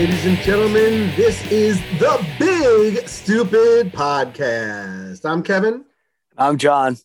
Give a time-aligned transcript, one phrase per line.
[0.00, 1.14] What's going on, ladies and gentlemen?
[1.14, 5.28] This is the Big Stupid Podcast.
[5.28, 5.84] I'm Kevin,
[6.38, 6.96] I'm John.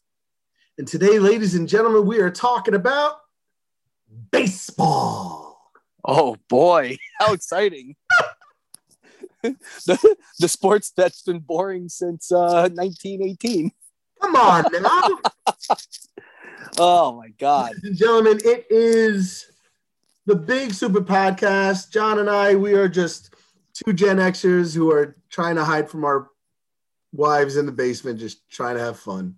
[0.77, 3.17] and today, ladies and gentlemen, we are talking about
[4.31, 5.73] baseball.
[6.05, 7.97] Oh boy, how exciting!
[9.43, 13.73] the, the sports that's been boring since uh, 1918.
[14.21, 15.09] Come on now,
[16.77, 17.71] Oh my god!
[17.71, 19.51] ladies and gentlemen, it is
[20.25, 21.91] the Big Super Podcast.
[21.91, 23.33] John and I, we are just
[23.73, 26.29] two Gen Xers who are trying to hide from our
[27.11, 29.35] wives in the basement, just trying to have fun.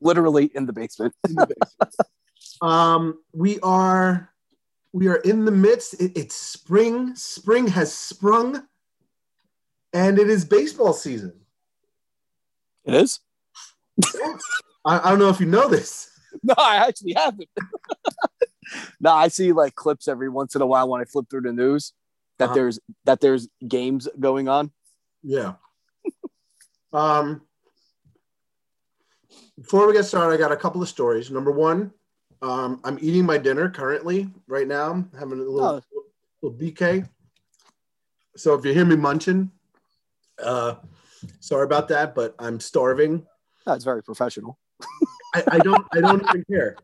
[0.00, 1.14] Literally in the basement.
[1.28, 1.94] in the basement.
[2.62, 4.30] um, we are
[4.92, 6.00] we are in the midst.
[6.00, 7.14] It- it's spring.
[7.14, 8.62] Spring has sprung,
[9.92, 11.34] and it is baseball season.
[12.84, 13.20] It is.
[14.84, 16.10] I, I don't know if you know this.
[16.42, 17.48] No, I actually haven't.
[19.00, 21.52] No, I see like clips every once in a while when I flip through the
[21.52, 21.92] news
[22.38, 22.54] that Uh-huh.
[22.54, 24.70] there's that there's games going on.
[25.22, 25.54] Yeah.
[26.92, 27.42] um.
[29.58, 31.30] Before we get started, I got a couple of stories.
[31.30, 31.90] Number one,
[32.42, 34.90] um, I'm eating my dinner currently right now.
[34.90, 35.82] I'm having a little,
[36.42, 37.08] little BK.
[38.36, 39.50] So if you hear me munching,
[40.42, 40.74] uh,
[41.40, 43.26] sorry about that, but I'm starving.
[43.64, 44.58] That's very professional.
[45.34, 46.76] I, I don't I don't even care.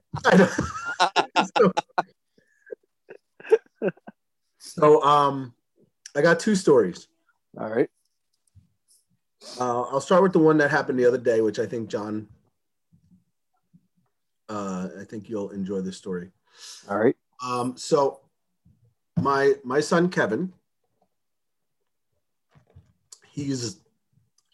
[1.59, 1.73] So,
[4.59, 5.55] so, um
[6.17, 7.09] I got two stories.
[7.59, 7.89] All right.
[9.59, 12.29] Uh, I'll start with the one that happened the other day, which I think John
[14.49, 16.31] uh I think you'll enjoy this story.
[16.89, 17.17] All right.
[17.45, 18.21] Um so
[19.21, 20.53] my my son Kevin
[23.33, 23.81] he's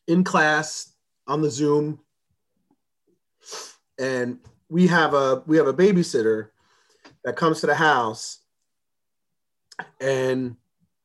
[0.07, 0.93] in class
[1.27, 2.01] on the Zoom
[3.99, 4.39] and
[4.69, 6.49] we have a we have a babysitter
[7.25, 8.41] that comes to the house
[10.01, 10.57] and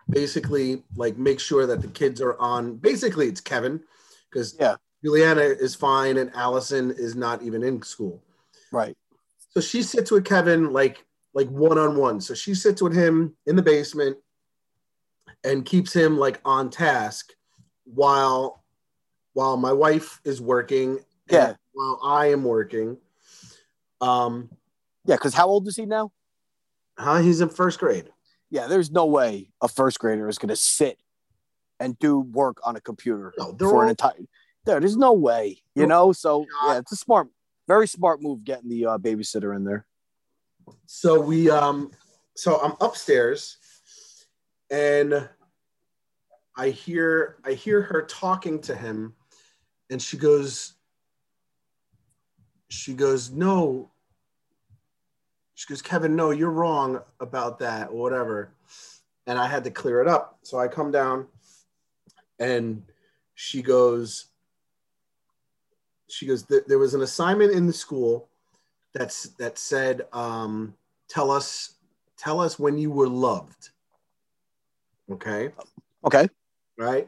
[0.09, 3.81] basically like make sure that the kids are on basically it's Kevin
[4.29, 4.75] because Yeah.
[5.03, 8.24] Juliana is fine and Allison is not even in school.
[8.72, 8.96] Right.
[9.50, 12.22] So she sits with Kevin like like one on one.
[12.22, 14.18] So she sits with him in the basement
[15.44, 17.34] and keeps him like on task
[17.85, 18.63] while
[19.34, 21.00] while my wife is working
[21.30, 21.56] Yeah.
[21.74, 22.97] while I am working.
[24.03, 24.49] Um
[25.05, 25.15] Yeah.
[25.15, 26.11] Because how old is he now?
[26.97, 28.09] huh, he's in first grade.
[28.49, 28.67] Yeah.
[28.67, 30.99] There's no way a first grader is going to sit
[31.79, 34.13] and do work on a computer No, for an entire.
[34.65, 35.63] There, there's no way.
[35.75, 36.13] You know.
[36.13, 37.27] So yeah, it's a smart,
[37.67, 39.85] very smart move getting the uh, babysitter in there.
[40.85, 41.91] So we um
[42.35, 43.57] so I'm upstairs
[44.69, 45.27] and
[46.55, 49.15] I hear I hear her talking to him
[49.89, 50.75] and she goes
[52.69, 53.91] she goes no
[55.55, 58.53] she goes Kevin no you're wrong about that or whatever.
[59.27, 60.39] And I had to clear it up.
[60.43, 61.27] So I come down
[62.39, 62.83] and
[63.35, 64.27] she goes
[66.09, 68.29] she goes "There- was an assignment in the school
[68.93, 70.75] that's that said um,
[71.07, 71.75] tell us
[72.17, 73.69] tell us when you were loved.
[75.11, 75.51] Okay?
[76.05, 76.27] Okay.
[76.77, 77.07] right?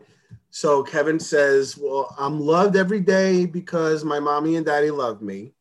[0.50, 5.54] So kevin says well i'm loved every day because my mommy and daddy love me.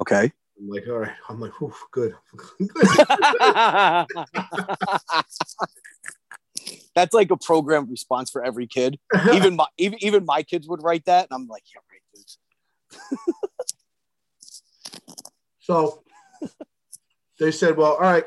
[0.00, 0.32] Okay.
[0.58, 2.14] I'm like all right i'm like Oof, good
[6.94, 8.98] That's like a program response for every kid.
[9.32, 12.00] Even my even even my kids would write that, and I'm like, yeah, right.
[12.14, 12.38] dudes.
[15.58, 16.02] so
[17.40, 18.24] they said well all right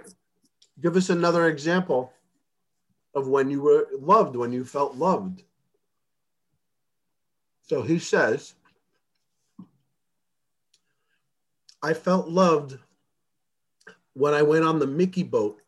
[0.81, 2.11] give us another example
[3.13, 5.43] of when you were loved when you felt loved
[7.61, 8.55] so he says
[11.81, 12.77] I felt loved
[14.13, 15.61] when I went on the Mickey boat.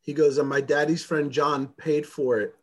[0.00, 2.54] He goes, and my daddy's friend John paid for it.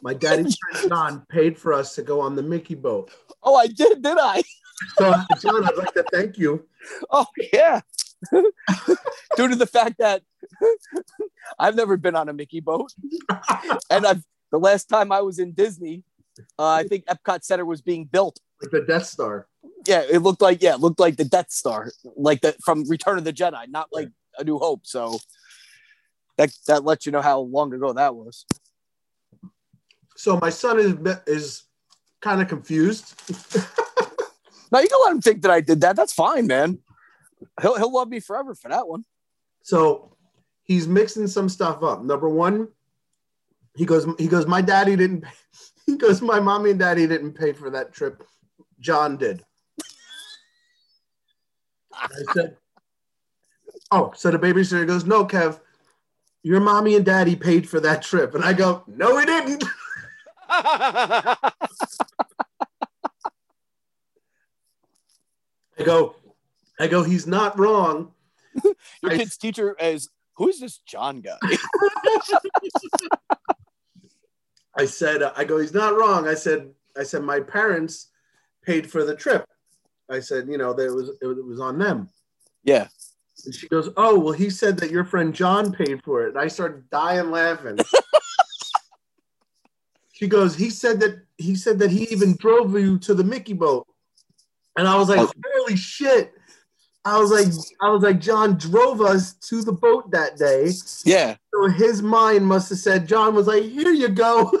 [0.00, 3.10] My daddy's friend John paid for us to go on the Mickey boat.
[3.42, 4.42] Oh, I did, did I?
[4.96, 6.64] So, John, I'd like to thank you.
[7.10, 7.80] Oh, yeah.
[8.32, 10.22] Due to the fact that
[11.58, 12.92] I've never been on a Mickey boat,
[13.90, 16.02] and I've the last time I was in Disney,
[16.58, 18.40] uh, I think Epcot Center was being built.
[18.62, 19.46] Like the Death Star.
[19.88, 23.16] Yeah, it looked like yeah, it looked like the Death Star, like the from Return
[23.16, 24.86] of the Jedi, not like A New Hope.
[24.86, 25.18] So
[26.36, 28.44] that that lets you know how long ago that was.
[30.16, 30.94] So my son is
[31.26, 31.62] is
[32.20, 33.14] kind of confused.
[34.70, 35.96] now you can let him think that I did that.
[35.96, 36.78] That's fine, man.
[37.62, 39.04] He'll he'll love me forever for that one.
[39.62, 40.16] So
[40.64, 42.04] he's mixing some stuff up.
[42.04, 42.68] Number one,
[43.74, 45.30] he goes, he goes, my daddy didn't pay.
[45.86, 48.22] He goes, my mommy and daddy didn't pay for that trip.
[48.78, 49.42] John did.
[52.00, 52.56] I said,
[53.90, 55.60] oh, so the babysitter goes, no, Kev,
[56.42, 58.34] Your mommy and daddy paid for that trip.
[58.34, 59.64] And I go, No, we didn't.
[60.50, 61.52] I
[65.84, 66.16] go,
[66.80, 68.12] I go, he's not wrong.
[69.02, 71.38] Your I- kid's teacher is who's this John guy?
[74.76, 76.28] I said, I go, he's not wrong.
[76.28, 78.08] I said, I said, my parents
[78.64, 79.44] paid for the trip.
[80.10, 82.08] I said, you know, that it was it was, on them.
[82.64, 82.88] yeah.
[83.44, 86.30] And she goes, oh, well, he said that your friend John paid for it.
[86.30, 87.78] And I started dying laughing.
[90.12, 93.52] she goes, he said that he said that he even drove you to the Mickey
[93.52, 93.86] boat.
[94.76, 95.30] And I was like, Oh.
[95.54, 96.32] holy shit.
[97.04, 97.46] I was like,
[97.80, 100.72] I was like, John drove us to the boat that day.
[101.04, 101.36] Yeah.
[101.54, 104.52] So his mind must have said, John was like, here you go.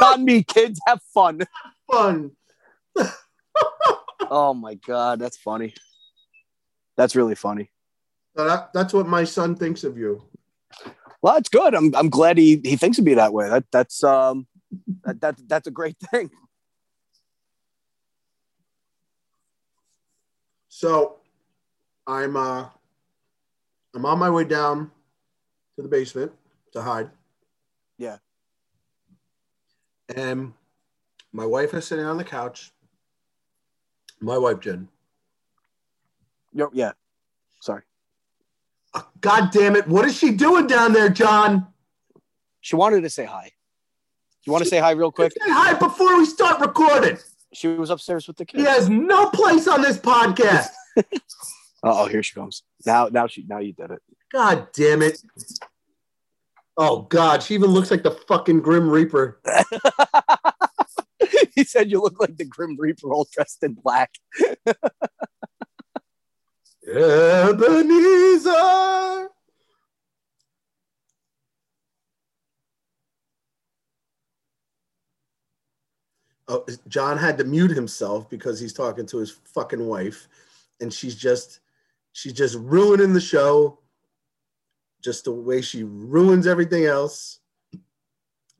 [0.00, 0.80] Not me, kids.
[0.86, 1.38] Have fun.
[1.40, 1.48] Have
[1.90, 2.32] Fun.
[4.30, 5.74] Oh my god, that's funny.
[6.96, 7.70] That's really funny.
[8.36, 10.22] So that, that's what my son thinks of you.
[11.22, 11.74] Well, that's good.
[11.74, 13.48] I'm I'm glad he he thinks of me that way.
[13.48, 14.46] That that's um
[15.02, 16.30] that, that that's a great thing.
[20.68, 21.16] So
[22.06, 22.68] I'm uh
[23.94, 24.90] I'm on my way down
[25.76, 26.32] to the basement
[26.72, 27.10] to hide.
[27.96, 28.18] Yeah.
[30.14, 30.52] And
[31.32, 32.72] my wife is sitting on the couch.
[34.20, 34.88] My wife, Jen.
[36.52, 36.92] Yo, yeah.
[37.60, 37.82] Sorry.
[38.94, 39.86] Uh, God damn it.
[39.86, 41.66] What is she doing down there, John?
[42.60, 43.52] She wanted to say hi.
[44.44, 45.32] You want to say hi real quick?
[45.32, 47.18] Say hi before we start recording.
[47.52, 48.62] She was upstairs with the kids.
[48.62, 50.68] He has no place on this podcast.
[51.82, 52.62] Oh, here she comes.
[52.84, 54.02] Now, now she, now you did it.
[54.32, 55.22] God damn it.
[56.76, 59.40] Oh God, she even looks like the fucking Grim Reaper.
[61.58, 64.14] he said you look like the Grim Reaper, all dressed in black.
[66.86, 68.52] Ebenezer.
[76.46, 80.28] Oh, John had to mute himself because he's talking to his fucking wife,
[80.80, 81.58] and she's just
[82.12, 83.80] she's just ruining the show.
[85.02, 87.40] Just the way she ruins everything else.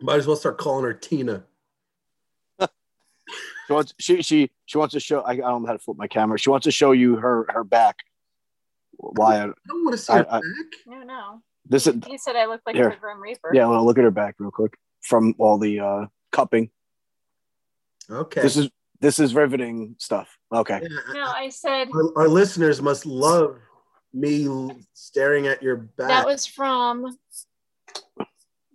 [0.00, 1.44] Might as well start calling her Tina.
[3.68, 5.20] She wants, she, she, she wants to show.
[5.20, 6.38] I, I don't know how to flip my camera.
[6.38, 7.96] She wants to show you her, her back.
[8.96, 9.36] Why?
[9.36, 10.42] I, I don't want to see I- her I- back.
[10.86, 11.42] No, no.
[11.66, 12.88] this is he said I look like Here.
[12.88, 13.50] the Grim Reaper.
[13.52, 13.66] yeah.
[13.66, 14.72] Well, look at her back real quick
[15.02, 16.70] from all the uh, cupping.
[18.10, 18.40] Okay.
[18.40, 18.70] This is
[19.00, 20.34] this is riveting stuff.
[20.50, 20.80] Okay.
[20.82, 23.58] Yeah, No, I said our, our listeners must love
[24.14, 24.48] me
[24.94, 26.08] staring at your back.
[26.08, 27.18] that was from.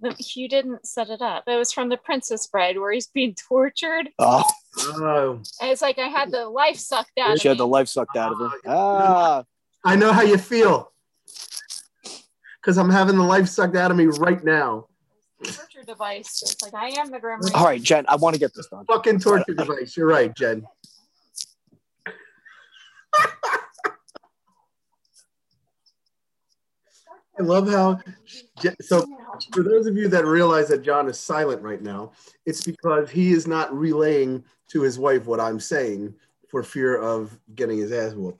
[0.02, 1.46] The, you didn't set it up.
[1.48, 4.10] It was from The Princess Bride, where he's being tortured.
[4.20, 4.44] Oh,
[4.80, 7.30] oh, And it's like I had the life sucked out.
[7.32, 7.42] Of it.
[7.42, 8.50] She of had the life sucked out of her.
[8.66, 9.44] Oh, Ah,
[9.86, 10.92] I know how you feel.
[12.62, 14.88] Because I'm having the life sucked out of me right now.
[15.44, 16.42] torture device.
[16.44, 17.58] It's like I am the Grim Reaper.
[17.58, 18.06] all right, Jen.
[18.08, 18.86] I want to get this done.
[18.86, 19.98] Fucking torture device.
[19.98, 20.66] You're right, Jen.
[27.44, 28.00] love how.
[28.82, 29.06] So,
[29.54, 32.12] for those of you that realize that John is silent right now,
[32.46, 36.16] it's because he is not relaying to his wife what I'm saying
[36.50, 38.40] for fear of getting his ass whooped.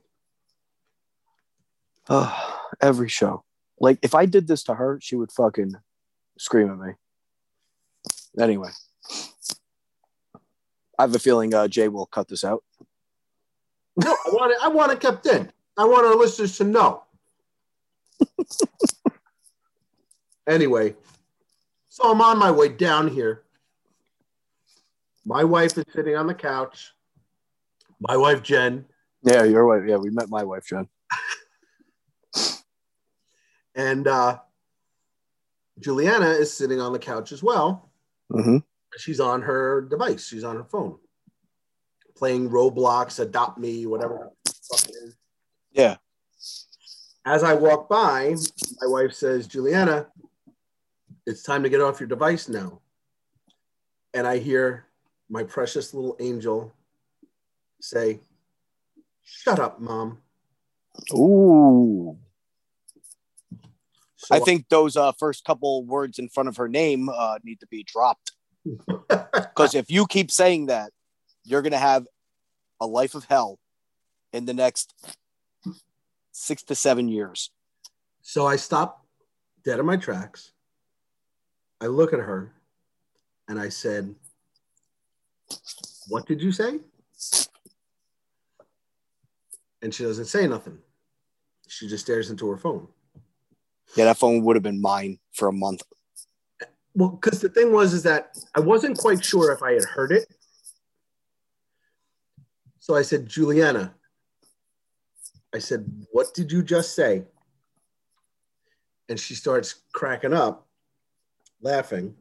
[2.10, 3.44] Oh, every show.
[3.80, 5.76] Like if I did this to her, she would fucking
[6.38, 6.94] scream at me.
[8.40, 8.70] Anyway,
[10.98, 12.64] I have a feeling uh, Jay will cut this out.
[13.96, 14.58] No, I want it.
[14.62, 15.52] I want it kept in.
[15.78, 17.03] I want our listeners to know.
[20.48, 20.96] Anyway,
[21.90, 23.44] so I'm on my way down here.
[25.26, 26.92] My wife is sitting on the couch.
[28.00, 28.86] My wife Jen
[29.24, 29.84] Yeah, your wife.
[29.88, 30.88] Yeah, we met my wife, Jen.
[33.76, 34.40] and uh,
[35.80, 37.90] Juliana is sitting on the couch as well.
[38.32, 38.58] Mm-hmm.
[38.98, 40.28] She's on her device.
[40.28, 40.98] She's on her phone,
[42.16, 44.32] playing Roblox, Adopt Me, whatever.
[44.46, 45.16] the fuck it is.
[45.72, 45.96] Yeah.
[47.26, 48.36] As I walk by,
[48.82, 50.08] my wife says, Juliana,
[51.26, 52.82] it's time to get off your device now.
[54.14, 54.86] And I hear
[55.30, 56.74] my precious little angel
[57.82, 58.20] say,
[59.26, 60.18] Shut up, mom.
[61.14, 62.18] Ooh.
[64.18, 67.60] So I think those uh, first couple words in front of her name uh, need
[67.62, 68.32] to be dropped.
[69.56, 70.92] Because if you keep saying that,
[71.44, 72.08] you're going to have
[72.82, 73.60] a life of hell
[74.32, 74.94] in the next
[76.34, 77.52] six to seven years.
[78.22, 79.06] So I stop
[79.64, 80.52] dead in my tracks.
[81.80, 82.54] I look at her
[83.48, 84.14] and I said,
[86.10, 86.80] What did you say?
[89.82, 90.80] And she doesn't say nothing.
[91.68, 92.88] She just stares into her phone.
[93.96, 95.84] Yeah, that phone would have been mine for a month.
[96.96, 100.12] Well, because the thing was is that I wasn't quite sure if I had heard
[100.12, 100.26] it.
[102.80, 103.94] So I said, Juliana,
[105.54, 107.24] I said, what did you just say?
[109.10, 110.68] And she starts cracking up,
[111.62, 112.16] laughing.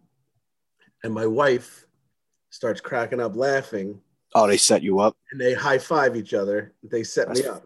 [1.02, 1.86] And my wife
[2.50, 4.00] starts cracking up, laughing.
[4.34, 5.16] Oh, they set you up.
[5.30, 6.72] And they high five each other.
[6.82, 7.64] They set me up.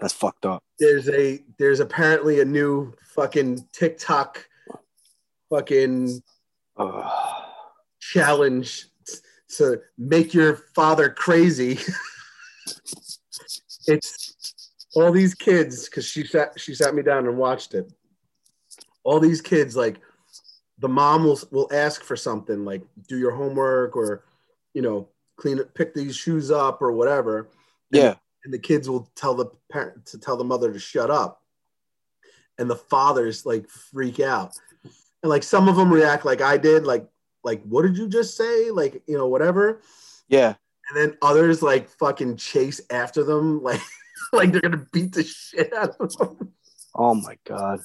[0.00, 0.62] That's fucked up.
[0.78, 4.46] There's a there's apparently a new fucking TikTok
[5.48, 6.22] fucking
[6.76, 7.42] Ugh.
[8.00, 8.88] challenge
[9.56, 11.78] to make your father crazy.
[13.86, 14.25] it's
[14.96, 17.92] all these kids because she sat she sat me down and watched it.
[19.04, 19.96] All these kids like
[20.78, 24.24] the mom will will ask for something like do your homework or
[24.72, 27.48] you know clean it, pick these shoes up or whatever,
[27.90, 28.14] yeah.
[28.44, 31.42] and the kids will tell the parent to tell the mother to shut up,
[32.58, 36.84] and the fathers like freak out, and like some of them react like I did,
[36.84, 37.06] like
[37.44, 39.82] like what did you just say, like you know whatever,
[40.28, 40.54] Yeah.
[40.88, 43.82] and then others like fucking chase after them, like
[44.32, 46.52] like they're gonna beat the shit out of them.
[46.94, 47.80] Oh my god.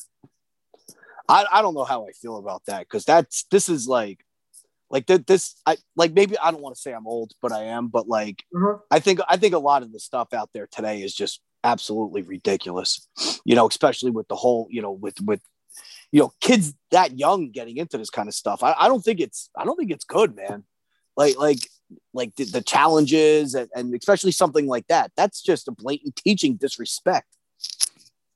[1.28, 4.24] I, I don't know how I feel about that because that's this is like
[4.90, 7.64] like th- this I like maybe I don't want to say I'm old but I
[7.64, 8.78] am but like Uh-huh.
[8.90, 12.22] I think I think a lot of the stuff out there today is just absolutely
[12.22, 13.08] ridiculous.
[13.46, 15.42] You know, especially with the whole, you know, with with
[16.12, 18.64] you know, kids that young getting into this kind of stuff.
[18.64, 20.66] I, I don't think it's I don't think it's good, man.
[21.16, 21.60] Like like
[22.14, 25.12] like the, the challenges and, and especially something like that.
[25.16, 27.28] That's just a blatant teaching disrespect.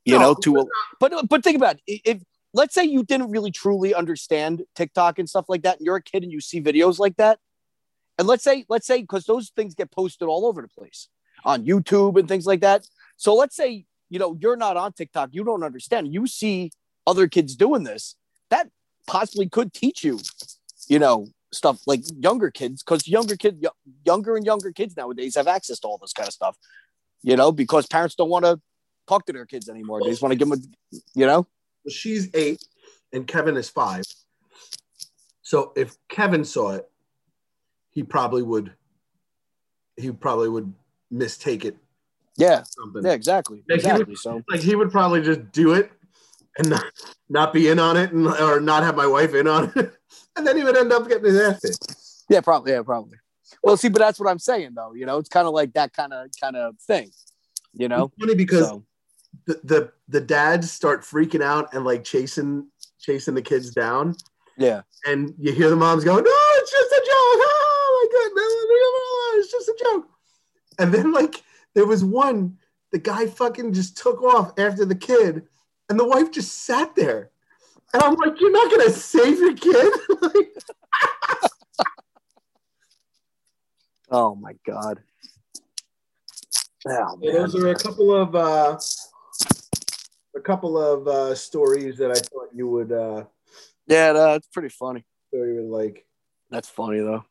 [0.05, 0.65] You No, know, to a,
[0.99, 2.01] but but think about it.
[2.05, 2.21] If
[2.53, 6.03] let's say you didn't really truly understand TikTok and stuff like that, and you're a
[6.03, 7.39] kid and you see videos like that,
[8.19, 11.07] and let's say let's say because those things get posted all over the place
[11.43, 12.85] on YouTube and things like that.
[13.17, 16.71] So let's say you know you're not on TikTok, you don't understand, you see
[17.07, 18.15] other kids doing this,
[18.49, 18.69] that
[19.07, 20.19] possibly could teach you,
[20.87, 23.65] you know, stuff like younger kids because younger kids,
[24.05, 26.57] younger and younger kids nowadays have access to all this kind of stuff,
[27.23, 28.59] you know, because parents don't want to
[29.07, 30.01] talk to their kids anymore.
[30.03, 30.59] They just want to give them,
[30.93, 31.47] a, you know.
[31.89, 32.63] She's eight
[33.13, 34.03] and Kevin is five.
[35.41, 36.89] So if Kevin saw it,
[37.91, 38.73] he probably would
[39.97, 40.73] he probably would
[41.09, 41.77] mistake it
[42.35, 43.05] Yeah, something.
[43.05, 44.15] yeah, exactly, Like, he would- exactly.
[44.15, 45.89] So Like he would probably just do it
[46.57, 46.83] and not,
[47.29, 49.94] not be in on it and or not have my wife in on it.
[50.37, 51.77] And then he would end up getting his ass hit.
[52.29, 53.17] yeah, probably, yeah, probably.
[53.63, 54.93] Well, see, but that's what I'm saying, though.
[54.93, 57.11] You know, it's kind of like that kind of kind of thing.
[57.73, 58.83] You know, It's funny because so,
[59.45, 62.67] the, the the dads start freaking out and like chasing
[62.99, 64.15] chasing the kids down.
[64.57, 67.09] yeah, and you hear the moms going, "No, it's just a joke!
[67.47, 70.07] Oh my god, no, it's just a joke!"
[70.79, 72.57] And then like there was one,
[72.91, 75.43] the guy fucking just took off after the kid,
[75.89, 77.31] and the wife just sat there,
[77.95, 80.49] and I'm like, "You're not gonna save your kid?" like,
[84.11, 85.01] oh my god.
[86.87, 87.33] Oh, so man.
[87.33, 88.77] those are a couple of uh,
[90.35, 93.23] a couple of uh, stories that I thought you would uh,
[93.87, 95.05] Yeah, that's pretty funny.
[95.31, 96.05] thought you would like.
[96.51, 97.23] That's funny though.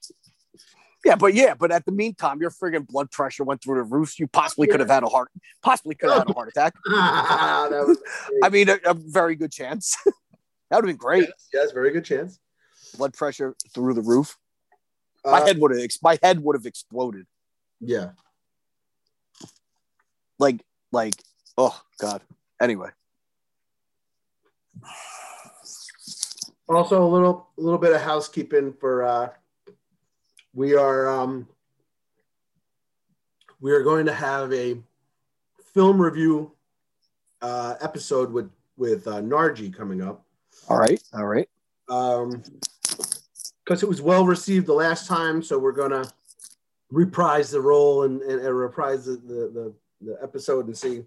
[1.05, 4.19] Yeah, but yeah, but at the meantime, your friggin' blood pressure went through the roof.
[4.19, 5.29] You possibly could have had a heart,
[5.63, 6.73] possibly could have had a heart attack.
[6.87, 7.99] that was
[8.43, 9.99] I mean, a, a very good chance.
[10.71, 11.29] That would have been great.
[11.53, 12.39] yes, very good chance.
[12.97, 14.37] Blood pressure through the roof.
[15.25, 17.27] My Uh, head would have, my head would have exploded.
[17.81, 18.11] yeah.
[20.39, 21.15] Like, like,
[21.57, 22.23] oh god.
[22.61, 22.91] Anyway,
[26.69, 29.29] Also, a little a little bit of housekeeping for uh,
[30.55, 31.47] we are um,
[33.61, 34.77] we are going to have a
[35.73, 36.53] film review
[37.43, 40.24] uh, episode with with uh, Narji coming up
[40.69, 41.49] all right, all right.
[41.89, 42.43] um,
[43.65, 46.05] because it was well received the last time, so we're gonna
[46.91, 51.05] reprise the role and, and, and reprise the, the, the, the episode and see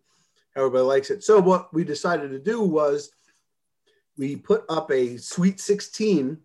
[0.55, 1.23] how everybody likes it.
[1.23, 3.11] So what we decided to do was
[4.17, 6.37] we put up a Sweet 16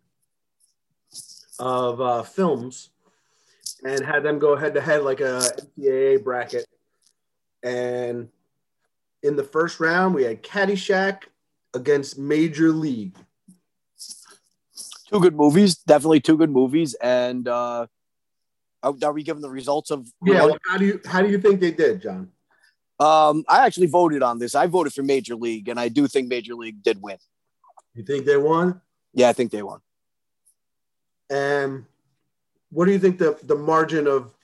[1.58, 2.90] of uh, films
[3.84, 5.42] and had them go head to head like a
[5.78, 6.66] NCAA bracket.
[7.62, 8.28] And
[9.22, 11.24] in the first round, we had Caddyshack
[11.74, 13.16] against Major League.
[15.08, 16.94] Two good movies, definitely two good movies.
[16.94, 17.86] And uh
[18.82, 20.06] are, we giving the results of?
[20.24, 20.46] Yeah.
[20.46, 22.30] well, how do you how do you think they did, John?
[22.98, 24.54] Um, I actually voted on this.
[24.54, 27.16] I voted for Major League, and I do think Major League did win.
[27.94, 28.80] You think they won?
[29.14, 29.80] Yeah, I think they won.
[31.30, 31.84] And
[32.70, 34.34] what do you think the the margin of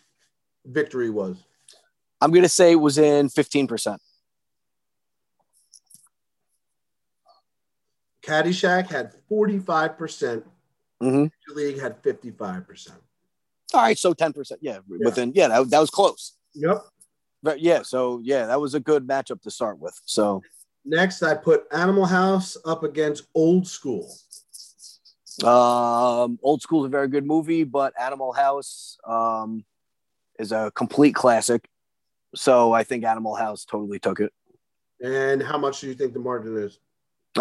[0.65, 1.37] victory was?
[2.21, 3.67] I'm gonna say it was in 15
[8.29, 10.43] Caddyshack had 45%.
[11.01, 12.91] hmm Major League had 55%.
[13.75, 14.61] All right, so ten percent.
[14.63, 15.33] Yeah, within.
[15.35, 16.33] Yeah, that, that was close.
[16.55, 16.83] Yep.
[17.43, 19.99] But yeah, so yeah, that was a good matchup to start with.
[20.07, 20.43] So
[20.87, 24.11] Next, I put Animal House up against Old School.
[25.45, 29.67] um, Old School is a very good movie, but Animal House um,
[30.39, 31.69] is a complete classic.
[32.35, 34.33] So I think Animal House totally took it.
[35.03, 36.79] And how much do you think the margin is?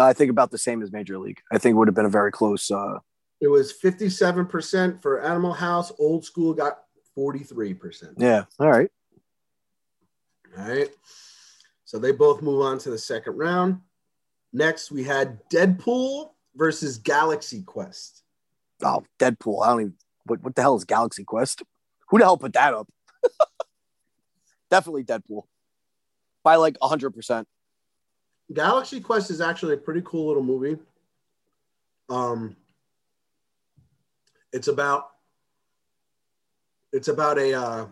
[0.00, 1.40] I think about the same as Major League.
[1.52, 2.70] I think it would have been a very close.
[2.70, 2.98] Uh,
[3.40, 5.92] It was 57% for Animal House.
[5.98, 6.78] Old School got
[7.16, 8.14] 43%.
[8.18, 8.44] yeah.
[8.58, 8.90] All right.
[10.56, 10.90] All right.
[11.84, 13.80] So they both move on to the second round.
[14.52, 18.22] Next, we had Deadpool versus Galaxy Quest.
[18.82, 19.64] Oh, Deadpool.
[19.64, 19.94] I don't even.
[20.24, 21.62] What, what the hell is Galaxy Quest?
[22.10, 22.88] Who the hell put that up?
[24.70, 25.44] Definitely Deadpool.
[26.44, 27.46] By like hundred percent.
[28.52, 30.78] Galaxy Quest is actually a pretty cool little movie.
[32.08, 32.56] Um,
[34.52, 35.10] it's about
[36.92, 37.86] it's about a uh,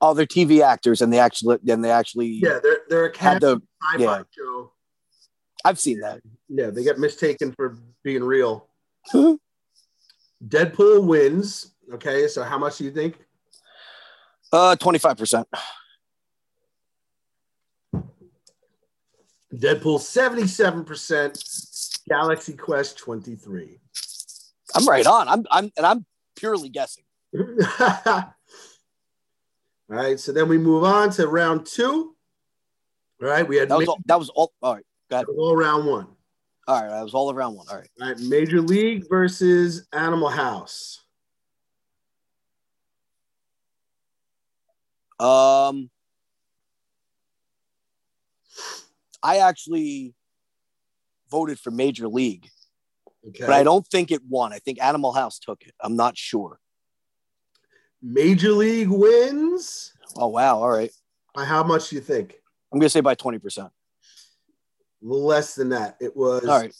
[0.00, 3.40] Oh, they're TV actors, and they actually, and they actually yeah they're they're a cat
[3.40, 3.60] the.
[3.92, 4.22] sci-fi yeah.
[4.30, 4.72] show.
[5.64, 6.20] I've seen that.
[6.48, 8.68] Yeah, they get mistaken for being real.
[10.46, 11.74] Deadpool wins.
[11.92, 13.18] Okay, so how much do you think?
[14.52, 15.48] Uh, twenty five percent.
[19.56, 21.42] Deadpool seventy-seven percent.
[22.08, 23.78] Galaxy Quest twenty-three.
[24.74, 25.28] I'm right on.
[25.28, 26.04] I'm, I'm, and I'm
[26.36, 27.04] purely guessing.
[27.38, 28.34] All
[29.88, 32.14] right, so then we move on to round two.
[33.22, 33.98] All right, we had That was all.
[34.06, 34.52] That was all.
[34.60, 34.84] All right.
[35.10, 35.36] got ahead.
[35.38, 36.08] all round one.
[36.68, 36.90] All right.
[36.90, 37.66] That was all around one.
[37.70, 37.88] All right.
[38.00, 41.04] All right, Major League versus Animal House.
[45.20, 45.90] Um,
[49.26, 50.14] I actually
[51.28, 52.48] voted for Major League,
[53.28, 54.52] Okay, but I don't think it won.
[54.52, 55.74] I think Animal House took it.
[55.80, 56.60] I'm not sure.
[58.00, 59.92] Major League wins.
[60.14, 60.58] Oh wow!
[60.58, 60.92] All right.
[61.34, 62.36] By how much do you think?
[62.72, 63.70] I'm gonna say by twenty percent.
[65.02, 65.96] Less than that.
[66.00, 66.72] It was All right.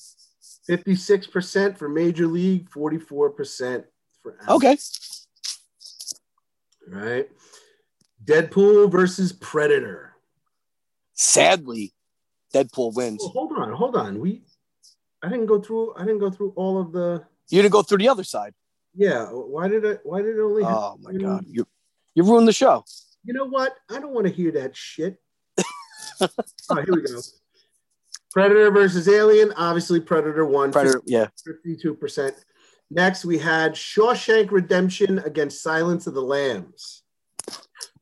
[0.69, 3.85] 56% for Major League, 44%
[4.21, 4.57] for Animal.
[4.57, 4.77] Okay.
[6.93, 7.29] All right.
[8.25, 10.17] Deadpool versus Predator.
[11.15, 11.95] Sadly,
[12.57, 13.23] Deadpool wins.
[13.23, 14.19] Hold on, hold on.
[14.21, 14.43] We
[15.23, 17.99] I didn't go through I didn't go through all of the You didn't go through
[17.99, 18.55] the other side.
[18.95, 19.27] yeah.
[19.27, 21.45] Why did it why did it only Oh my god!
[21.49, 21.67] You
[22.15, 22.85] you ruined the show.
[23.25, 23.75] You know what?
[23.91, 25.21] I don't want to hear that shit.
[26.21, 26.29] oh,
[26.71, 27.21] here we go.
[28.31, 29.53] Predator versus Alien.
[29.57, 31.03] Obviously, Predator won Predator.
[31.07, 31.27] Yeah.
[31.47, 32.33] 52%.
[32.91, 37.03] Next, we had Shawshank Redemption against Silence of the Lambs.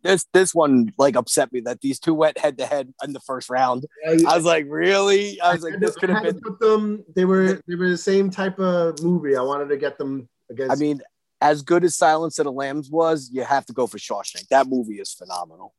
[0.04, 3.20] This this one like upset me that these two went head to head in the
[3.20, 3.86] first round.
[4.06, 5.40] I was like, really?
[5.40, 6.40] I was like, this could have been.
[6.40, 7.02] put them.
[7.16, 9.34] They were they were the same type of movie.
[9.34, 10.72] I wanted to get them against.
[10.72, 11.00] I mean,
[11.40, 14.46] as good as Silence of the Lambs was, you have to go for Shawshank.
[14.48, 15.72] That movie is phenomenal,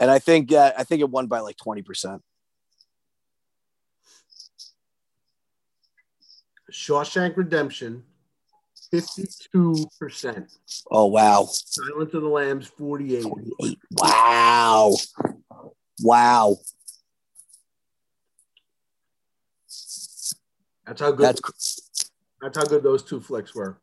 [0.00, 2.22] and I think uh, I think it won by like twenty percent.
[6.72, 8.02] Shawshank Redemption,
[9.00, 10.52] fifty-two percent.
[10.90, 13.22] Oh wow, Silence of the Lambs, forty-eight.
[13.22, 13.78] 48.
[13.92, 14.94] Wow,
[16.02, 16.56] wow.
[20.86, 21.24] That's how good.
[21.24, 23.78] That's That's, how good those two flicks were.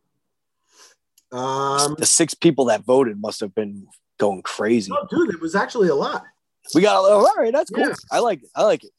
[1.31, 3.87] Um, the six people that voted must have been
[4.19, 4.91] going crazy.
[4.93, 6.25] oh, dude, it was actually a lot.
[6.75, 7.51] We got oh, all right.
[7.51, 7.87] That's cool.
[7.87, 7.95] Yeah.
[8.11, 8.49] I like it.
[8.55, 8.91] I like it.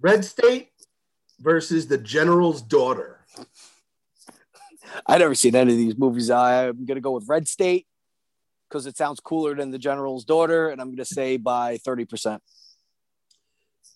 [0.00, 0.70] Red State
[1.40, 3.17] versus the General's Daughter.
[5.06, 6.30] I never seen any of these movies.
[6.30, 7.86] I'm gonna go with Red State
[8.68, 12.42] because it sounds cooler than the General's Daughter, and I'm gonna say by thirty percent.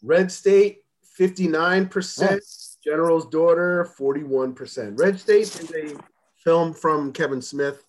[0.03, 0.83] Red State,
[1.17, 2.43] fifty-nine percent.
[2.85, 4.99] General's Daughter, forty-one percent.
[4.99, 5.97] Red State is a
[6.37, 7.85] film from Kevin Smith.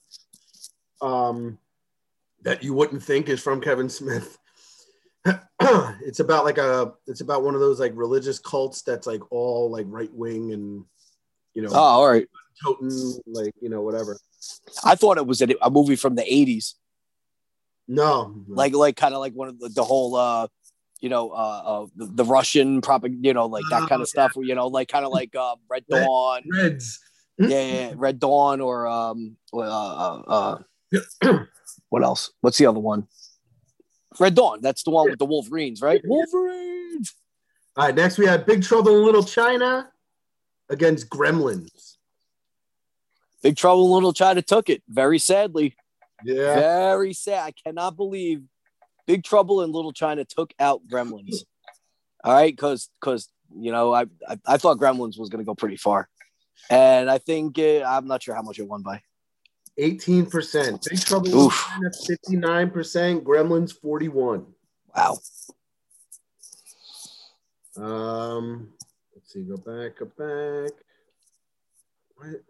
[1.02, 1.58] Um,
[2.44, 4.38] that you wouldn't think is from Kevin Smith.
[5.62, 9.72] it's about like a it's about one of those like religious cults that's like all
[9.72, 10.84] like right wing and
[11.54, 12.28] you know Oh, all right.
[12.62, 12.90] Totem
[13.28, 14.20] like you know whatever.
[14.84, 16.74] I thought it was a, a movie from the '80s,
[17.88, 20.48] No, like like kind of like one of the, the whole, uh,
[21.00, 24.10] you know, uh, uh the, the Russian propaganda, you know, like that kind Oh, of
[24.10, 24.34] stuff.
[24.36, 27.00] You know, like kind of like uh, Red Dawn, Reds.
[27.38, 30.58] yeah, yeah, yeah, Red Dawn, or um, uh, uh,
[31.24, 31.40] uh,
[31.90, 32.32] what else?
[32.42, 33.08] What's the other one?
[34.20, 34.60] Red Dawn.
[34.62, 36.02] That's the one with the Wolverines, right?
[36.04, 37.16] Wolverines.
[37.76, 39.90] All right, next we have Big Trouble in Little China
[40.70, 41.93] against Gremlins.
[43.44, 45.76] Big Trouble in Little China took it very sadly.
[46.24, 46.56] Yeah.
[46.56, 47.46] Very sad.
[47.46, 48.42] I cannot believe
[49.06, 51.44] Big Trouble in Little China took out Gremlins.
[52.24, 55.54] All right, because because You know, I I, I thought Gremlins was going to go
[55.54, 56.08] pretty far,
[56.70, 59.02] and I think it, I'm not sure how much it won by.
[59.80, 60.90] 18%.
[60.90, 61.68] Big Trouble Oof.
[61.68, 61.90] China,
[62.70, 63.24] 59%.
[63.24, 64.46] Gremlins, 41.
[64.96, 65.18] Wow.
[67.76, 68.70] Um,
[69.16, 70.74] let's see, go back, go back.
[72.16, 72.44] What?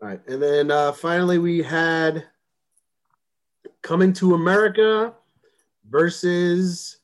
[0.00, 2.24] All right, and then uh, finally we had
[3.82, 5.12] Coming to America
[5.88, 6.98] versus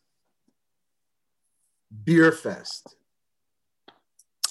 [2.05, 2.95] Beer Fest.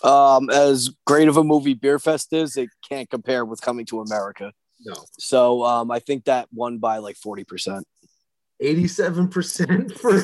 [0.04, 4.02] Um, as great of a movie Beer Fest is, it can't compare with Coming to
[4.02, 4.54] America.
[4.86, 7.86] No, So um, I think that won by like forty percent.
[8.62, 10.22] 87% for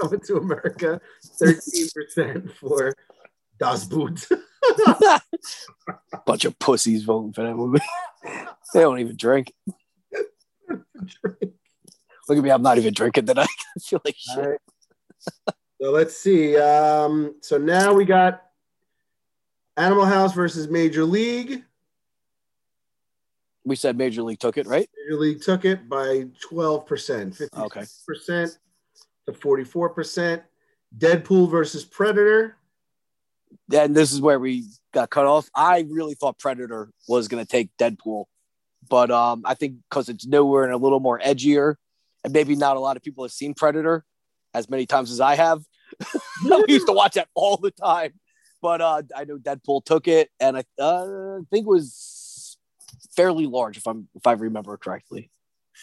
[0.00, 1.00] Coming to America,
[1.40, 2.94] 13% for
[3.58, 4.26] Das Boot.
[6.26, 7.80] Bunch of pussies voting for that movie.
[8.74, 9.52] they don't even drink.
[12.28, 13.48] Look at me, I'm not even drinking tonight.
[13.76, 14.38] I feel like shit.
[14.38, 14.58] Right.
[15.82, 16.56] so let's see.
[16.56, 18.42] Um, so now we got
[19.76, 21.64] Animal House versus Major League.
[23.64, 24.88] We said Major League took it, right?
[25.06, 27.84] Major League took it by 12%, 50% Okay.
[29.26, 30.42] to 44%.
[30.98, 32.56] Deadpool versus Predator.
[33.72, 35.48] And this is where we got cut off.
[35.54, 38.24] I really thought Predator was going to take Deadpool,
[38.88, 41.76] but um, I think because it's newer and a little more edgier,
[42.24, 44.04] and maybe not a lot of people have seen Predator
[44.54, 45.62] as many times as I have.
[46.44, 48.12] we used to watch that all the time,
[48.62, 52.58] but uh, I know Deadpool took it, and I uh, think it was
[53.14, 55.30] fairly large if I'm if I remember correctly.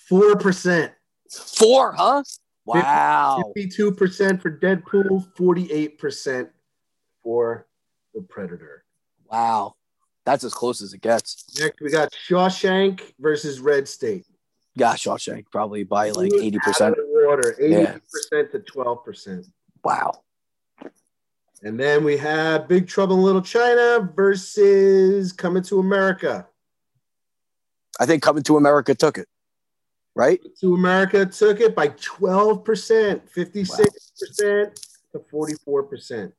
[0.09, 0.91] 4%.
[1.29, 2.23] Four, huh?
[2.65, 3.53] Wow.
[3.57, 6.49] 52% for Deadpool, 48%
[7.27, 7.67] for
[8.15, 8.85] the Predator.
[9.29, 9.75] Wow.
[10.23, 11.43] That's as close as it gets.
[11.59, 14.25] Next, we got Shawshank versus Red State.
[14.75, 16.91] Yeah, Shawshank probably by like 80%.
[16.91, 17.99] of the water, 80%
[18.31, 18.43] Yeah.
[18.43, 19.45] to 12%.
[19.83, 20.23] Wow.
[21.63, 26.47] And then we have Big Trouble in Little China versus Coming to America.
[27.99, 29.27] I think Coming to America took it,
[30.15, 30.39] right?
[30.61, 36.31] To America took it by 12%, 56% to 44%.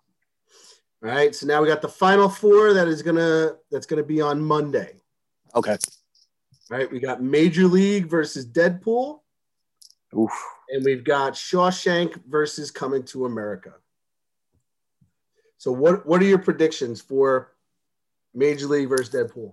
[1.01, 4.21] All right, so now we got the final four that is gonna that's gonna be
[4.21, 4.95] on Monday.
[5.55, 5.77] Okay.
[6.71, 9.21] All right, we got Major League versus Deadpool,
[10.17, 10.33] Oof.
[10.71, 13.75] and we've got Shawshank versus Coming to America.
[15.57, 17.53] So what what are your predictions for
[18.35, 19.53] Major League versus Deadpool?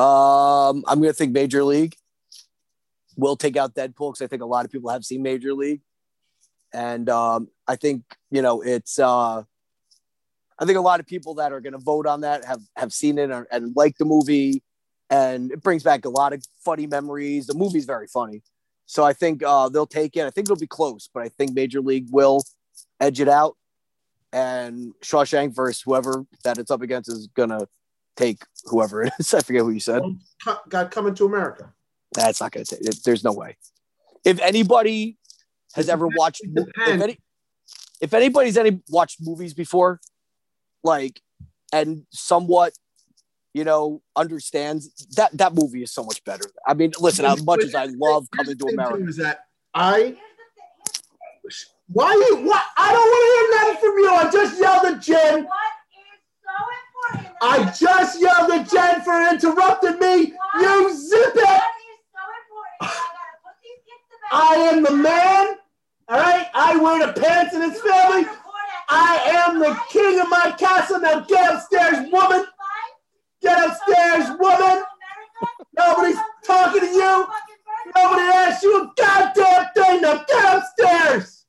[0.00, 1.94] Um, I'm gonna think Major League
[3.18, 5.82] will take out Deadpool because I think a lot of people have seen Major League,
[6.72, 8.98] and um, I think you know it's.
[8.98, 9.42] Uh,
[10.58, 13.18] I think a lot of people that are gonna vote on that have have seen
[13.18, 14.62] it and, and like the movie,
[15.10, 17.46] and it brings back a lot of funny memories.
[17.46, 18.42] The movie's very funny,
[18.86, 20.24] so I think uh, they'll take it.
[20.24, 22.42] I think it'll be close, but I think Major League will
[23.00, 23.56] edge it out,
[24.32, 27.68] and Shawshank versus whoever that it's up against is gonna
[28.18, 29.32] take whoever it is.
[29.34, 30.02] I forget who you said.
[30.68, 31.72] Got Coming to America.
[32.12, 33.04] That's not going to take it.
[33.04, 33.56] There's no way.
[34.24, 35.16] If anybody
[35.74, 37.18] has ever watched, if, any,
[38.00, 40.00] if anybody's any watched movies before,
[40.82, 41.20] like,
[41.72, 42.72] and somewhat,
[43.54, 46.44] you know, understands that that movie is so much better.
[46.66, 49.46] I mean, listen, as much as I love Coming to Here's the America, Is that
[49.74, 50.16] I?
[51.90, 52.46] Why you?
[52.46, 52.62] What?
[52.76, 54.10] I don't want to hear nothing from you.
[54.10, 55.44] I just yelled at Jen.
[55.44, 56.54] What is so
[57.16, 57.36] important?
[57.40, 60.34] I just yelled at Jen for interrupting me.
[60.60, 61.40] You zip it it.
[61.40, 62.78] is so important?
[62.82, 64.32] I gotta put these kids to bed.
[64.32, 65.56] I am the man.
[66.08, 66.46] All right.
[66.52, 68.28] I wear the pants in this family.
[68.88, 71.00] I am the king of my castle.
[71.00, 72.44] Now get upstairs, woman.
[73.42, 74.82] Get upstairs, woman.
[75.76, 77.26] Nobody's talking to you.
[77.96, 80.00] Nobody asked you a goddamn thing.
[80.00, 81.44] Now get upstairs.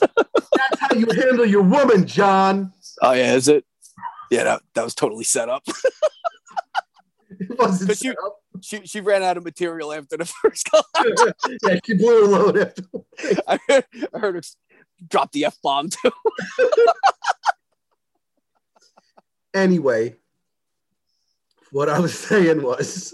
[0.00, 2.72] That's how you handle your woman, John.
[3.02, 3.64] oh yeah, is it?
[4.30, 5.62] Yeah, that, that was totally set up.
[7.40, 8.41] It wasn't But you- set up.
[8.60, 10.84] She she ran out of material after the first call.
[11.66, 12.82] yeah, she blew a load after.
[13.48, 13.84] I heard,
[14.14, 14.42] I heard her
[15.08, 16.10] drop the f bomb too.
[19.54, 20.16] Anyway,
[21.72, 23.12] what I was saying was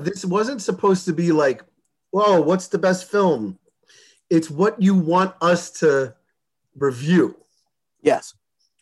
[0.00, 1.62] this wasn't supposed to be like,
[2.12, 3.58] whoa, what's the best film?
[4.30, 6.14] It's what you want us to
[6.76, 7.36] review,
[8.00, 8.34] Yes.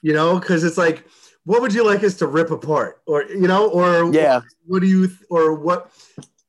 [0.03, 1.05] you know, because it's like,
[1.51, 3.01] what would you like us to rip apart?
[3.07, 4.41] Or, you know, or Yeah.
[4.67, 5.91] what do you, th- or what,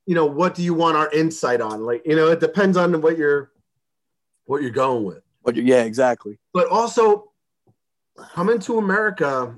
[0.06, 1.82] you know, what do you want our insight on?
[1.84, 3.50] Like, you know, it depends on what you're,
[4.44, 5.22] what you're going with.
[5.44, 6.38] But yeah, exactly.
[6.52, 7.32] but also
[8.34, 9.54] coming to america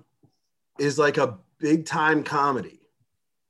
[0.78, 2.78] is like a big time comedy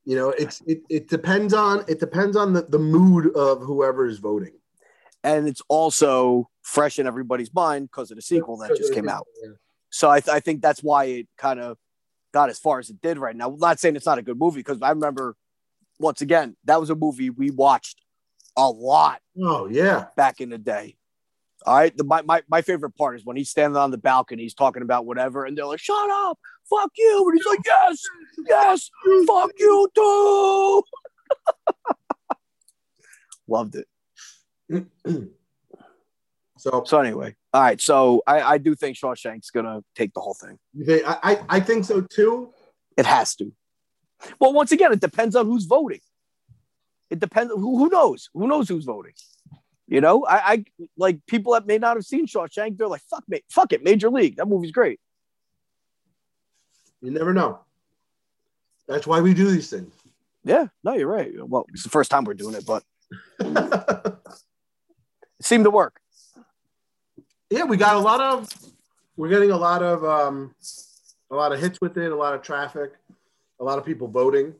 [0.03, 4.05] You know, it's it, it depends on it depends on the, the mood of whoever
[4.05, 4.55] is voting.
[5.23, 9.25] and it's also fresh in everybody's mind because of the sequel that just came out.
[9.91, 11.77] So I, th- I think that's why it kind of
[12.35, 13.49] got as far as it did right now.
[13.49, 15.37] I'm not saying it's not a good movie because I remember,
[15.99, 18.01] once again, that was a movie we watched
[18.57, 20.07] a lot Oh yeah.
[20.17, 20.97] back in the day.
[21.65, 21.95] All right.
[21.95, 24.83] The, my, my, my favorite part is when he's standing on the balcony, he's talking
[24.83, 26.37] about whatever, and they're like, shut up,
[26.69, 27.25] fuck you.
[27.29, 28.01] And he's like, yes,
[28.49, 28.89] yes,
[29.25, 30.83] fuck you too.
[33.47, 33.87] Loved it.
[36.65, 37.79] So So, anyway, all right.
[37.79, 40.57] So, I, I do think Shawshank's going to take the whole thing.
[40.73, 42.49] you think- I, I I think so too.
[42.97, 43.51] It has to.
[44.39, 45.99] Well, once again, it depends on who's voting.
[47.11, 47.53] It depends.
[47.53, 48.29] Who, who knows?
[48.33, 49.13] Who knows who's voting?
[49.87, 50.65] You know, I, I
[50.97, 52.77] like people that may not have seen Shawshank.
[52.79, 54.37] They're like, "Fuck me, fuck it, Major League.
[54.37, 54.99] That movie's great."
[57.01, 57.59] You never know.
[58.87, 59.93] That's why we do these things.
[60.43, 61.31] Yeah, no, you're right.
[61.37, 62.83] Well, it's the first time we're doing it, but
[63.39, 64.15] it
[65.41, 65.99] seemed to work.
[67.49, 68.49] Yeah, we got a lot of
[69.17, 70.55] we're getting a lot of um
[71.31, 72.93] a lot of hits with it, a lot of traffic,
[73.59, 74.53] a lot of people voting.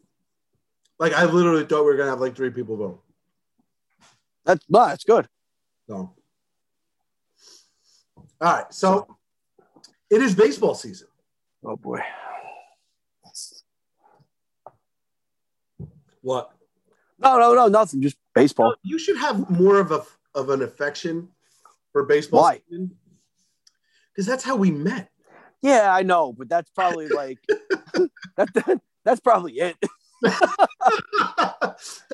[1.00, 3.04] Like I literally thought we were gonna have like three people vote.
[4.46, 5.28] That's no, that's good.
[5.88, 6.14] So
[8.42, 9.18] all right, so
[10.10, 11.08] it is baseball season.
[11.64, 12.00] Oh boy.
[16.22, 16.52] What?
[17.20, 18.02] No, no, no, nothing.
[18.02, 18.76] Just baseball.
[18.82, 21.30] You should have more of a of an affection
[21.96, 22.62] for baseball Why?
[24.12, 25.10] Because that's how we met.
[25.62, 27.40] Yeah, I know, but that's probably like
[28.36, 28.82] that, that.
[29.06, 29.78] That's probably it.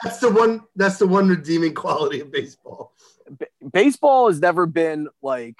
[0.03, 0.61] that's the one.
[0.75, 2.93] That's the one redeeming quality of baseball.
[3.73, 5.55] baseball has never been like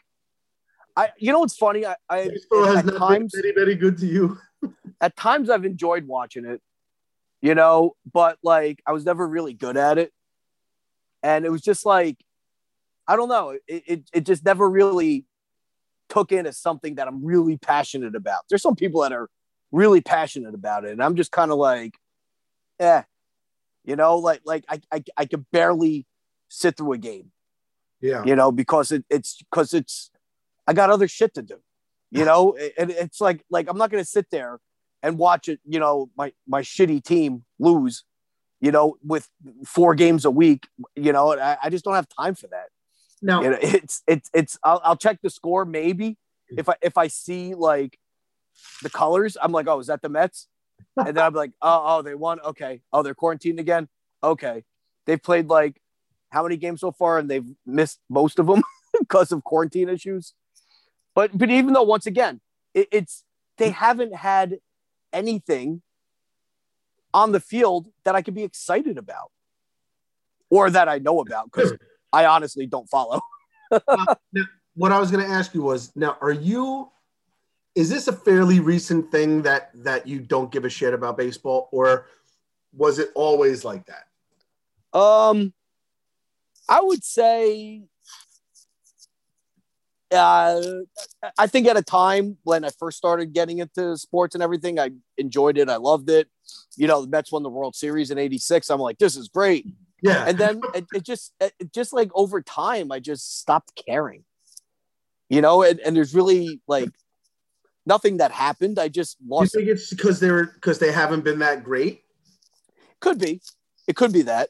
[0.95, 1.87] I you know what's funny?
[1.87, 4.37] I, I Baseball has at not times been very, very good to you.
[5.01, 6.61] at times I've enjoyed watching it,
[7.41, 10.13] you know, but like I was never really good at it.
[11.23, 12.17] And it was just like
[13.07, 15.25] I don't know, it it, it just never really
[16.09, 18.41] took in as something that I'm really passionate about.
[18.49, 19.29] There's some people that are
[19.71, 21.95] really passionate about it, and I'm just kind of like,
[22.79, 23.03] eh,
[23.85, 26.05] you know, like like I I, I could barely
[26.49, 27.31] sit through a game
[28.01, 28.23] Yeah.
[28.25, 30.11] you know, because it, it's because it's
[30.67, 31.57] I got other shit to do,
[32.11, 34.59] you know, and it's like like I'm not gonna sit there
[35.03, 38.03] and watch it, you know, my my shitty team lose,
[38.59, 39.29] you know, with
[39.65, 42.67] four games a week, you know, I, I just don't have time for that.
[43.21, 46.17] Now, You know, it's it's it's I'll, I'll check the score maybe
[46.57, 47.97] if I if I see like
[48.83, 50.47] the colors, I'm like, oh, is that the Mets?
[50.97, 52.39] And then I'm like, oh, oh, they won.
[52.41, 52.81] Okay.
[52.91, 53.87] Oh, they're quarantined again.
[54.23, 54.63] Okay.
[55.05, 55.81] They've played like
[56.29, 58.63] how many games so far, and they've missed most of them
[58.99, 60.33] because of quarantine issues.
[61.15, 62.41] But but even though once again,
[62.73, 63.23] it, it's
[63.57, 64.59] they haven't had
[65.13, 65.81] anything
[67.13, 69.31] on the field that I could be excited about
[70.49, 71.73] or that I know about because
[72.13, 73.21] I honestly don't follow.
[74.75, 76.89] what I was going to ask you was now, are you?
[77.73, 81.69] Is this a fairly recent thing that that you don't give a shit about baseball,
[81.71, 82.07] or
[82.73, 84.97] was it always like that?
[84.97, 85.53] Um,
[86.67, 87.83] I would say,
[90.11, 90.61] uh,
[91.37, 94.91] I think at a time when I first started getting into sports and everything, I
[95.17, 95.69] enjoyed it.
[95.69, 96.27] I loved it.
[96.75, 98.69] You know, the Mets won the World Series in '86.
[98.69, 99.65] I'm like, this is great.
[100.01, 100.25] Yeah.
[100.27, 104.23] And then it, it just, it just like over time, I just stopped caring.
[105.29, 106.89] You know, and, and there's really like
[107.85, 108.79] nothing that happened.
[108.79, 109.53] I just lost.
[109.53, 112.03] you think it's because they're because they haven't been that great?
[112.99, 113.41] Could be.
[113.87, 114.49] It could be that.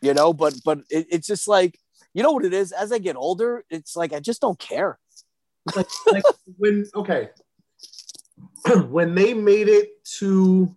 [0.00, 1.78] You know, but but it, it's just like
[2.14, 2.72] you know what it is.
[2.72, 4.98] As I get older, it's like I just don't care.
[5.76, 6.24] like, like
[6.56, 7.28] when okay
[8.88, 10.74] when they made it to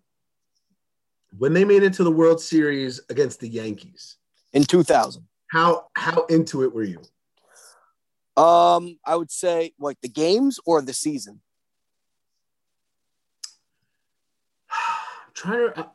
[1.38, 4.18] when they made it to the World Series against the Yankees,
[4.54, 7.00] In 2000, how how into it were you?
[8.42, 11.42] um, I would say like the games or the season.
[14.72, 15.90] I'm trying to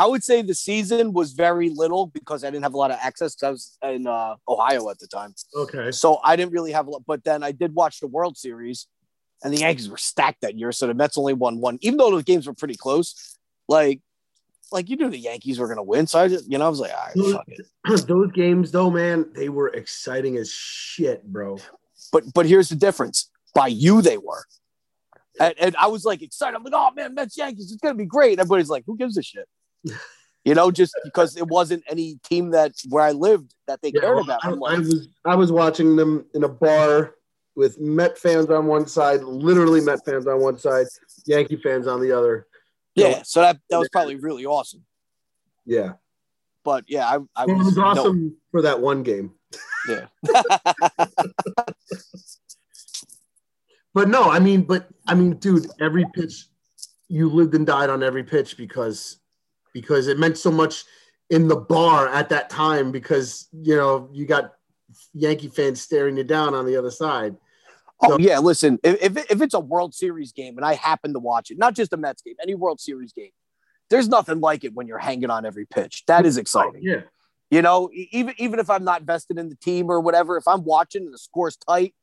[0.00, 2.96] I would say the season was very little because I didn't have a lot of
[3.02, 3.36] access.
[3.42, 5.90] I was in uh, Ohio at the time, okay.
[5.92, 7.02] so I didn't really have a lot.
[7.06, 8.86] But then I did watch the World Series,
[9.44, 12.10] and the Yankees were stacked that year, so the Mets only won one, even though
[12.10, 13.36] those games were pretty close.
[13.68, 14.00] Like,
[14.72, 16.80] like you knew the Yankees were gonna win, so I just, you know, I was
[16.80, 18.06] like, all right, fuck it.
[18.06, 21.58] Those games though, man, they were exciting as shit, bro.
[22.12, 24.44] But but here's the difference: by you, they were.
[25.38, 26.56] And, and I was like excited.
[26.56, 28.38] I'm like, oh man, Mets Yankees, it's gonna be great.
[28.38, 29.48] Everybody's like, who gives a shit?
[30.42, 34.00] You know, just because it wasn't any team that where I lived that they Yeah,
[34.00, 34.40] cared about.
[34.42, 37.14] I, I'm I was I was watching them in a bar
[37.56, 40.86] with Met fans on one side, literally Met fans on one side,
[41.26, 42.46] Yankee fans on the other.
[42.94, 44.84] Yeah, so that that was probably really awesome.
[45.64, 45.92] Yeah,
[46.64, 49.32] But yeah, I, I it was, was no- awesome for that one game.
[49.88, 50.06] yeah.
[53.92, 56.46] But no, I mean, but I mean, dude, every pitch
[57.08, 59.18] you lived and died on every pitch because
[59.72, 60.84] because it meant so much
[61.30, 64.52] in the bar at that time because you know you got
[65.12, 67.36] Yankee fans staring you down on the other side.
[68.02, 71.12] Oh So- yeah, listen, if, if if it's a World Series game and I happen
[71.12, 73.30] to watch it, not just a Mets game, any World Series game,
[73.90, 76.04] there's nothing like it when you're hanging on every pitch.
[76.06, 76.80] That is exciting.
[76.82, 77.02] Yeah,
[77.50, 80.64] You know, even even if I'm not vested in the team or whatever, if I'm
[80.64, 81.94] watching and the score's tight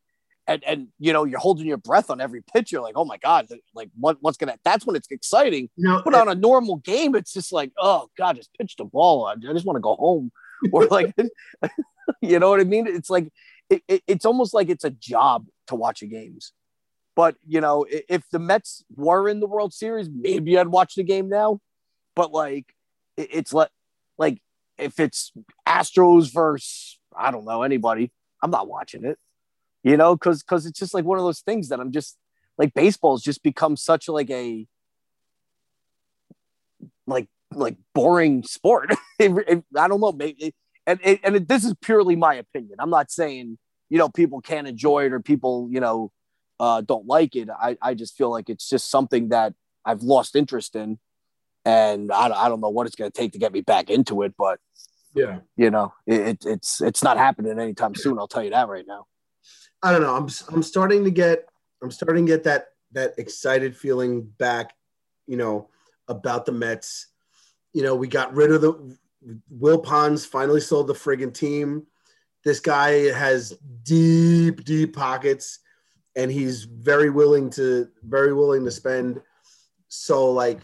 [0.46, 3.18] and and you know you're holding your breath on every pitch, you're like, oh my
[3.18, 4.58] god, like what what's gonna?
[4.64, 5.70] That's when it's exciting.
[5.78, 9.26] know, But on a normal game, it's just like, oh god, just pitch the ball.
[9.26, 10.32] I just want to go home,
[10.72, 11.16] or like,
[12.22, 12.88] you know what I mean?
[12.88, 13.32] It's like
[13.70, 16.54] it, it, it's almost like it's a job to watch the games.
[17.16, 21.04] But you know, if the Mets were in the World Series, maybe I'd watch the
[21.04, 21.60] game now.
[22.16, 22.74] But like,
[23.18, 23.70] it's like
[24.18, 24.42] like
[24.78, 25.32] if it's
[25.68, 29.18] Astros versus I don't know anybody, I'm not watching it.
[29.84, 32.18] You know, because because it's just like one of those things that I'm just
[32.58, 34.68] like baseball's just become such like a
[37.08, 38.94] like like boring sport.
[39.20, 39.28] I
[39.74, 40.54] don't know, maybe,
[40.88, 42.78] and and, and it, this is purely my opinion.
[42.80, 46.12] I'm not saying you know people can't enjoy it or people you know
[46.60, 47.50] uh, don't like it.
[47.50, 49.54] I I just feel like it's just something that
[49.86, 50.98] I've lost interest in,
[51.66, 54.24] and I, I don't know what it's going to take to get me back into
[54.24, 54.60] it, but
[55.14, 55.40] yeah.
[55.56, 58.18] you know it, it, it's it's not happening anytime soon.
[58.18, 59.06] I'll tell you that right now.
[59.84, 60.16] I don't know.
[60.16, 61.46] I'm I'm starting to get
[61.84, 64.74] I'm starting to get that that excited feeling back,
[65.28, 65.70] you know,
[66.08, 67.08] about the Mets.
[67.74, 68.98] You know, we got rid of the
[69.54, 71.86] Wilpons finally sold the friggin' team.
[72.44, 75.60] This guy has deep, deep pockets,
[76.16, 79.22] and he's very willing to very willing to spend.
[79.90, 80.62] So like,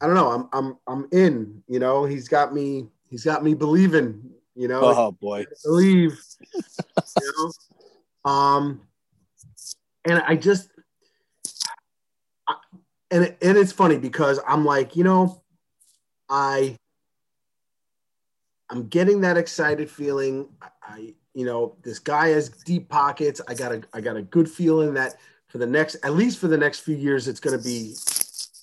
[0.00, 0.30] I don't know.
[0.30, 1.62] I'm I'm I'm in.
[1.68, 2.88] You know, he's got me.
[3.08, 4.30] He's got me believing.
[4.54, 6.18] You know, Oh boy, believe.
[6.54, 8.30] you know?
[8.30, 8.80] Um,
[10.06, 10.70] and I just,
[12.48, 12.54] I,
[13.10, 15.42] and and it's funny because I'm like, you know,
[16.28, 16.76] I,
[18.70, 20.48] I'm getting that excited feeling.
[20.82, 23.40] I, you know, this guy has deep pockets.
[23.46, 25.16] I got a, I got a good feeling that
[25.48, 27.90] for the next, at least for the next few years, it's gonna be,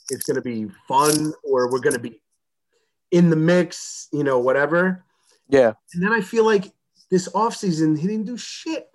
[0.10, 2.20] it's gonna be fun, or we're gonna be
[3.12, 5.06] in the mix, you know, whatever.
[5.50, 6.74] yeah, And then I feel like
[7.10, 8.90] this offseason, he didn't do shit.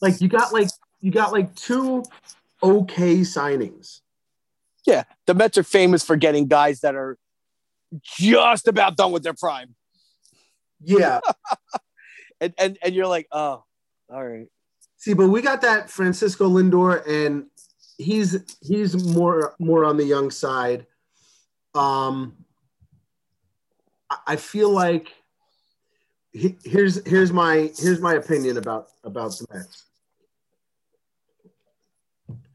[0.00, 0.68] Like you got like
[1.00, 2.02] you got like two
[2.62, 4.00] okay signings.
[4.86, 5.04] yeah.
[5.26, 7.18] The Mets are famous for getting guys that are
[8.02, 9.74] just about done with their prime.
[10.82, 11.20] Yeah.
[12.40, 13.64] and and and you're like, oh,
[14.12, 14.48] all right.
[14.96, 17.46] See, but we got that Francisco Lindor, and
[17.98, 20.86] he's he's more more on the young side.
[21.74, 22.36] Um,
[24.26, 25.14] I- feel like
[26.32, 29.84] he- here's here's my here's my opinion about about the Mets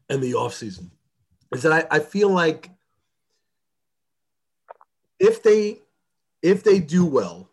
[0.08, 0.90] and the offseason
[1.52, 2.70] is that I, I feel like
[5.18, 5.80] if they
[6.42, 7.50] if they do well,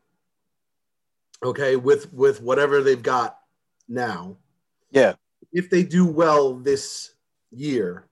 [1.43, 3.39] okay, with with whatever they've got
[3.87, 4.37] now,
[4.91, 5.13] Yeah,
[5.51, 7.13] if they do well this
[7.51, 8.05] year,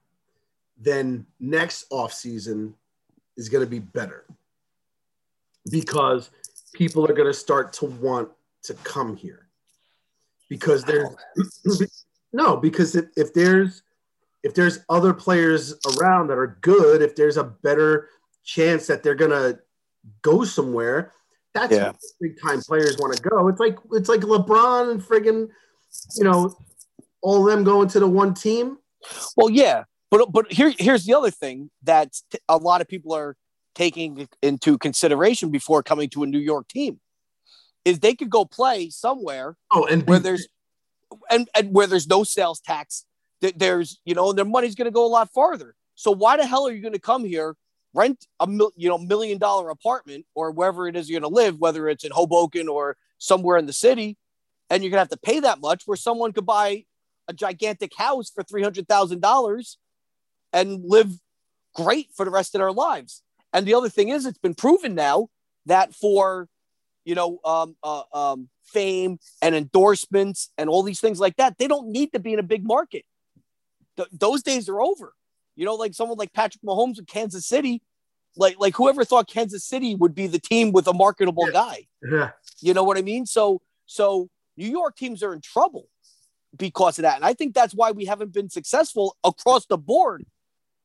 [0.78, 2.74] then next offseason
[3.36, 4.24] is going to be better.
[5.70, 6.30] Because
[6.72, 8.28] people are going to start to want
[8.64, 9.48] to come here.
[10.48, 11.08] Because there's
[12.32, 13.82] no because if, if there's
[14.42, 18.08] if there's other players around that are good if there's a better
[18.44, 19.58] chance that they're going to
[20.22, 21.12] go somewhere
[21.54, 21.92] that's Yeah.
[22.18, 25.48] where big time players want to go it's like it's like lebron and friggin
[26.16, 26.56] you know
[27.22, 28.78] all them going to the one team
[29.36, 32.08] Well, yeah, but but here here's the other thing that
[32.48, 33.36] a lot of people are
[33.74, 37.00] taking into consideration before coming to a New York team
[37.84, 40.46] is they could go play somewhere oh and where there's
[41.30, 43.04] and, and where there's no sales tax.
[43.40, 45.74] That there's you know their money's going to go a lot farther.
[45.94, 47.56] So why the hell are you going to come here,
[47.94, 51.34] rent a mil, you know million dollar apartment or wherever it is you're going to
[51.34, 54.16] live, whether it's in Hoboken or somewhere in the city,
[54.70, 56.84] and you're going to have to pay that much where someone could buy
[57.28, 59.78] a gigantic house for three hundred thousand dollars
[60.52, 61.18] and live
[61.74, 63.22] great for the rest of their lives.
[63.52, 65.28] And the other thing is, it's been proven now
[65.66, 66.48] that for
[67.04, 71.68] you know um, uh, um, fame and endorsements and all these things like that, they
[71.68, 73.04] don't need to be in a big market.
[73.96, 75.14] Th- those days are over.
[75.56, 77.82] You know, like someone like Patrick Mahomes in Kansas City,
[78.36, 81.52] like like whoever thought Kansas City would be the team with a marketable Yeah.
[81.52, 81.86] guy.
[82.10, 82.30] yeah
[82.60, 83.26] You know what I mean?
[83.26, 85.88] So so New York teams are in trouble
[86.56, 87.16] because of that.
[87.16, 90.24] And I think that's why we haven't been successful across the board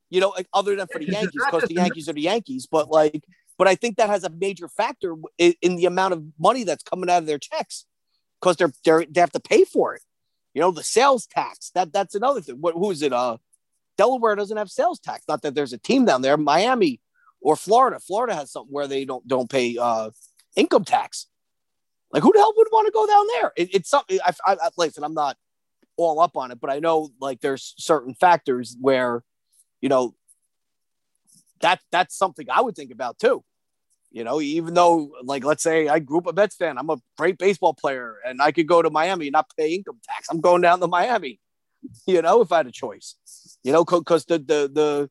[0.09, 2.65] You know, like other than for the Yankees, because the the Yankees are the Yankees.
[2.70, 3.24] But like,
[3.57, 6.84] but I think that has a major factor in, in the amount of money that's
[6.84, 7.86] coming out of their checks
[8.39, 10.01] because they're, they're they have to pay for it.
[10.53, 11.72] You know, the sales tax.
[11.76, 12.57] That that's another thing.
[12.61, 13.11] What who is it?
[13.13, 13.38] Uh,
[13.98, 15.24] Delaware doesn't have sales tax.
[15.28, 16.38] Not that there's a team down there.
[16.38, 17.02] Miami
[17.41, 18.00] or Florida.
[18.00, 20.12] Florida has something where they don't don't pay uh
[20.56, 21.28] income tax.
[22.12, 23.54] Like who the hell would want to go down there?
[23.58, 24.20] It, it's something.
[24.26, 25.04] I, I, I listen.
[25.04, 25.38] I'm not
[25.98, 29.24] all up on it, but I know like there's certain factors where,
[29.82, 30.16] you know,
[31.62, 33.43] that that's something I would think about too.
[34.12, 36.98] You know, even though like let's say I grew up a Mets fan, I'm a
[37.18, 40.28] great baseball player, and I could go to Miami and not pay income tax.
[40.30, 41.39] I'm going down to Miami.
[42.07, 43.15] You know, if I had a choice.
[43.63, 45.09] You know, because the the the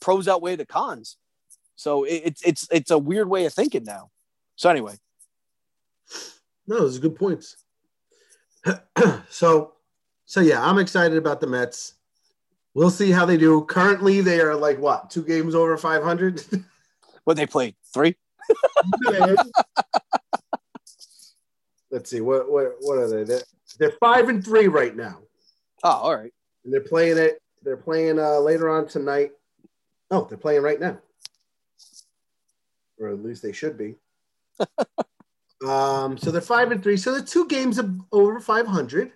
[0.00, 1.16] pros outweigh the cons.
[1.76, 4.10] So it, it's it's it's a weird way of thinking now.
[4.56, 4.96] So anyway,
[6.66, 7.56] No, those are good points.
[9.30, 9.74] so,
[10.26, 11.94] so yeah, I'm excited about the Mets.
[12.74, 13.64] We'll see how they do.
[13.64, 16.44] Currently, they are like what two games over 500.
[17.24, 18.16] what they played three.
[21.90, 23.24] Let's see what what what are they?
[23.24, 23.42] They're,
[23.78, 25.20] they're five and three right now,
[25.84, 26.32] Oh, all right.
[26.64, 27.40] and they're playing it.
[27.62, 29.32] They're playing uh, later on tonight.
[30.10, 30.98] Oh, they're playing right now,
[32.98, 33.96] or at least they should be.
[35.66, 36.96] um, so they're five and three.
[36.96, 39.12] So they're two games of over 500.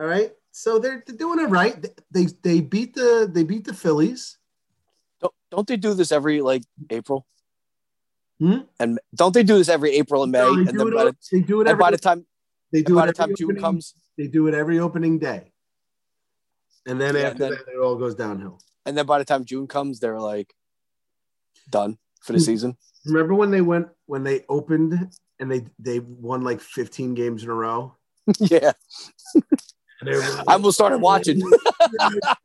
[0.00, 0.32] All right.
[0.52, 1.84] So they're, they're doing it right.
[2.10, 4.38] They they beat the they beat the Phillies.
[5.20, 7.26] Don't don't they do this every like April?
[8.40, 8.60] Hmm?
[8.80, 10.38] And don't they do this every April and May?
[10.38, 12.26] No, they, and do then it, by the, they do it every, by the time
[12.72, 15.49] they do it by the time June opening- comes, They do it every opening day,
[16.86, 18.58] and then Yeah, after then- that, it all goes downhill.
[18.86, 20.54] and then by the time June comes, they're like
[21.68, 22.44] done for the Hmm.
[22.44, 22.76] season.
[23.06, 27.50] Remember when they went when they opened and they they won like 15 games in
[27.50, 27.94] a row?
[28.38, 28.72] yeah,
[30.02, 31.40] were- I almost started watching.
[32.00, 32.36] I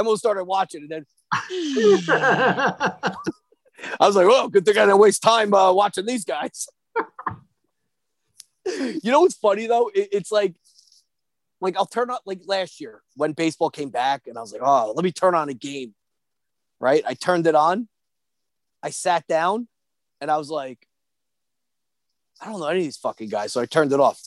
[0.00, 3.16] almost started watching, and then I
[4.00, 6.66] was like, "Oh, good thing I didn't waste time uh, watching these guys."
[8.66, 9.90] you know what's funny though?
[9.94, 10.54] It, it's like,
[11.64, 14.60] like I'll turn on like last year when baseball came back, and I was like,
[14.62, 15.94] "Oh, let me turn on a game."
[16.78, 17.02] Right?
[17.06, 17.88] I turned it on.
[18.82, 19.66] I sat down,
[20.20, 20.86] and I was like,
[22.38, 24.20] "I don't know any of these fucking guys," so I turned it off.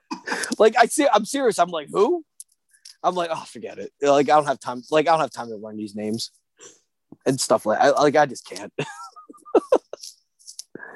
[0.58, 1.58] like I see, I'm serious.
[1.58, 2.22] I'm like, who?
[3.02, 3.90] I'm like, oh, forget it.
[4.02, 4.82] Like I don't have time.
[4.90, 6.30] Like I don't have time to learn these names
[7.24, 7.78] and stuff like.
[7.78, 8.72] I, like I just can't.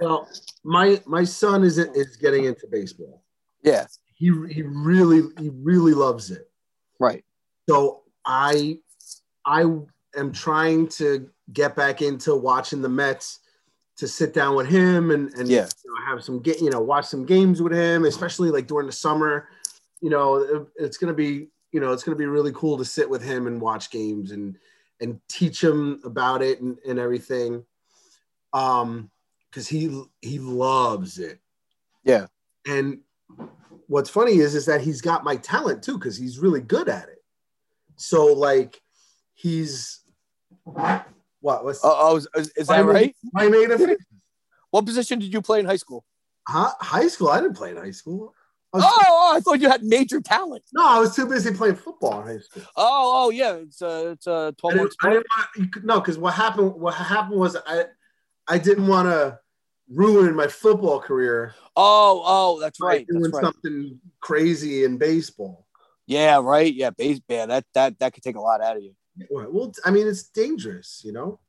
[0.03, 0.28] well,
[0.62, 3.22] my my son is is getting into baseball.
[3.62, 3.87] yeah.
[4.20, 6.50] He he really he really loves it.
[6.98, 7.24] Right.
[7.66, 8.78] So I
[9.46, 9.62] I
[10.14, 13.38] am trying to get back into watching the Mets
[13.96, 15.66] to sit down with him and and Yeah.
[15.84, 18.86] you know, have some get you know watch some games with him, especially like during
[18.86, 19.48] the summer.
[20.02, 23.22] You know, it's gonna be you know it's gonna be really cool to sit with
[23.22, 24.58] him and watch games and
[25.00, 27.64] and teach him about it and, and everything.
[28.52, 29.10] Um,
[29.48, 31.40] because he he loves it.
[32.04, 32.26] Yeah.
[32.66, 33.00] And
[33.91, 37.09] what's funny is is that he's got my talent too because he's really good at
[37.09, 37.18] it.
[37.97, 38.80] So like
[39.34, 40.01] he's
[40.64, 43.14] what was Oh, uh, oh, is, is- that right?
[43.36, 43.97] I made a
[44.70, 46.05] What position did you play in high school?
[46.47, 46.72] huh?
[46.80, 47.28] high school.
[47.28, 48.32] I didn't play in high school.
[48.72, 50.62] I Oh, oh, I thought you had major talent.
[50.72, 52.62] No, I was too busy playing football in high school.
[52.76, 53.55] Oh, oh, yeah.
[53.55, 56.74] It's a it's uh, a twelve didn't, I didn't want you no, because what happened
[56.74, 57.86] what happened was I
[58.47, 59.41] I didn't want to
[59.91, 63.07] ruin my football career Oh, oh, that's right.
[63.07, 63.45] doing That's right.
[63.45, 65.66] something crazy in baseball.
[66.07, 66.72] Yeah, right.
[66.72, 67.47] Yeah, baseball.
[67.47, 68.95] That that that could take a lot out of you.
[69.30, 71.41] Well, I mean, it's dangerous, you know.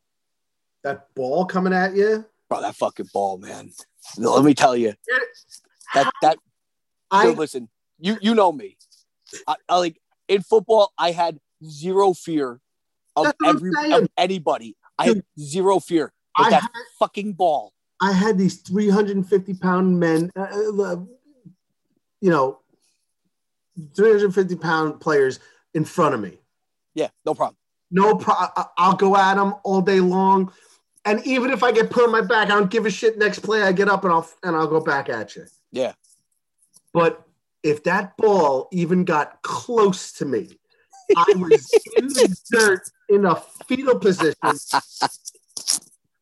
[0.84, 2.26] That ball coming at you.
[2.50, 3.72] Bro, that fucking ball, man.
[4.18, 4.94] Let me tell you,
[5.94, 6.38] that that
[7.10, 7.70] I Dude, listen,
[8.00, 8.78] you you know me.
[9.48, 12.60] I, I like in football, I had zero fear
[13.16, 14.76] of That's what I'm every of anybody.
[14.98, 17.74] I had zero fear with I that had- fucking ball.
[18.02, 20.96] I had these 350 pound men, uh, uh,
[22.20, 22.60] you know,
[23.96, 25.40] 350 pound players
[25.74, 26.40] in front of me.
[26.96, 27.56] Yeah, no problem.
[27.92, 30.52] No pro- I- I'll go at them all day long.
[31.06, 33.18] And even if I get put on my back, I don't give a shit.
[33.18, 35.46] Next play, I get up and I'll and I'll go back at you.
[35.72, 35.94] Yeah.
[36.94, 37.24] But
[37.64, 40.60] if that ball even got close to me,
[41.16, 43.36] I was in the dirt in a
[43.68, 44.36] fetal position.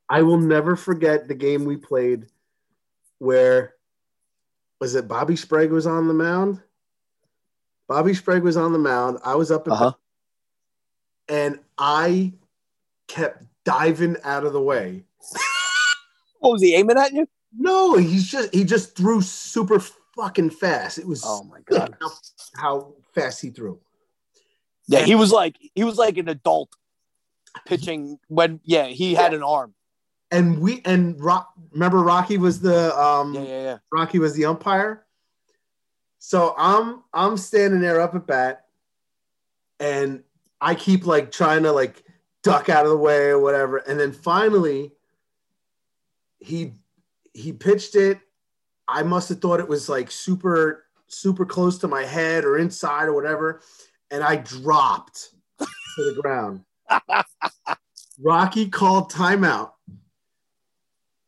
[0.10, 2.26] I will never forget the game we played
[3.20, 3.76] where
[4.80, 6.62] was it Bobby Sprague was on the mound?
[7.88, 9.20] Bobby Sprague was on the mound.
[9.26, 9.94] I was up at Uh-huh.
[11.28, 12.34] and I
[13.08, 15.04] kept diving out of the way.
[16.40, 17.28] What was he aiming at you?
[17.58, 19.80] No, he's just he just threw super
[20.16, 20.98] fucking fast.
[20.98, 21.96] It was Oh my god.
[22.00, 22.10] how,
[22.56, 23.80] how fast he threw.
[24.88, 26.70] Yeah, he was like he was like an adult.
[27.66, 29.74] pitching when yeah he had an arm.
[30.32, 33.78] And we and Rock, remember Rocky was the um Yeah, yeah, yeah.
[33.92, 35.06] Rocky was the umpire.
[36.20, 38.66] So I'm I'm standing there up at bat,
[39.80, 40.24] and
[40.62, 42.04] I keep like trying to like
[42.44, 44.92] duck out of the way or whatever, and then finally
[46.40, 46.74] he
[47.34, 48.20] he pitched it.
[48.88, 53.06] I must have thought it was like super super close to my head or inside
[53.06, 53.62] or whatever,
[54.12, 55.66] and I dropped to
[55.98, 56.66] the ground.
[58.22, 59.72] Rocky called timeout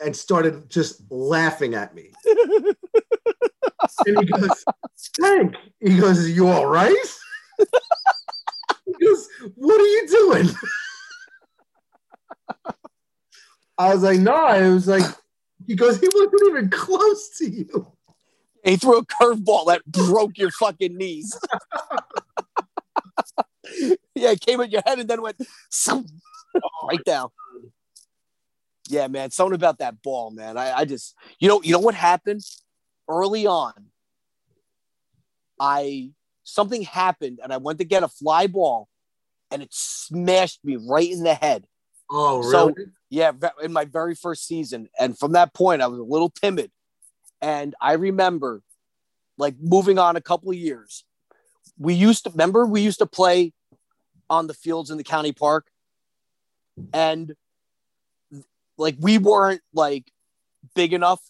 [0.01, 2.11] and started just laughing at me.
[2.25, 2.75] and
[4.19, 5.55] he goes, Stank.
[5.79, 6.95] he goes, Are you all right?
[7.59, 10.49] he goes, What are you doing?
[13.77, 15.05] I was like, No, it was like,
[15.65, 17.91] he goes, He wasn't even close to you.
[18.63, 21.35] He threw a curveball that broke your fucking knees.
[24.15, 25.37] yeah, it came at your head and then went
[26.87, 27.29] right down.
[28.91, 29.31] Yeah, man.
[29.31, 30.57] Something about that ball, man.
[30.57, 32.41] I, I just you know, you know what happened
[33.07, 33.73] early on.
[35.59, 36.11] I
[36.43, 38.89] something happened and I went to get a fly ball
[39.49, 41.65] and it smashed me right in the head.
[42.09, 42.51] Oh, really?
[42.51, 42.75] So-
[43.09, 43.31] Yeah,
[43.61, 44.89] in my very first season.
[44.99, 46.71] And from that point, I was a little timid.
[47.41, 48.61] And I remember,
[49.37, 51.03] like, moving on a couple of years,
[51.77, 53.51] we used to remember we used to play
[54.29, 55.67] on the fields in the county park.
[56.93, 57.33] And
[58.77, 60.11] like, we weren't like
[60.75, 61.21] big enough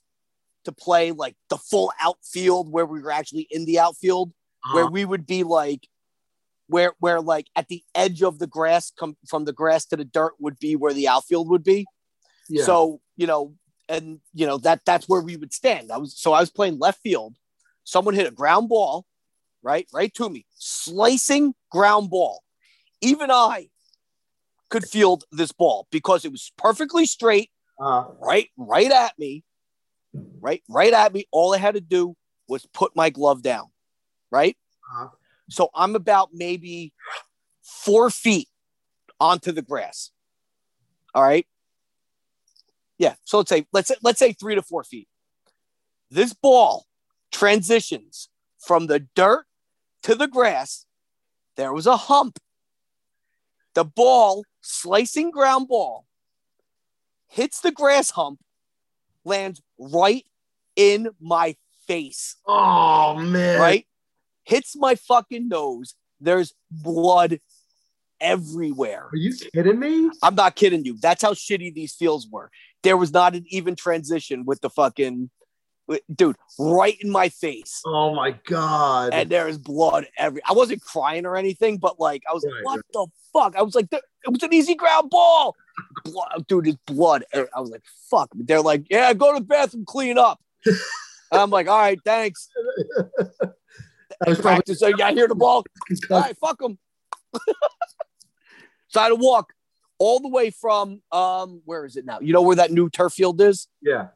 [0.65, 4.31] to play like the full outfield where we were actually in the outfield
[4.73, 4.91] where Uh-huh.
[4.91, 5.87] we would be like
[6.67, 10.05] where where like at the edge of the grass come from the grass to the
[10.05, 11.85] dirt would be where the outfield would be
[12.47, 12.63] yeah.
[12.63, 13.55] so you know
[13.89, 16.77] and you know that that's where we would stand i was so i was playing
[16.77, 17.35] left field
[17.83, 19.05] someone hit a ground ball
[19.63, 22.43] right right to me slicing ground ball
[23.01, 23.67] even i
[24.71, 29.43] could field this ball because it was perfectly straight uh, right right at me
[30.39, 31.27] right right at me.
[31.31, 32.15] All i had to do
[32.47, 33.67] was put my glove down
[34.31, 34.57] right?
[34.95, 35.09] Uh-huh.
[35.49, 36.93] so i'm about maybe
[37.61, 38.47] four feet
[39.19, 40.09] onto the grass
[41.13, 41.45] all right?
[42.97, 45.07] Yeah so let's say let's say, let's say three to four feet.
[46.09, 46.85] This ball
[47.31, 49.45] transitions from the dirt
[50.03, 50.85] to the grass.
[51.57, 52.39] There was a hump
[53.73, 56.05] the ball slicing ground ball
[57.27, 58.39] hits the grass hump,
[59.23, 60.25] lands right
[60.75, 61.55] in my
[61.87, 63.59] face, oh man.
[63.59, 63.87] right?
[64.43, 65.95] Hits my fucking nose.
[66.19, 67.39] There's blood
[68.19, 69.09] everywhere.
[69.11, 70.09] Are you kidding me?
[70.21, 70.97] I'm not kidding you.
[71.01, 72.51] That's how shitty these fields were.
[72.83, 75.29] There was not an even transition with the fucking
[76.13, 77.81] dude right in my face.
[77.85, 79.13] Oh my god.
[79.13, 80.41] And there is blood every.
[80.47, 83.61] I wasn't crying or anything, but like I was Right, like, "What the fuck?" I
[83.61, 85.55] was like, "It was an easy ground ball."
[86.03, 87.23] Blood, dude, it's blood.
[87.33, 90.75] I was like, "Fuck." They're like, "Yeah, go to the bathroom, clean up." and
[91.31, 92.49] I'm like, "All right, thanks."
[94.25, 95.63] I was probably So yeah, I hear the ball.
[96.11, 96.77] All right, fuck them.
[98.89, 99.53] so I had to walk
[99.97, 102.19] all the way from um, where is it now?
[102.19, 103.67] You know where that new turf field is?
[103.81, 104.07] yeah.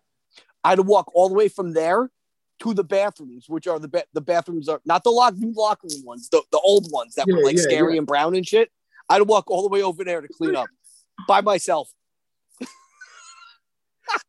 [0.66, 2.10] I had to walk all the way from there
[2.62, 5.88] to the bathrooms, which are the ba- the bathrooms are not the lock new locker
[5.92, 8.00] room ones, the, the old ones that were like yeah, scary yeah.
[8.00, 8.72] and brown and shit.
[9.08, 10.66] I had to walk all the way over there to clean up
[11.28, 11.92] by myself.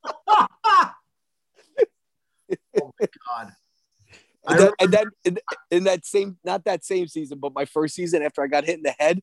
[0.05, 0.43] oh
[3.01, 3.53] my god.
[4.49, 5.39] And then, and then in,
[5.71, 8.77] in that same, not that same season, but my first season after I got hit
[8.77, 9.23] in the head,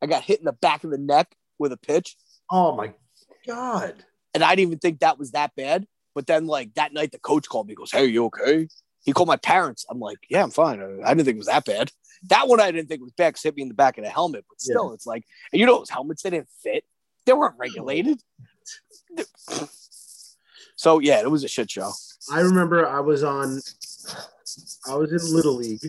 [0.00, 2.16] I got hit in the back of the neck with a pitch.
[2.50, 2.94] oh my
[3.46, 4.02] god.
[4.32, 5.86] And I didn't even think that was that bad.
[6.14, 7.72] But then, like that night, the coach called me.
[7.72, 8.68] He goes, "Hey, you okay?"
[9.04, 9.84] He called my parents.
[9.90, 10.80] I'm like, "Yeah, I'm fine.
[10.80, 11.92] I didn't think it was that bad."
[12.28, 13.36] That one I didn't think was bad.
[13.42, 14.44] hit me in the back of the helmet.
[14.48, 16.84] But still, it's like, and you know, those helmets they didn't fit.
[17.26, 18.20] They weren't regulated.
[20.76, 21.92] So yeah, it was a shit show.
[22.32, 23.60] I remember I was on
[24.88, 25.80] I was in Little League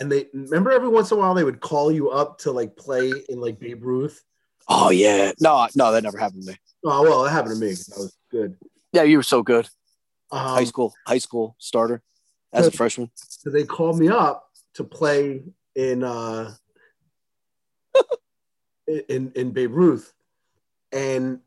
[0.00, 2.76] and they remember every once in a while they would call you up to like
[2.76, 4.22] play in like Babe Ruth.
[4.68, 6.58] Oh yeah, no, no, that never happened to me.
[6.84, 7.72] Oh well, it happened to me.
[7.72, 8.56] That was good.
[8.92, 9.68] Yeah, you were so good.
[10.30, 12.02] Um, high school, high school starter
[12.52, 13.10] as a freshman.
[13.14, 15.42] so they called me up to play
[15.74, 16.54] in uh
[19.08, 20.12] in in Babe Ruth.
[20.92, 21.40] And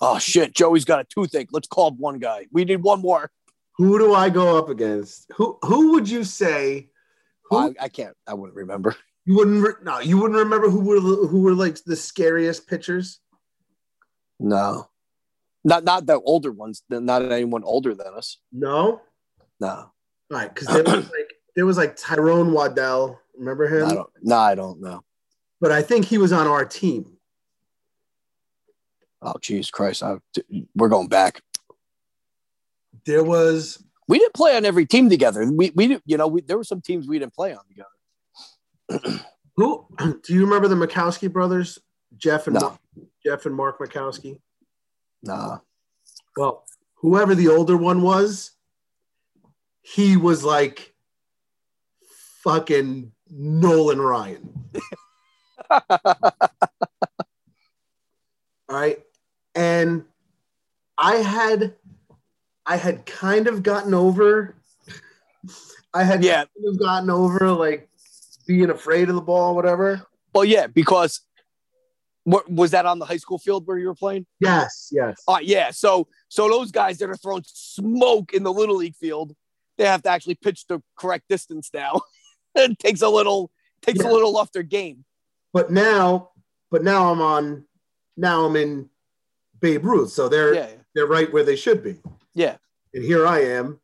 [0.00, 1.48] Oh shit, Joey's got a toothache.
[1.52, 2.46] Let's call one guy.
[2.50, 3.30] We need one more.
[3.76, 5.30] who do I go up against?
[5.36, 6.88] Who who would you say
[7.44, 8.16] who I, I can't.
[8.26, 8.96] I wouldn't remember.
[9.26, 13.20] you wouldn't re- no, you wouldn't remember who were who were like the scariest pitchers?
[14.40, 14.88] No,
[15.64, 16.82] not not the older ones.
[16.90, 18.38] Not anyone older than us.
[18.52, 19.00] No?
[19.60, 19.92] No, All
[20.30, 23.20] right, because there was like there was like Tyrone Waddell.
[23.38, 23.86] Remember him?
[23.86, 24.10] I don't.
[24.22, 25.04] No, I don't know.
[25.60, 27.16] but I think he was on our team.
[29.22, 30.02] Oh, Jesus Christ.
[30.02, 30.16] I,
[30.74, 31.42] we're going back.
[33.06, 35.48] There was We didn't play on every team together.
[35.50, 39.22] We, we you know, we, there were some teams we didn't play on together.
[39.56, 39.86] who?
[39.98, 41.78] Do you remember the Mikowski brothers,
[42.16, 42.60] Jeff and No.
[42.60, 42.78] Mar-
[43.24, 44.40] Jeff and Mark Mikowski?
[45.22, 45.58] Nah.
[46.36, 46.64] Well,
[46.96, 48.52] whoever the older one was,
[49.82, 50.94] he was like
[52.42, 54.64] fucking Nolan Ryan.
[55.70, 55.80] All
[58.68, 59.00] right.
[59.54, 60.04] And
[60.98, 61.74] I had
[62.64, 64.54] I had kind of gotten over
[65.94, 66.44] I had yeah.
[66.44, 67.88] kind of gotten over like
[68.46, 70.02] being afraid of the ball, whatever.
[70.34, 71.20] Well, yeah, because
[72.24, 74.26] what was that on the high school field where you were playing?
[74.40, 75.20] Yes, yes.
[75.26, 75.70] Uh, yeah.
[75.70, 79.34] So, so those guys that are throwing smoke in the little league field,
[79.78, 82.00] they have to actually pitch the correct distance now.
[82.54, 83.50] it takes a little,
[83.80, 84.10] takes Yeah.
[84.10, 85.04] a little off their game.
[85.52, 86.30] But now,
[86.70, 87.64] but now I'm on
[88.16, 88.88] now I'm in
[89.60, 90.10] Babe Ruth.
[90.12, 90.68] So they're Yeah.
[90.94, 92.00] they're right where they should be.
[92.34, 92.56] Yeah.
[92.94, 93.80] and here I am.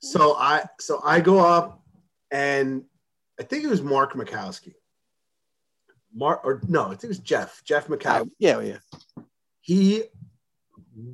[0.00, 1.82] So I so I go up
[2.30, 2.84] and
[3.38, 4.74] I think it was Mark Mikowski.
[6.14, 7.62] Mark or no, I think it was Jeff.
[7.64, 8.30] Jeff Uh, Mikowski.
[8.38, 8.60] yeah.
[8.60, 8.78] Yeah.
[9.60, 10.04] He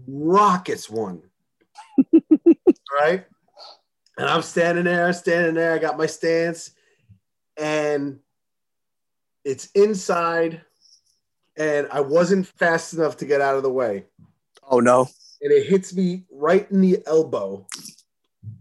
[0.07, 1.23] rockets one.
[3.01, 3.25] right?
[4.17, 5.73] And I'm standing there, standing there.
[5.75, 6.73] I got my stance,
[7.57, 8.19] and
[9.45, 10.63] it's inside,
[11.57, 14.07] and I wasn't fast enough to get out of the way.
[14.69, 15.09] Oh no.
[15.41, 17.67] And it hits me right in the elbow.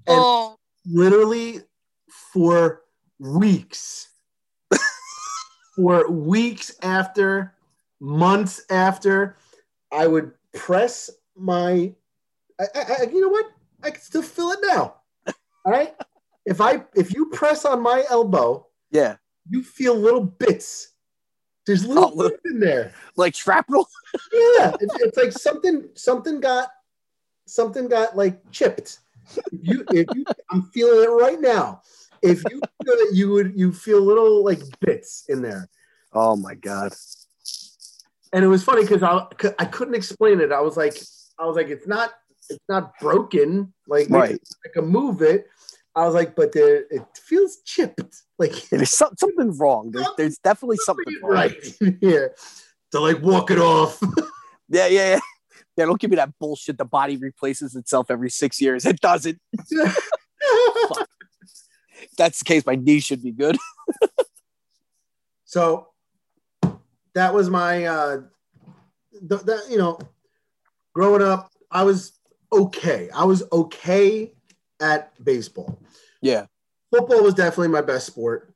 [0.05, 0.57] And Oh.
[0.85, 1.61] literally
[2.33, 2.83] for
[3.19, 4.09] weeks,
[5.77, 7.53] for weeks after,
[8.01, 9.37] months after,
[9.93, 11.93] I would press my.
[12.59, 13.45] I, I, you know what?
[13.83, 14.95] I can still feel it now.
[15.27, 15.95] All right.
[16.45, 19.17] If I if you press on my elbow, Yeah.
[19.49, 20.89] you feel little bits.
[21.67, 22.93] There's little Oh, bits in there.
[23.15, 23.87] Like shrapnel.
[24.33, 26.69] Yeah, it's, it's like something something got
[27.45, 28.99] something got like chipped.
[29.35, 31.81] If you if you I'm feeling it right now.
[32.21, 35.69] If you feel it, you would you feel little like bits in there.
[36.13, 36.93] Oh my God.
[38.33, 39.25] And it was funny because I
[39.59, 40.51] I couldn't explain it.
[40.51, 40.97] I was like
[41.39, 42.11] I was like it's not
[42.49, 44.39] it's not broken like Right.
[44.65, 45.47] I can move it.
[45.95, 48.23] I was like, but there it feels chipped.
[48.37, 49.91] Like There's some, something wrong.
[49.91, 51.31] There's, there's definitely something wrong.
[51.33, 52.35] right here
[52.91, 54.01] to like walk it off.
[54.69, 54.87] Yeah.
[54.87, 55.11] Yeah.
[55.11, 55.19] Yeah.
[55.77, 56.79] Yeah, don't give me that bullshit.
[56.79, 58.83] The body replaces itself every six years.
[58.83, 59.39] It doesn't.
[62.17, 63.57] That's the case, my knee should be good.
[65.49, 65.87] So
[67.13, 68.21] that was my uh
[69.13, 69.97] th- that you know
[70.93, 72.19] growing up I was
[72.51, 73.09] okay.
[73.15, 74.33] I was okay
[74.81, 75.79] at baseball.
[76.21, 76.47] Yeah.
[76.91, 78.53] Football was definitely my best sport.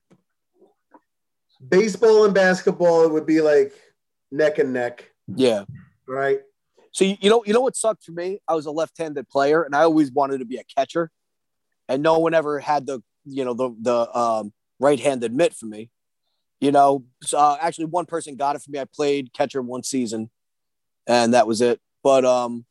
[1.66, 3.74] Baseball and basketball would be like
[4.32, 5.64] neck and neck, Yeah.
[6.08, 6.42] right?
[6.92, 8.40] So you, you know, you know what sucked for me?
[8.48, 11.10] I was a left-handed player, and I always wanted to be a catcher,
[11.88, 15.90] and no one ever had the, you know, the the um, right-handed mitt for me.
[16.60, 18.80] You know, so, uh, actually, one person got it for me.
[18.80, 20.30] I played catcher one season,
[21.08, 21.80] and that was it.
[22.04, 22.66] But um,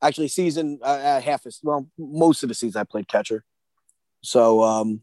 [0.00, 3.44] actually, season uh, uh, half is well, most of the season I played catcher.
[4.22, 5.02] So um,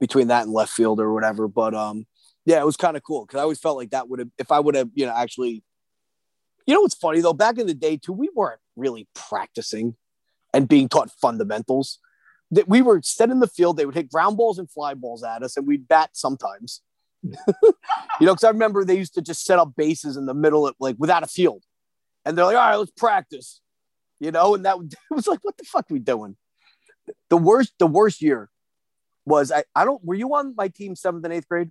[0.00, 2.06] between that and left field or whatever, but um,
[2.44, 4.52] yeah, it was kind of cool because I always felt like that would have, if
[4.52, 5.62] I would have, you know, actually
[6.66, 7.32] you know what's funny though?
[7.32, 9.96] Back in the day too, we weren't really practicing
[10.54, 11.98] and being taught fundamentals.
[12.52, 15.24] That we were set in the field, they would hit ground balls and fly balls
[15.24, 16.82] at us, and we'd bat sometimes.
[17.22, 17.32] you
[18.20, 20.74] know, because I remember they used to just set up bases in the middle of
[20.78, 21.64] like without a field,
[22.24, 23.60] and they're like, "All right, let's practice."
[24.20, 24.76] You know, and that
[25.10, 26.36] it was like, "What the fuck we doing?"
[27.30, 28.50] The worst, the worst year
[29.24, 29.64] was I.
[29.74, 30.04] I don't.
[30.04, 31.70] Were you on my team seventh and eighth grade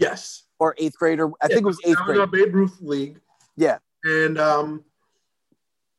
[0.00, 0.46] Yes.
[0.58, 2.30] or eighth grade or I think it was eighth grade.
[2.30, 3.20] Babe Ruth league.
[3.56, 3.78] Yeah.
[4.02, 4.84] And um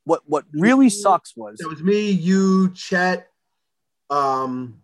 [0.06, 3.28] What what really sucks was it was me, you, Chet,
[4.10, 4.82] um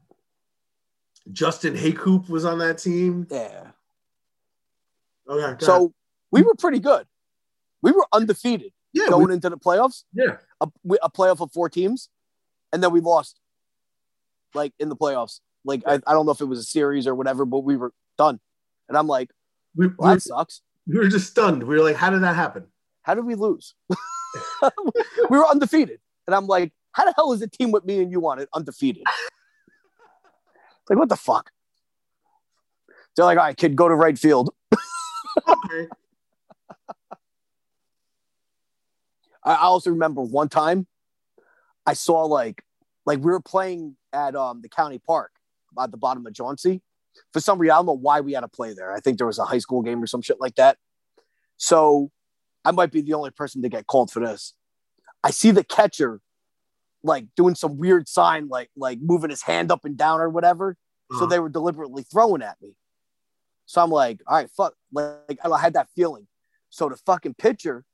[1.32, 3.28] Justin Haycoop was on that team.
[3.30, 3.72] yeah.
[5.30, 5.39] Okay.
[5.39, 5.61] go ahead.
[5.61, 5.93] So
[6.32, 7.05] we were pretty good.
[7.82, 10.38] We were undefeated yeah, we- going into the playoffs, yeah.
[10.61, 10.68] a,
[11.03, 12.09] a playoff of four teams,
[12.72, 13.39] and then we lost,
[14.53, 15.39] like in the playoffs.
[15.65, 17.91] Like I, I don't know if it was a series or whatever, but we were
[18.18, 18.39] done.
[18.88, 19.30] And I'm like,
[19.76, 20.61] We, well, we, that sucks.
[20.88, 21.63] we were just stunned.
[21.63, 22.68] We were like, how did that happen?
[23.03, 23.76] How did we lose?
[25.29, 28.11] we were undefeated, and I'm like, how the hell is a team with me and
[28.11, 29.03] you on it undefeated?
[30.89, 31.51] like what the fuck?
[33.15, 34.49] They're like, all right, kid, go to right field.
[35.47, 35.88] Okay.
[39.43, 40.88] I also remember one time
[41.85, 42.63] I saw like
[43.05, 45.31] like we were playing at um the county park
[45.79, 46.81] at the bottom of Jauncey.
[47.33, 48.91] For some reason, I don't know why we had to play there.
[48.91, 50.77] I think there was a high school game or some shit like that.
[51.55, 52.11] So
[52.68, 54.53] I might be the only person to get called for this.
[55.24, 56.20] I see the catcher
[57.01, 60.76] like doing some weird sign, like like moving his hand up and down or whatever.
[61.11, 61.26] So Uh-huh.
[61.28, 62.76] they were deliberately throwing at me.
[63.65, 64.74] So I'm like, all right, fuck.
[64.91, 66.28] Like I had that feeling.
[66.70, 67.86] So the fucking pitcher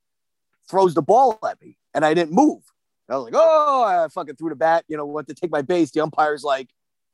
[0.69, 2.63] throws the ball at me and I didn't move.
[3.09, 5.61] I was like, oh, I fucking threw the bat, you know, went to take my
[5.61, 5.91] base.
[5.91, 6.69] The umpire's like,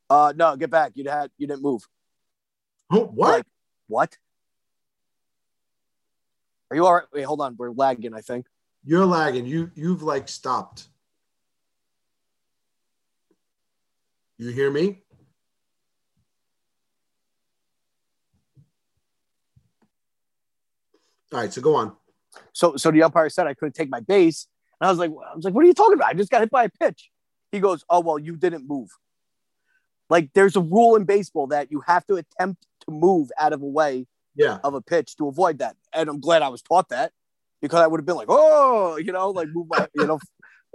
[0.08, 0.92] uh, no, get back.
[0.94, 1.82] You had you didn't move.
[2.90, 3.28] Oh, what?
[3.38, 3.46] Like,
[3.88, 4.16] what?
[6.70, 7.04] Are you all right?
[7.12, 7.56] Wait, hold on.
[7.58, 8.46] We're lagging, I think.
[8.84, 9.46] You're lagging.
[9.46, 10.86] You you've like stopped.
[14.38, 15.02] You hear me?
[21.32, 21.92] All right, so go on.
[22.52, 24.46] So so the umpire said I couldn't take my base.
[24.80, 26.08] And I was like, I was like, what are you talking about?
[26.08, 27.10] I just got hit by a pitch.
[27.52, 28.88] He goes, Oh, well, you didn't move.
[30.08, 33.62] Like there's a rule in baseball that you have to attempt to move out of
[33.62, 34.06] a way
[34.36, 34.58] Yeah.
[34.64, 35.76] of a pitch to avoid that.
[35.92, 37.12] And I'm glad I was taught that
[37.60, 40.18] because I would have been like, oh, you know, like move my, you know.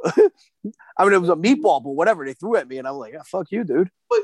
[0.98, 3.14] I mean, it was a meatball, but whatever they threw at me, and I'm like,
[3.14, 3.90] yeah, fuck you, dude.
[4.10, 4.20] But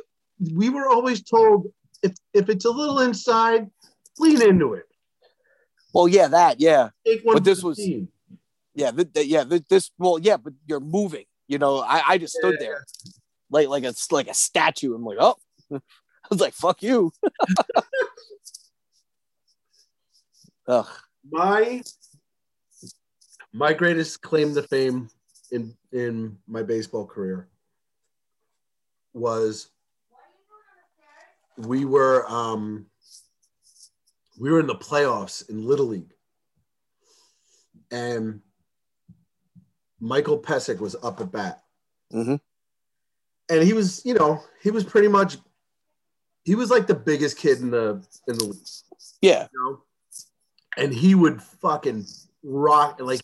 [0.54, 1.68] we were always told
[2.04, 3.70] if if it's a little inside,
[4.20, 4.86] lean into it.
[5.94, 8.10] Well, yeah, that, yeah, Take one But this was- team.
[8.76, 9.44] yeah, th- th- yeah.
[9.44, 11.26] th- this, well, yeah, but you're moving.
[11.48, 12.66] You know, I, I just stood Yeah.
[12.68, 12.86] there
[13.50, 14.94] like like a like a statue.
[14.96, 15.36] I'm like, oh,
[15.74, 15.80] I
[16.30, 17.12] was like, fuck you.
[20.68, 20.88] Ugh.
[21.30, 21.82] my
[23.54, 25.10] my greatest claim to fame
[25.52, 27.48] in in my baseball career
[29.14, 29.70] was
[31.58, 32.86] we were um
[34.40, 36.14] we were in the playoffs in little league
[37.92, 38.42] and
[40.00, 41.64] michael Pesic was up at bat
[42.14, 42.40] Mhm.
[43.50, 45.38] and he was you know he was pretty much
[46.44, 48.68] he was like the biggest kid in the in the league
[49.22, 49.84] Yeah, you know?
[50.82, 52.08] And he would fucking
[52.44, 53.22] rock like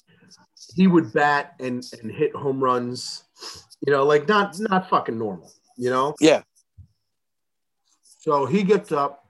[0.76, 3.24] he would bat and and hit home runs,
[3.86, 6.14] you know, like not not fucking normal, you know?
[6.20, 6.43] Yeah.
[8.03, 9.26] So he gets up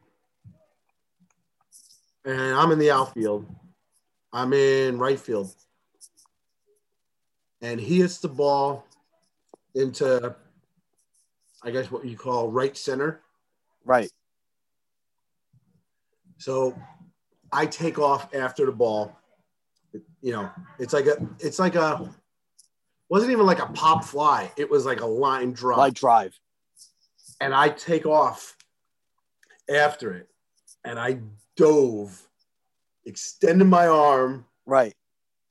[2.25, 3.45] and I'm in the outfield.
[4.33, 5.53] I'm in right field.
[7.61, 8.85] And he hits the ball
[9.73, 10.35] into
[11.63, 13.21] I guess what you call right center.
[13.85, 14.11] right.
[16.39, 16.75] So
[17.51, 19.17] I take off after the ball.
[20.21, 22.13] You know, it's like a, it's like a,
[23.09, 24.51] wasn't even like a pop fly.
[24.57, 25.77] It was like a line drive.
[25.77, 26.37] My drive.
[27.39, 28.55] and I take off
[29.73, 30.27] after it,
[30.83, 31.19] and I
[31.55, 32.21] dove,
[33.05, 34.93] extended my arm, Right.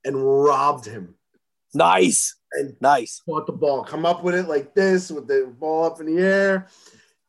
[0.04, 1.14] and robbed him.
[1.74, 2.34] Nice.
[2.52, 3.20] And Nice.
[3.26, 6.22] caught the ball, come up with it like this, with the ball up in the
[6.22, 6.68] air.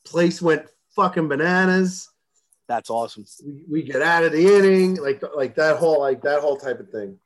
[0.06, 0.66] Place went
[0.96, 2.10] fucking bananas.
[2.68, 3.26] That's awesome.
[3.46, 6.80] we, we get out of the inning, like like that whole like that whole type
[6.80, 7.18] of thing.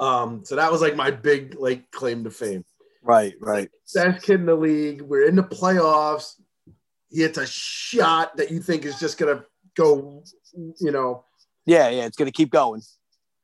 [0.00, 2.64] Um, so that was like my big like claim to fame.
[3.02, 3.34] Right.
[3.40, 3.70] Right.
[3.94, 5.02] Best kid in the league.
[5.02, 6.34] We're in the playoffs.
[7.10, 9.44] He hits a shot that you think is just gonna
[9.76, 10.24] go,
[10.80, 11.24] you know,
[11.66, 11.88] Yeah.
[11.90, 12.06] Yeah.
[12.06, 12.82] It's gonna keep going.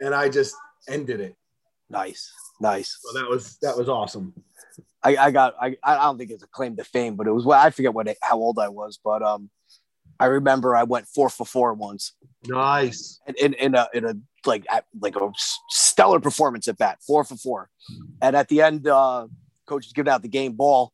[0.00, 0.56] and I just
[0.88, 1.36] ended it.
[1.88, 2.32] Nice.
[2.60, 2.98] Nice.
[3.02, 4.34] So that was that was awesome.
[5.02, 7.44] I, I got I, I don't think it's a claim to fame, but it was
[7.44, 9.50] well, I forget what how old I was, but um
[10.20, 12.12] I remember I went four for four once
[12.46, 13.18] Nice.
[13.26, 14.14] in, in, in a in a
[14.46, 15.30] like at, like a
[15.68, 17.70] stellar performance at bat, four for four.
[18.22, 19.26] And at the end, uh
[19.66, 20.92] coach is giving out the game ball,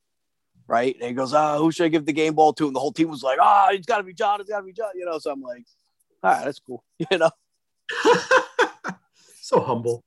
[0.69, 0.95] right?
[1.01, 2.67] And he goes, uh, who should I give the game ball to?
[2.67, 4.91] And the whole team was like, ah, it's gotta be John, it's gotta be John,
[4.95, 5.19] you know.
[5.19, 5.65] So I'm like,
[6.23, 6.83] all right, that's cool.
[7.11, 7.31] You know.
[9.41, 10.05] so humble.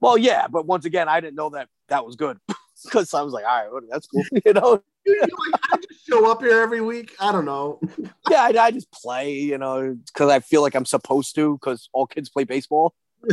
[0.00, 2.38] Well, yeah, but once again, I didn't know that that was good.
[2.82, 4.24] Because I was like, all right, that's cool.
[4.42, 5.26] You know, You-
[5.72, 7.14] I just show up here every week.
[7.20, 7.80] I don't know.
[8.30, 11.88] yeah, I, I just play, you know, because I feel like I'm supposed to, because
[11.92, 12.94] all kids play baseball.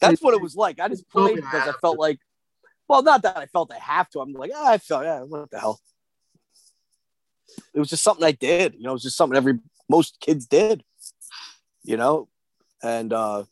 [0.00, 0.80] That's what it was like.
[0.80, 2.18] I just played because I felt like,
[2.88, 4.20] well, not that I felt I have to.
[4.20, 5.80] I'm like, ah, I felt, yeah, what the hell?
[7.74, 8.74] It was just something I did.
[8.74, 10.82] You know, it was just something every most kids did.
[11.82, 12.28] You know,
[12.82, 13.44] and uh,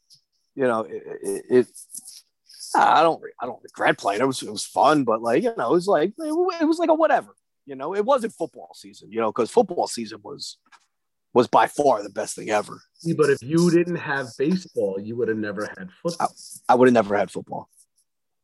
[0.55, 1.67] you know, it, it, it
[2.75, 4.21] I don't, I don't regret playing.
[4.21, 6.91] It was, it was fun, but like, you know, it was like, it was like
[6.91, 7.35] a whatever.
[7.67, 9.11] You know, it wasn't football season.
[9.11, 10.59] You know, because football season was
[11.33, 12.81] was by far the best thing ever.
[13.17, 16.35] But if you didn't have baseball, you would have never had football.
[16.69, 17.69] I would have never had football.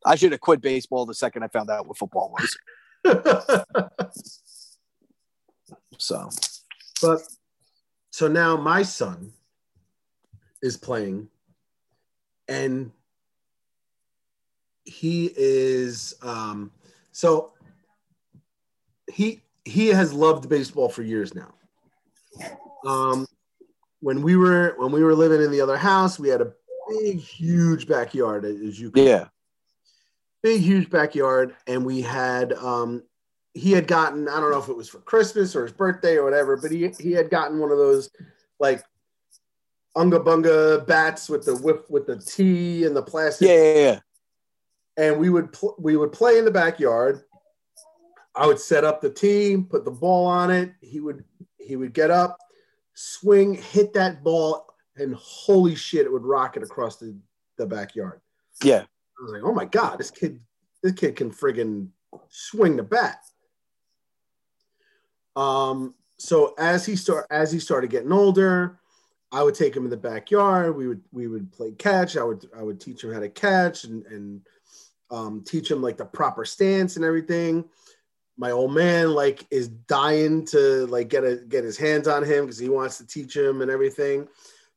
[0.05, 2.57] I should have quit baseball the second I found out what football was.
[6.01, 6.31] So
[7.03, 7.21] but
[8.11, 9.33] so now my son
[10.63, 11.29] is playing
[12.49, 12.91] and
[14.85, 16.73] he is um
[17.13, 17.53] so
[19.13, 21.53] he he has loved baseball for years now
[22.87, 23.27] um
[24.01, 26.53] when we were when we were living in the other house, we had a
[26.89, 29.27] big, huge backyard, as you can Yeah.
[30.43, 33.03] big huge backyard and we had um
[33.53, 36.25] he had gotten i don't know if it was for christmas or his birthday or
[36.25, 38.09] whatever but he he had gotten one of those
[38.59, 38.83] like
[39.97, 44.01] unga bunga bats with the whip with the tee and the plastic Yeah, yeah, yeah.
[44.97, 47.23] and we would pl- we would play in the backyard
[48.35, 51.25] i would set up the tee put the ball on it he would
[51.59, 52.37] he would get up
[52.95, 54.67] swing hit that ball
[54.97, 57.17] and holy shit it would rocket across the,
[57.57, 58.21] the backyard
[58.63, 58.85] Yeah.
[59.21, 60.41] I was like, oh my god, this kid,
[60.83, 61.89] this kid can friggin'
[62.29, 63.19] swing the bat.
[65.37, 68.79] Um, so as he start as he started getting older,
[69.33, 70.77] I would take him in the backyard.
[70.77, 72.17] We would we would play catch.
[72.17, 74.41] I would I would teach him how to catch and and
[75.11, 77.65] um, teach him like the proper stance and everything.
[78.41, 82.47] My old man like is dying to like get a get his hands on him
[82.47, 84.27] because he wants to teach him and everything.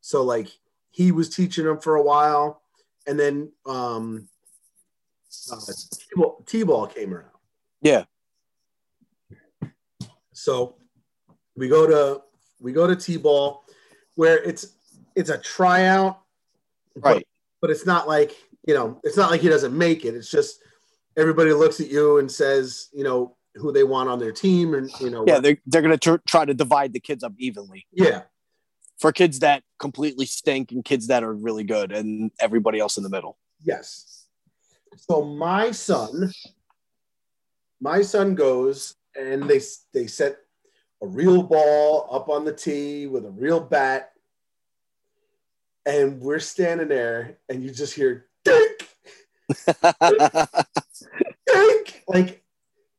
[0.02, 0.50] So like
[0.92, 2.62] he was teaching him for a while,
[3.08, 4.28] and then um,
[5.50, 5.56] uh,
[5.98, 7.30] T-ball, T-ball came around.
[7.82, 8.04] Yeah.
[10.34, 10.76] So
[11.56, 12.22] we go to
[12.60, 13.64] we go to T-ball
[14.16, 14.76] where it's
[15.16, 16.20] it's a tryout,
[16.98, 17.28] but- Right.
[17.62, 18.36] But, it's not like
[18.68, 20.16] you know it's not like he doesn't make it.
[20.16, 20.60] It's just
[21.16, 24.90] everybody looks at you and says you know who they want on their team and
[25.00, 27.86] you know Yeah, they're, they're going to tr- try to divide the kids up evenly.
[27.92, 28.24] Yeah.
[29.00, 33.04] For kids that completely stink and kids that are really good and everybody else in
[33.04, 33.38] the middle.
[33.62, 34.26] Yes.
[34.96, 36.32] So my son,
[37.82, 39.62] my son goes and they
[39.94, 40.38] they set
[41.02, 44.12] a real ball up on the tee with a real bat,
[45.86, 48.90] and we're standing there, and you just hear dink,
[51.48, 52.43] dink, like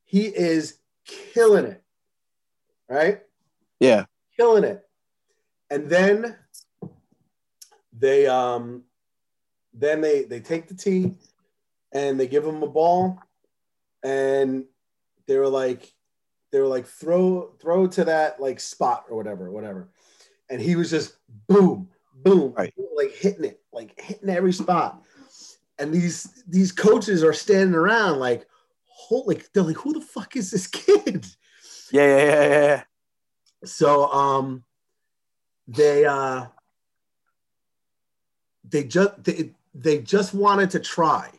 [0.05, 1.83] he is killing it,
[2.89, 3.21] right?
[3.81, 4.05] yeah.
[4.37, 4.87] killing it.
[5.71, 6.37] And then
[7.99, 8.85] they um
[9.73, 11.15] then they they take the tee
[11.93, 13.19] and they give him a ball
[14.03, 14.65] and
[15.27, 15.93] they were like
[16.53, 19.89] they were like throw throw to that like spot or whatever whatever
[20.51, 21.17] and he was just
[21.49, 22.73] boom boom Right.
[22.97, 25.03] like hitting it like hitting every spot
[25.79, 28.47] and these these coaches are standing around like
[29.09, 31.27] holy they're like who the fuck is this kid?
[31.93, 32.83] Yeah, yeah, yeah, yeah,
[33.65, 34.65] so um
[35.69, 36.47] they uh
[38.69, 41.31] they just they, they just wanted to try.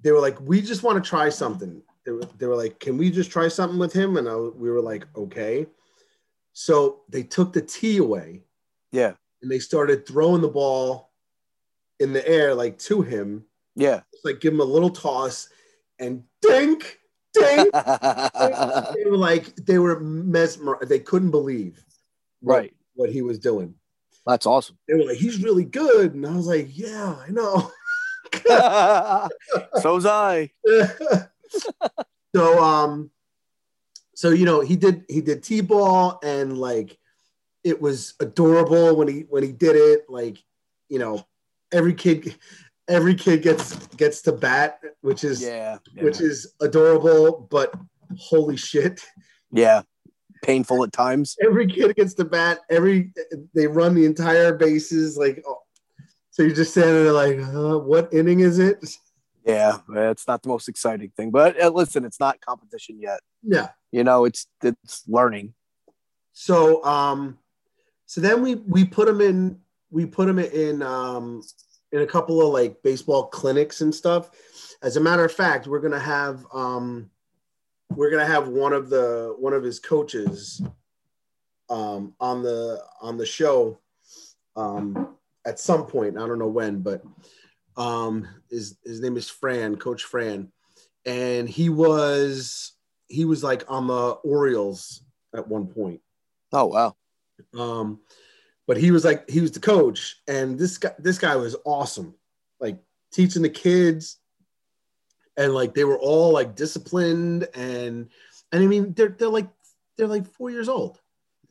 [0.00, 1.82] They were like we just want to try something.
[2.04, 4.16] They were, they were like can we just try something with him?
[4.16, 5.66] And I, we were like okay.
[6.52, 8.42] So they took the tee away.
[8.92, 9.14] Yeah.
[9.42, 11.10] and they started throwing the ball
[11.98, 13.44] in the air like to him.
[13.74, 14.02] Yeah.
[14.12, 15.48] It's like give him a little toss
[15.98, 16.98] and dink
[17.32, 17.72] dink
[18.94, 21.84] they were like they were mesmer they couldn't believe
[22.40, 22.74] what- right.
[22.94, 23.74] what he was doing
[24.26, 24.78] That's awesome.
[24.88, 26.14] they were like, he's really good.
[26.14, 27.70] And I was like, yeah, I know.
[29.82, 30.50] So's I.
[32.34, 33.10] so um
[34.14, 36.98] so you know he did he did t-ball and like
[37.62, 40.38] it was adorable when he when he did it like
[40.88, 41.24] you know
[41.72, 42.34] every kid
[42.88, 45.78] every kid gets gets to bat which is Yeah.
[45.94, 46.04] Yeah.
[46.04, 47.72] which is adorable but
[48.18, 49.00] holy shit
[49.52, 49.82] yeah.
[50.42, 51.36] Painful at times.
[51.42, 53.12] every kid gets to bat every
[53.54, 55.58] they run the entire bases like oh.
[56.30, 58.84] so you're just standing there like uh, what inning is it
[59.46, 59.78] Yeah.
[59.90, 63.20] It's not the most exciting thing, but uh, listen, it's not competition yet.
[63.42, 65.54] yeah You know, it's it's learning.
[66.32, 67.38] So um
[68.06, 69.60] so then we we put them in
[69.90, 71.42] we put them in um
[71.94, 74.30] in a couple of like baseball clinics and stuff.
[74.82, 77.08] As a matter of fact, we're gonna have um
[77.90, 80.60] we're gonna have one of the one of his coaches
[81.70, 83.78] um on the on the show
[84.56, 85.16] um
[85.46, 86.18] at some point.
[86.18, 87.02] I don't know when, but
[87.76, 90.50] um his his name is Fran, Coach Fran.
[91.06, 92.72] And he was
[93.06, 96.00] he was like on the Orioles at one point.
[96.52, 96.96] Oh wow.
[97.56, 98.00] Um,
[98.66, 102.14] but he was like he was the coach, and this guy this guy was awesome,
[102.60, 102.78] like
[103.12, 104.18] teaching the kids,
[105.36, 108.08] and like they were all like disciplined, and
[108.52, 109.48] and I mean they're they're like
[109.96, 111.00] they're like four years old,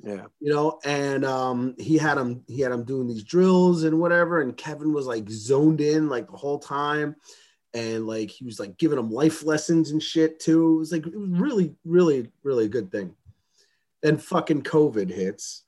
[0.04, 0.26] Yeah.
[0.40, 4.42] you know, and um, he had him he had him doing these drills and whatever,
[4.42, 7.16] and Kevin was like zoned in like the whole time.
[7.76, 10.76] And like he was like giving them life lessons and shit too.
[10.76, 13.16] It was like it was really, really, really a good thing.
[14.04, 15.64] Then fucking COVID hits,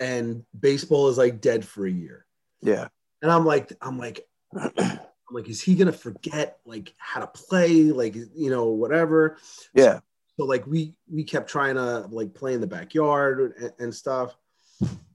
[0.00, 2.26] and baseball is like dead for a year.
[2.62, 2.88] Yeah.
[3.22, 4.26] And I'm like, I'm like,
[4.56, 4.98] I'm
[5.30, 9.36] like, is he gonna forget like how to play, like you know, whatever?
[9.74, 10.00] Yeah.
[10.36, 14.34] So like we we kept trying to like play in the backyard and, and stuff.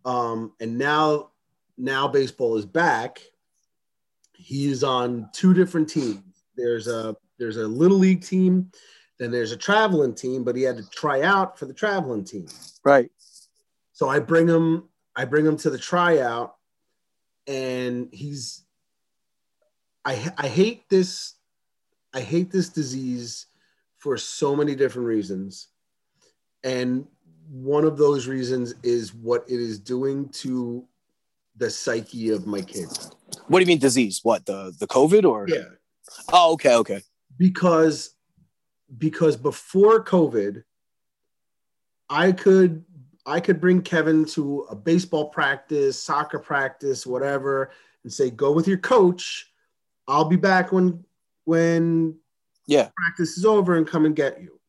[0.06, 1.32] Um, and now,
[1.78, 3.20] now baseball is back.
[4.34, 6.22] He's on two different teams.
[6.56, 8.72] There's a there's a little league team,
[9.20, 12.48] then there's a traveling team, but he had to try out for the traveling team.
[12.84, 13.12] Right.
[13.96, 16.56] So I bring him, I bring him to the tryout,
[17.48, 18.64] and he's.
[20.04, 21.36] I I hate this,
[22.14, 23.48] I hate this disease
[23.98, 25.70] for so many different reasons,
[26.64, 27.08] and
[27.50, 30.86] one of those reasons is what it is doing to
[31.56, 33.12] the psyche of my kids.
[33.48, 34.20] What do you mean disease?
[34.24, 35.48] What the the COVID or?
[35.48, 35.64] Yeah,
[36.34, 37.02] Oh, okay, okay.
[37.38, 38.12] because
[38.98, 40.64] because before COVID,
[42.10, 42.84] I could
[43.26, 47.72] I could bring Kevin to a baseball practice, soccer practice, whatever,
[48.04, 49.52] and say, "Go with your coach.
[50.08, 51.06] I'll be back when
[51.46, 52.20] when
[52.68, 52.90] Yeah.
[52.96, 54.60] practice is over and come and get you."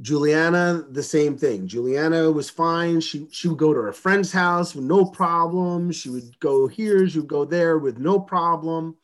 [0.00, 1.66] Juliana, the same thing.
[1.66, 3.00] Juliana was fine.
[3.00, 5.90] She she would go to her friend's house with no problem.
[5.92, 8.96] She would go here, she would go there with no problem.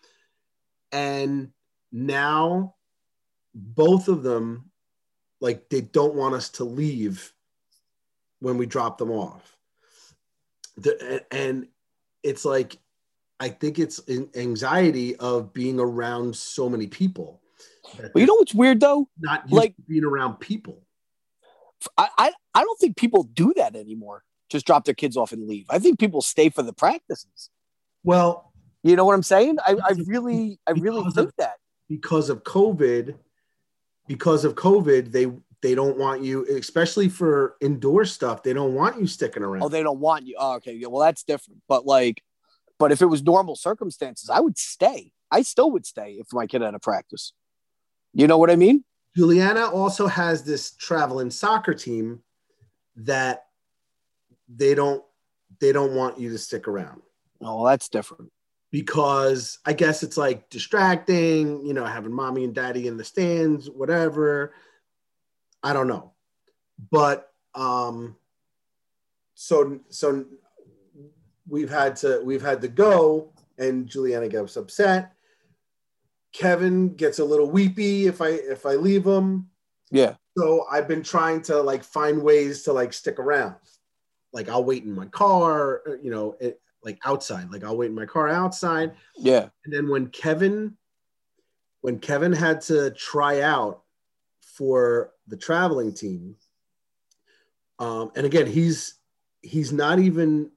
[0.92, 1.52] And
[1.92, 2.74] now
[3.54, 4.70] both of them
[5.40, 7.32] like they don't want us to leave
[8.40, 9.56] when we drop them off.
[10.76, 11.66] The, and
[12.22, 12.78] it's like
[13.38, 17.40] I think it's an anxiety of being around so many people.
[17.98, 19.08] Well, you know what's weird though?
[19.18, 20.82] not like- being around people.
[21.96, 24.22] I, I I don't think people do that anymore.
[24.50, 25.66] Just drop their kids off and leave.
[25.70, 27.50] I think people stay for the practices.
[28.04, 29.58] Well, You know what I'm saying?
[29.66, 31.54] I, I really I really think of- that.
[31.88, 33.14] because of COVID,
[34.08, 35.26] because of COVID, they
[35.62, 38.42] they don't want you, especially for indoor stuff.
[38.42, 39.62] They don't want you sticking around.
[39.62, 40.36] Oh, they don't want you.
[40.38, 40.88] Oh, okay, yeah.
[40.88, 41.60] Well, that's different.
[41.68, 42.22] But like,
[42.78, 45.12] but if it was normal circumstances, I would stay.
[45.30, 47.32] I still would stay if my kid had a practice.
[48.14, 48.84] You know what I mean?
[49.16, 52.20] Juliana also has this traveling soccer team
[52.96, 53.44] that
[54.48, 55.02] they don't
[55.60, 57.02] they don't want you to stick around
[57.42, 58.30] Oh, well, that's different.
[58.72, 63.68] because I guess it's like distracting, you know, having mommy and daddy in the stands,
[63.70, 64.54] whatever.
[65.62, 66.12] I don't know.
[66.90, 68.16] But um
[69.34, 70.24] so so
[71.48, 75.12] we've had to we've had to go and Juliana gets upset.
[76.32, 79.50] Kevin gets a little weepy if I if I leave him.
[79.90, 80.14] Yeah.
[80.38, 83.56] So I've been trying to like find ways to like stick around.
[84.32, 87.50] Like I'll wait in my car, uh, you know, it, like outside.
[87.50, 88.92] Like I'll wait in my car outside.
[89.16, 89.48] Yeah.
[89.64, 90.76] And then when Kevin,
[91.80, 93.82] when Kevin had to try out
[94.40, 96.36] for the traveling team,
[97.78, 98.94] um, and again he's
[99.42, 100.50] he's not even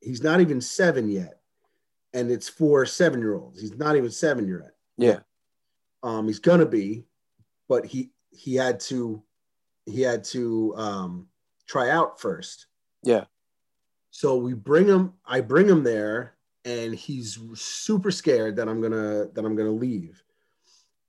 [0.00, 1.40] he's not even seven yet,
[2.14, 3.60] and it's for seven year olds.
[3.60, 4.74] He's not even seven yet.
[4.96, 5.20] Yeah.
[6.02, 7.04] Um, he's gonna be,
[7.68, 9.22] but he he had to
[9.86, 11.28] he had to um,
[11.66, 12.66] try out first.
[13.02, 13.24] Yeah.
[14.10, 15.14] So we bring him.
[15.24, 20.22] I bring him there, and he's super scared that I'm gonna that I'm gonna leave.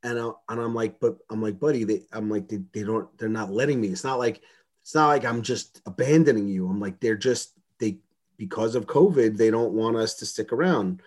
[0.03, 3.07] And I, and I'm like, but I'm like, buddy, they, I'm like, they, they don't,
[3.17, 3.87] they're not letting me.
[3.87, 4.41] It's not like,
[4.83, 6.67] it's not like I'm just abandoning you.
[6.67, 7.99] I'm like, they're just they
[8.37, 11.01] because of COVID, they don't want us to stick around.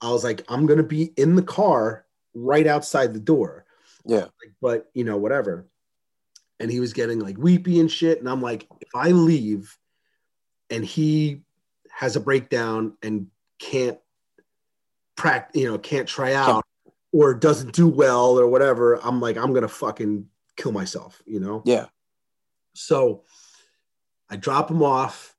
[0.00, 3.64] I was like, I'm gonna be in the car right outside the door.
[4.04, 4.24] Yeah.
[4.24, 5.66] Like, but you know, whatever.
[6.60, 8.18] And he was getting like weepy and shit.
[8.18, 9.76] And I'm like, if I leave
[10.68, 11.42] and he
[11.90, 13.28] has a breakdown and
[13.58, 13.98] can't
[15.16, 16.64] practice, you know, can't try out
[17.16, 21.62] or doesn't do well or whatever, I'm like, I'm gonna fucking kill myself, you know?
[21.64, 21.86] Yeah.
[22.74, 23.22] So
[24.28, 25.34] I drop him off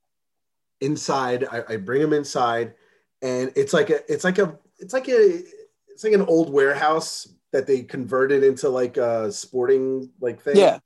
[0.82, 1.46] inside.
[1.52, 2.74] I, I bring him inside,
[3.22, 5.44] and it's like a, it's like a, it's like a,
[5.88, 10.58] it's like an old warehouse that they converted into like a sporting like thing.
[10.58, 10.80] Yeah.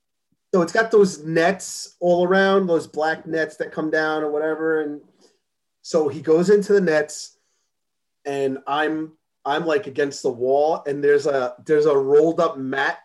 [0.54, 4.82] So it's got those nets all around, those black nets that come down or whatever.
[4.82, 5.00] And
[5.80, 7.38] so he goes into the nets,
[8.26, 9.12] and I'm
[9.44, 12.98] I'm like against the wall, and there's a there's a rolled up mat,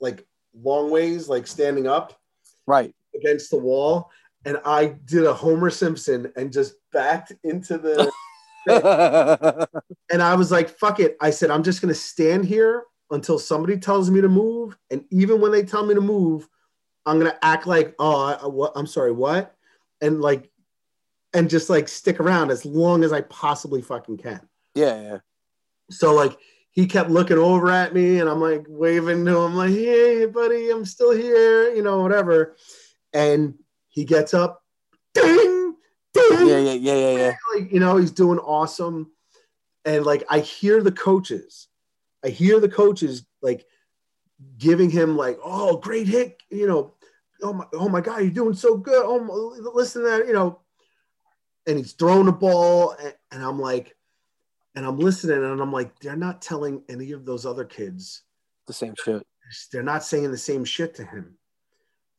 [0.00, 2.18] like long ways, like standing up
[2.66, 2.94] Right.
[3.14, 4.10] against the wall.
[4.44, 8.10] And I did a Homer Simpson and just backed into the
[10.10, 11.16] and I was like, fuck it.
[11.20, 14.76] I said, I'm just gonna stand here until somebody tells me to move.
[14.90, 16.48] And even when they tell me to move,
[17.06, 18.72] I'm gonna act like, oh, I, what?
[18.76, 19.54] I'm sorry, what?
[20.00, 20.50] And like,
[21.34, 24.40] and just like stick around as long as I possibly fucking can.
[24.74, 25.02] yeah.
[25.02, 25.18] Yeah.
[25.90, 26.36] So like,
[26.70, 30.70] he kept looking over at me, and I'm like waving to him, like, hey, buddy,
[30.70, 32.56] I'm still here, you know, whatever.
[33.12, 33.54] And
[33.88, 34.62] he gets up,
[35.14, 35.74] ding,
[36.14, 36.58] ding, Yeah.
[36.58, 36.72] Yeah.
[36.72, 36.94] Yeah.
[36.94, 37.16] Yeah.
[37.16, 37.34] Yeah.
[37.54, 39.10] like you know he's doing awesome
[39.84, 41.68] and like i hear the coaches
[42.24, 43.64] i hear the coaches like
[44.58, 46.94] giving him like oh great hit you know
[47.42, 50.34] oh my, oh my god you're doing so good oh my, listen to that you
[50.34, 50.60] know
[51.68, 53.94] and he's throwing the ball, and, and I'm like,
[54.78, 58.22] and I'm listening, and I'm like, they're not telling any of those other kids.
[58.68, 59.26] The same shit.
[59.72, 61.36] They're not saying the same shit to him,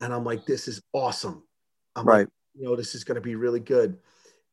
[0.02, 1.42] and I'm like, this is awesome.
[1.96, 3.96] I'm like, you know, this is going to be really good,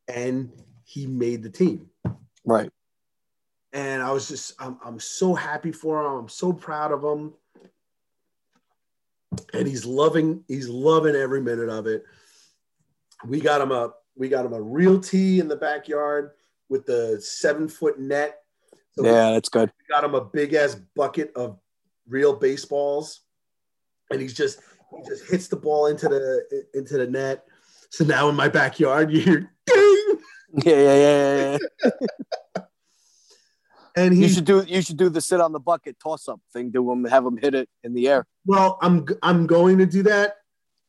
[0.08, 0.50] and
[0.86, 1.90] he made the team.
[2.46, 2.72] Right.
[3.74, 6.14] and I was just I'm, I'm so happy for him.
[6.14, 7.34] I'm so proud of him.
[9.54, 12.06] And he's loving he's loving every minute of it.
[13.26, 16.32] We got him a we got him a real tee in the backyard
[16.70, 18.40] with the seven foot net.
[18.92, 19.72] So we Yeah, that's good.
[19.90, 21.60] got him a big ass bucket of
[22.08, 23.22] real baseballs,
[24.12, 24.60] and he's just
[24.96, 27.46] he just hits the ball into the into the net.
[27.90, 30.18] So now in my backyard, you hear ding,
[30.66, 31.58] Yeah, yeah, yeah, yeah.
[32.56, 32.62] yeah.
[33.96, 36.72] and You should do you should do the sit on the bucket toss up thing
[36.74, 38.26] to him, have him hit it in the air.
[38.46, 40.36] Well, I'm I'm going to do that.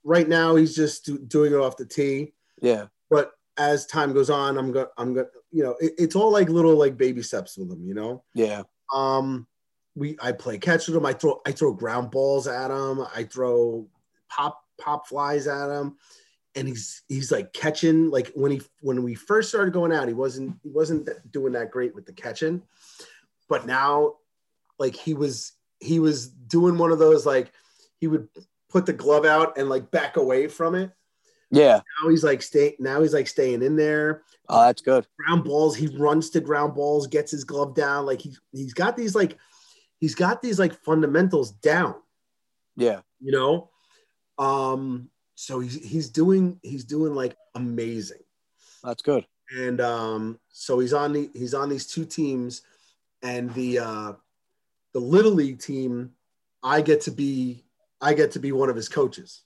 [0.05, 2.33] Right now, he's just do, doing it off the tee.
[2.63, 2.87] Yeah.
[3.11, 4.87] But as time goes on, I'm going.
[4.97, 5.27] I'm going.
[5.51, 7.85] You know, it, it's all like little like baby steps with him.
[7.85, 8.25] You know.
[8.35, 8.63] Yeah.
[8.95, 9.47] Um,
[9.95, 11.07] we I play catch with him.
[11.07, 13.05] I throw I throw ground balls at him.
[13.15, 13.89] I throw
[14.29, 15.97] pop pop flies at him,
[16.55, 18.11] and he's he's like catching.
[18.11, 21.71] Like when he when we first started going out, he wasn't he wasn't doing that
[21.71, 22.63] great with the catching,
[23.49, 24.15] but now,
[24.79, 27.53] like he was he was doing one of those like
[28.01, 28.29] he would
[28.69, 30.91] put the glove out and like back away from it.
[31.51, 31.81] Yeah.
[32.03, 35.07] Now he's like stay now he's like staying in there Oh, that's good.
[35.19, 35.77] ground balls.
[35.77, 38.07] He runs to ground balls, gets his glove down.
[38.07, 39.37] Like he's he's got these like
[39.99, 41.95] he's got these like fundamentals down,
[42.77, 43.01] Yeah.
[43.21, 43.71] you know.
[44.39, 48.23] Um, so he's he's doing he's doing like amazing.
[48.85, 49.27] That's good.
[49.57, 52.63] And um, so he's on the he's on these two teams,
[53.23, 54.13] and the uh
[54.95, 56.13] the little league team,
[56.63, 57.65] I get to be
[58.01, 59.43] I get to be one of his coaches.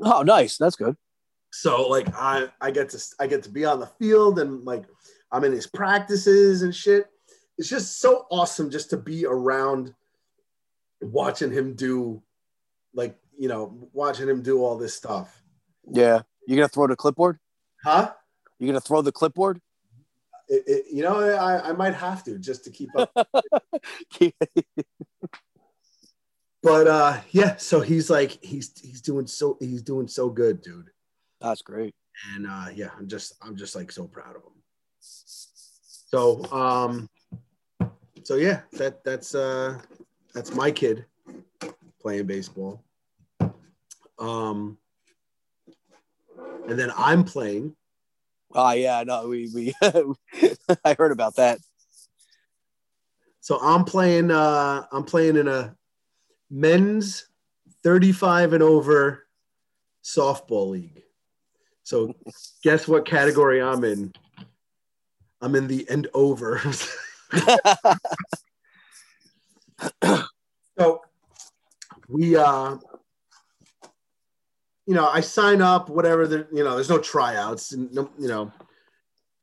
[0.00, 0.56] Oh, nice.
[0.58, 0.96] That's good.
[1.56, 4.86] So like I I get to I get to be on the field and like
[5.30, 7.06] I'm in his practices and shit.
[7.56, 9.94] It's just so awesome just to be around
[11.00, 12.20] watching him do
[12.92, 15.44] like you know watching him do all this stuff.
[15.88, 16.22] Yeah.
[16.48, 17.38] You gonna throw the clipboard?
[17.84, 18.10] Huh?
[18.58, 19.60] You gonna throw the clipboard?
[20.48, 23.12] It, it, you know I, I might have to just to keep up.
[26.64, 30.90] but uh yeah, so he's like he's he's doing so he's doing so good, dude.
[31.44, 31.94] That's great.
[32.34, 34.56] and uh yeah i'm just i'm just like so proud of him
[35.00, 37.08] so um
[38.22, 39.78] so yeah that that's uh
[40.32, 41.04] that's my kid
[42.00, 42.82] playing baseball
[44.18, 44.78] um
[46.68, 47.76] and then i'm playing
[48.56, 49.74] Oh yeah, no, we we
[50.84, 51.58] I heard about that.
[53.40, 55.74] so i'm playing uh i'm playing in a
[56.50, 57.26] men's
[57.82, 59.26] 35 and over
[60.04, 61.02] softball league
[61.84, 62.12] so
[62.62, 64.12] guess what category i'm in
[65.40, 66.60] i'm in the end over
[70.78, 71.02] So
[72.08, 72.76] we uh
[74.86, 78.28] you know, I sign up, whatever the you know, there's no tryouts and no, you
[78.28, 78.52] know,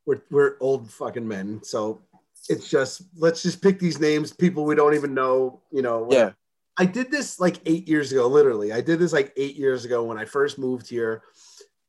[0.06, 1.60] we're we're old fucking men.
[1.64, 2.02] So
[2.48, 6.08] it's just let's just pick these names, people we don't even know, you know.
[6.10, 6.32] yeah.
[6.78, 8.72] I did this like eight years ago, literally.
[8.72, 11.22] I did this like eight years ago when I first moved here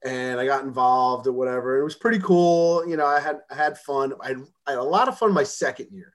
[0.03, 1.79] and I got involved or whatever.
[1.79, 2.87] It was pretty cool.
[2.87, 4.13] You know, I had I had fun.
[4.21, 4.35] I,
[4.67, 6.13] I had a lot of fun my second year.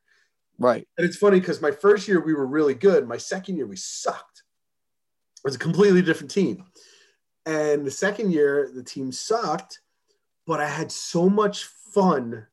[0.59, 0.87] Right.
[0.97, 3.09] And it's funny because my first year we were really good.
[3.09, 4.43] My second year we sucked.
[5.37, 6.65] It was a completely different team.
[7.47, 9.81] And the second year the team sucked,
[10.47, 12.47] but I had so much fun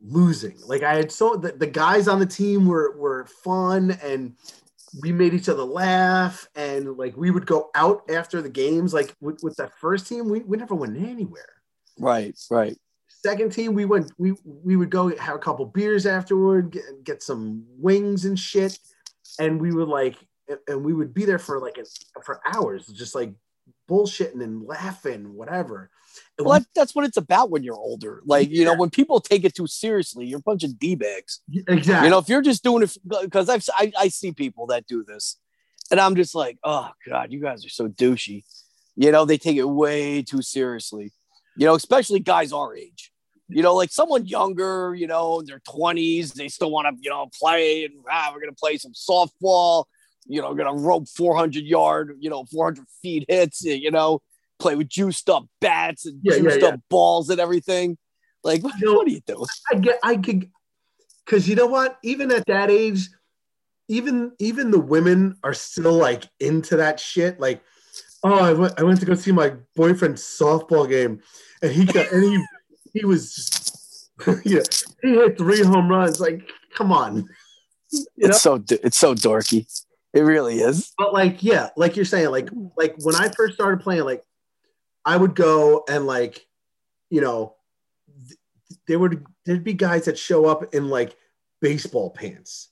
[0.00, 0.56] losing.
[0.66, 4.34] Like I had so the, the guys on the team were were fun and
[5.00, 8.92] we made each other laugh and like we would go out after the games.
[8.92, 11.62] Like with, with that first team, we, we never went anywhere
[11.98, 12.38] Right.
[12.50, 12.76] Right.
[13.08, 17.22] second team we went we we would go have a couple beers afterward get, get
[17.22, 18.78] some wings and shit
[19.38, 20.16] and we would like
[20.66, 21.78] and we would be there for like
[22.22, 23.32] for hours just like
[23.88, 25.90] bullshitting and laughing whatever
[26.44, 28.22] Well, that, that's what it's about when you're older.
[28.24, 31.40] Like, you know, when people take it too seriously, you're a bunch of D bags.
[31.52, 34.86] exactly You know, if you're just doing it because I've I, I see people that
[34.86, 35.38] do this,
[35.90, 38.44] and I'm just like, oh god, you guys are so douchey.
[38.96, 41.12] You know, they take it way too seriously.
[41.56, 43.12] You know, especially guys our age.
[43.48, 47.10] You know, like someone younger, you know, in their 20s, they still want to, you
[47.10, 49.84] know, play and ah, we're gonna play some softball.
[50.26, 53.64] You know, gonna rope 400 yard, you know, 400 feet hits.
[53.64, 54.22] You know,
[54.62, 56.68] play with juiced up bats and Yeah, yeah, juiced yeah.
[56.68, 57.98] up balls and everything.
[58.44, 59.46] Like, what, You know- what are you doing?
[59.72, 60.50] i get i could
[61.24, 63.08] because you know what even at that age
[63.88, 67.62] even even the women are still like into that shit like
[68.24, 71.20] oh i went, I went to go see my boyfriend's softball game
[71.62, 72.44] and he got and he
[72.94, 74.10] he was just,
[74.44, 74.60] yeah,
[75.02, 76.20] he hit three home runs.
[76.20, 76.42] Like,
[76.76, 77.16] come on.
[77.90, 78.28] You know?
[78.28, 79.66] It's so it's so dorky.
[80.12, 80.92] It really is.
[80.98, 84.22] But like, yeah, like you're saying, like, like when I first started playing, like,
[85.04, 86.46] I would go and like,
[87.10, 87.56] you know,
[88.28, 88.38] th-
[88.86, 91.16] there would there'd be guys that show up in like
[91.60, 92.68] baseball pants.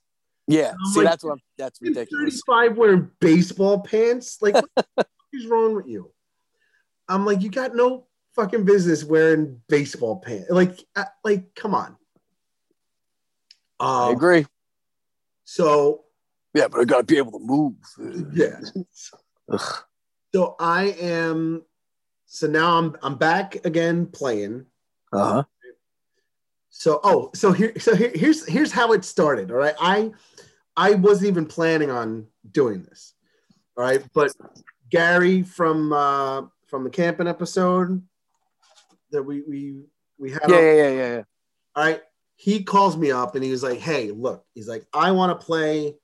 [0.47, 0.73] Yeah.
[0.93, 2.43] See, like, that's what I'm, that's ridiculous.
[2.47, 4.39] 35 wearing baseball pants.
[4.41, 6.11] Like, what the fuck is wrong with you?
[7.09, 10.47] I'm like, you got no fucking business wearing baseball pants.
[10.51, 11.97] Like, uh, like, come on.
[13.79, 14.47] I Um, agree.
[15.45, 16.05] so
[16.55, 17.75] Yeah, but I gotta be able to move.
[18.35, 18.61] yeah.
[20.33, 21.65] So I am.
[22.33, 24.65] So now I'm I'm back again playing.
[25.13, 25.43] Uh-huh.
[26.69, 29.51] So oh, so here so here, here's here's how it started.
[29.51, 30.13] All right, I
[30.77, 33.15] I wasn't even planning on doing this.
[33.77, 34.33] All right, but
[34.91, 38.01] Gary from uh, from the camping episode
[39.11, 39.83] that we we
[40.17, 40.43] we had.
[40.49, 41.23] Yeah, on- yeah, yeah, yeah, yeah.
[41.75, 42.03] all right.
[42.37, 45.45] He calls me up and he was like, "Hey, look," he's like, "I want to
[45.45, 45.97] play,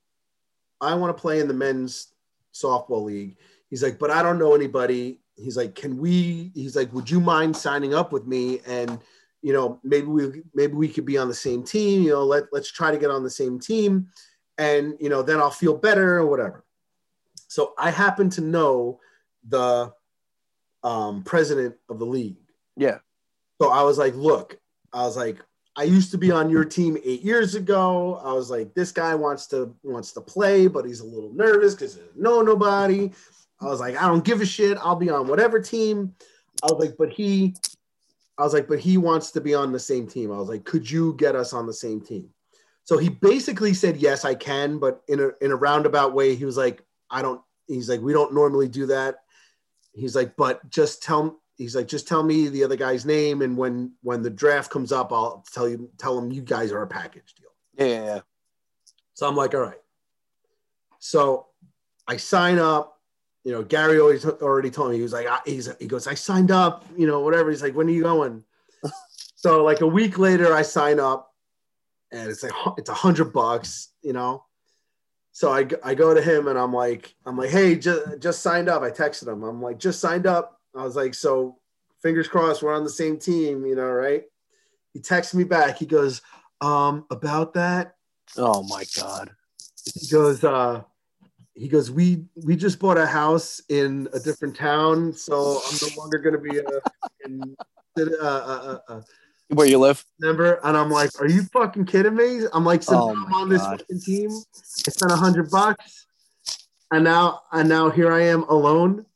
[0.81, 2.09] I want to play in the men's
[2.53, 3.37] softball league."
[3.71, 7.21] He's like, "But I don't know anybody." He's like, "Can we?" He's like, "Would you
[7.21, 8.99] mind signing up with me and
[9.43, 12.03] you know maybe we maybe we could be on the same team.
[12.03, 14.09] You know, let let's try to get on the same team,
[14.59, 16.65] and you know then I'll feel better or whatever."
[17.49, 19.01] So I happen to know
[19.49, 19.93] the
[20.83, 22.37] um, president of the league.
[22.77, 22.99] Yeah.
[23.61, 24.59] So I was like, look,
[24.93, 25.39] I was like,
[25.77, 28.21] I used to be on your team eight years ago.
[28.25, 31.75] I was like, this guy wants to wants to play, but he's a little nervous
[31.75, 33.11] because he doesn't know nobody.
[33.61, 34.79] I was like, I don't give a shit.
[34.81, 36.15] I'll be on whatever team.
[36.63, 37.55] I was like, but he,
[38.39, 40.31] I was like, but he wants to be on the same team.
[40.31, 42.29] I was like, could you get us on the same team?
[42.85, 46.45] So he basically said, yes, I can, but in a in a roundabout way, he
[46.45, 47.41] was like, I don't.
[47.67, 49.17] He's like, we don't normally do that.
[49.93, 51.41] He's like, but just tell.
[51.57, 54.93] He's like, just tell me the other guy's name, and when when the draft comes
[54.93, 57.51] up, I'll tell you tell him you guys are a package deal.
[57.77, 58.21] Yeah, yeah, yeah.
[59.15, 59.81] So I'm like, all right.
[61.01, 61.47] So
[62.07, 62.96] I sign up.
[63.47, 66.15] You know, Gary always already told me he was like, I, he's he goes, I
[66.15, 66.85] signed up.
[66.97, 67.49] You know, whatever.
[67.49, 68.43] He's like, when are you going?
[69.37, 71.33] so like a week later, I sign up,
[72.11, 73.91] and it's like it's a hundred bucks.
[74.03, 74.45] You know.
[75.31, 78.71] So I, I go to him and I'm like I'm like hey just just signed
[78.71, 81.59] up I texted him I'm like just signed up I was like so
[82.03, 84.25] fingers crossed we're on the same team you know right
[84.95, 86.23] he texts me back he goes
[86.63, 87.97] um about that
[88.39, 89.33] Oh my god.
[89.95, 90.85] he goes uh
[91.57, 95.89] he goes we we just bought a house in a different town so i'm no
[95.97, 96.65] longer going to be a,
[97.25, 97.57] in,
[97.99, 99.01] uh, uh, uh,
[99.49, 100.05] Where you live?
[100.21, 100.61] member.
[100.63, 102.41] And i'm like are you fucking kidding me?
[102.53, 104.31] I'm like so Oh i'm on this fucking team.
[104.31, 106.07] I spent a hundred bucks
[106.93, 109.07] and now and now here i am alone.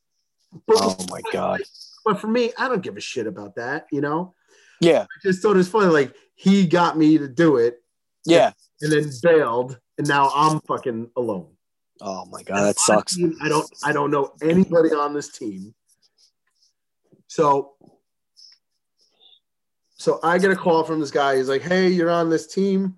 [0.66, 1.60] But, Oh my god.
[2.04, 4.34] but for me i don't give a shit about that you know?
[4.80, 7.82] Yeah, i just thought it was funny like he got me to do it.
[8.24, 8.52] Yeah.
[8.80, 11.48] and then bailed and now i'm fucking alone
[12.00, 13.18] Oh my god, that sucks.
[13.42, 15.74] I don't I don't know anybody on this team.
[17.28, 17.72] So
[19.96, 21.36] so I get a call from this guy.
[21.36, 22.96] He's like, "Hey, you're on this team.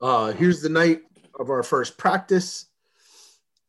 [0.00, 1.02] Uh here's the night
[1.38, 2.66] of our first practice.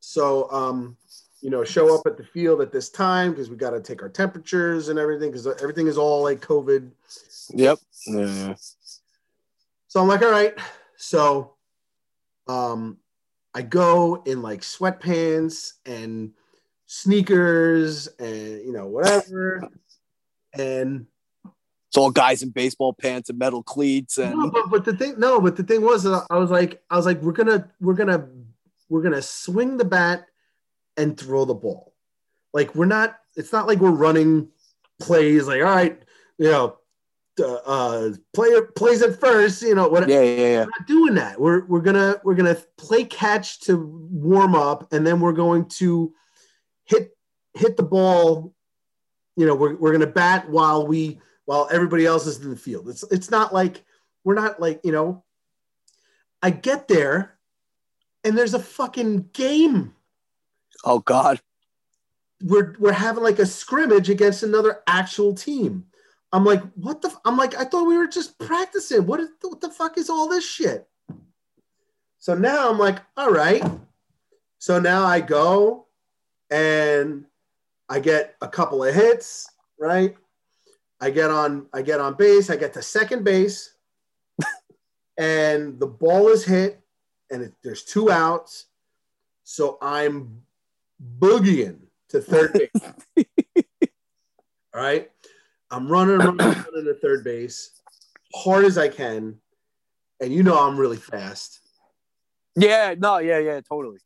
[0.00, 0.96] So um
[1.40, 4.02] you know, show up at the field at this time because we got to take
[4.02, 6.90] our temperatures and everything because everything is all like COVID.
[7.54, 7.78] Yep.
[8.06, 8.54] Yeah.
[9.88, 10.54] So I'm like, all right.
[10.96, 11.54] So
[12.46, 12.98] um
[13.54, 16.32] I go in like sweatpants and
[16.86, 19.68] sneakers and you know whatever.
[20.52, 21.06] And
[21.88, 25.14] It's all guys in baseball pants and metal cleats no, and but, but the thing
[25.18, 27.94] no, but the thing was uh, I was like I was like we're gonna we're
[27.94, 28.28] gonna
[28.88, 30.26] we're gonna swing the bat
[30.96, 31.94] and throw the ball.
[32.52, 34.48] Like we're not it's not like we're running
[35.00, 36.00] plays like all right,
[36.38, 36.76] you know,
[37.40, 40.58] uh, uh player plays at first, you know, what yeah, yeah, yeah.
[40.60, 41.40] we're not doing that.
[41.40, 43.76] We're we're gonna we're gonna play catch to
[44.10, 46.12] warm up, and then we're going to
[46.84, 47.16] hit
[47.54, 48.54] hit the ball.
[49.36, 52.88] You know, we're we're gonna bat while we while everybody else is in the field.
[52.88, 53.84] It's it's not like
[54.24, 55.24] we're not like you know.
[56.42, 57.38] I get there,
[58.24, 59.94] and there's a fucking game.
[60.84, 61.40] Oh god.
[62.42, 65.84] We're we're having like a scrimmage against another actual team.
[66.32, 67.08] I'm like, what the?
[67.08, 69.06] f-" I'm like, I thought we were just practicing.
[69.06, 70.86] What is what the fuck is all this shit?
[72.18, 73.64] So now I'm like, all right.
[74.58, 75.86] So now I go
[76.50, 77.24] and
[77.88, 79.48] I get a couple of hits,
[79.78, 80.14] right?
[81.00, 83.74] I get on I get on base, I get to second base,
[85.18, 86.80] and the ball is hit,
[87.30, 88.66] and it, there's two outs.
[89.44, 90.42] So I'm
[91.18, 91.78] boogieing
[92.10, 92.70] to third base.
[94.74, 95.10] all right.
[95.70, 97.80] I'm running, running, running to third base,
[98.34, 99.36] hard as I can,
[100.20, 101.60] and you know I'm really fast.
[102.56, 103.98] Yeah, no, yeah, yeah, totally.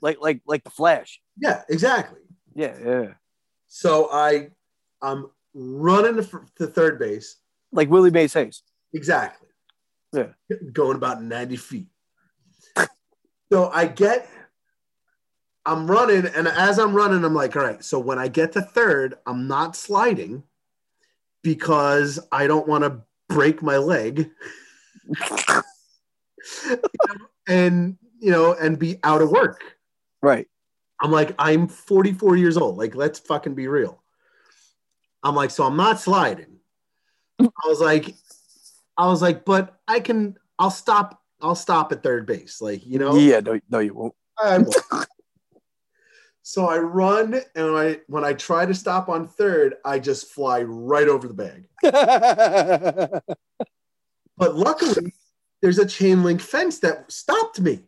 [0.00, 1.20] Like like like the Flash.
[1.36, 2.20] Yeah, exactly.
[2.54, 3.06] Yeah, yeah.
[3.68, 4.48] So I,
[5.00, 7.36] I'm running to, to third base.
[7.72, 8.62] Like Willie Mays Hayes.
[8.92, 9.48] Exactly.
[10.12, 10.26] Yeah.
[10.72, 11.86] Going about 90 feet.
[13.52, 14.28] so I get,
[15.64, 18.62] I'm running, and as I'm running, I'm like, all right, so when I get to
[18.62, 20.42] third, I'm not sliding
[21.42, 24.30] because I don't want to break my leg
[27.48, 29.62] and, you know, and be out of work.
[30.22, 30.46] Right.
[31.00, 32.76] I'm like, I'm 44 years old.
[32.76, 34.02] Like, let's fucking be real.
[35.22, 36.58] I'm like, so I'm not sliding.
[37.40, 38.14] I was like,
[38.96, 42.60] I was like, but I can, I'll stop, I'll stop at third base.
[42.60, 44.14] Like, you know, Yeah, no, no, you won't.
[44.42, 44.74] I won't.
[46.50, 50.32] so I run, and when I when I try to stop on third, I just
[50.32, 51.68] fly right over the bag.
[54.36, 55.12] But luckily,
[55.60, 57.80] there's a chain link fence that stopped me.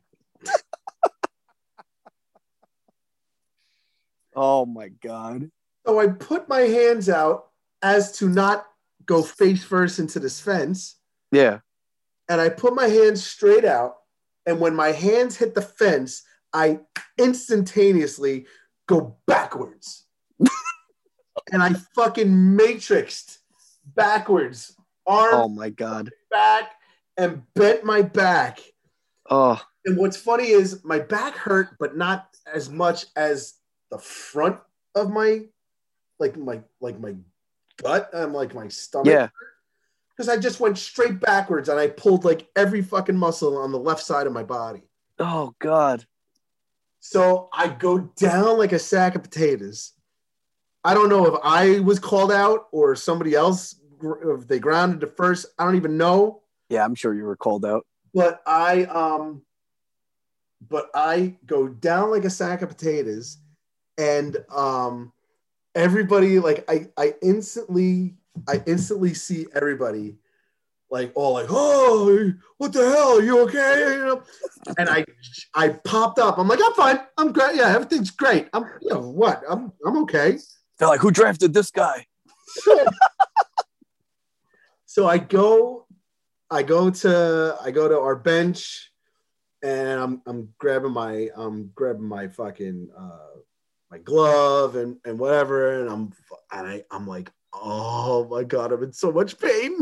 [4.37, 5.51] oh my god.
[5.87, 7.49] So I put my hands out
[7.83, 8.67] as to not
[9.07, 10.97] go face first into this fence.
[11.33, 11.61] Yeah.
[12.29, 13.97] and I put my hands straight out.
[14.45, 16.23] And when my hands hit the fence,
[16.53, 16.81] I
[17.19, 18.47] instantaneously
[18.87, 20.05] go backwards.
[21.53, 23.39] and I fucking matrixed
[23.95, 24.77] backwards,
[25.07, 26.11] arm Oh my god.
[26.31, 26.73] back,
[27.17, 28.61] and bent my back.
[29.31, 29.61] Oh.
[29.85, 33.55] And what's funny is my back hurt, but not as much as
[33.91, 34.59] the front
[34.95, 35.43] of my,
[36.19, 37.15] like my like my
[37.83, 39.07] gut and like my stomach.
[39.07, 39.29] Yeah.
[40.11, 43.79] Because I just went straight backwards and I pulled like every fucking muscle on the
[43.79, 44.83] left side of my body.
[45.19, 46.07] Oh god.
[47.05, 49.93] So I go down like a sack of potatoes.
[50.85, 53.75] I don't know if I was called out or somebody else,
[54.23, 55.47] if they grounded to first.
[55.59, 56.43] I don't even know.
[56.69, 57.85] Yeah, I'm sure you were called out.
[58.15, 59.43] But I, um,
[60.69, 63.39] but I go down like a sack of potatoes,
[63.99, 65.13] and um,
[65.75, 68.15] everybody like I, I instantly,
[68.47, 70.19] I instantly see everybody
[70.93, 73.19] like all like, oh, what the hell?
[73.19, 73.97] Are you okay?
[73.97, 74.23] You know?
[74.77, 75.07] And I,
[75.55, 76.37] I popped up.
[76.39, 77.01] I'm like, I'm fine.
[77.17, 77.57] I'm great.
[77.57, 78.49] Yeah, everything's great.
[78.53, 79.43] I'm, you know, what?
[79.49, 80.39] I'm, I'm okay.
[80.79, 82.07] They're like, who drafted this guy?
[84.87, 85.87] so I go,
[86.51, 88.93] I go to, I go to our bench,
[89.63, 93.39] and I'm, I'm grabbing my, I'm grabbing my fucking, uh,
[93.91, 96.13] my glove and and whatever, and I'm,
[96.51, 99.77] and I, I'm like, oh my god, I'm in so much pain.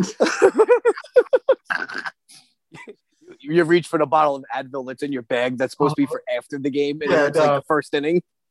[1.81, 2.93] You,
[3.41, 6.05] you reach for the bottle of Advil that's in your bag that's supposed to be
[6.05, 6.13] uh-huh.
[6.27, 8.23] for after the game, and Yeah, it's like the first inning.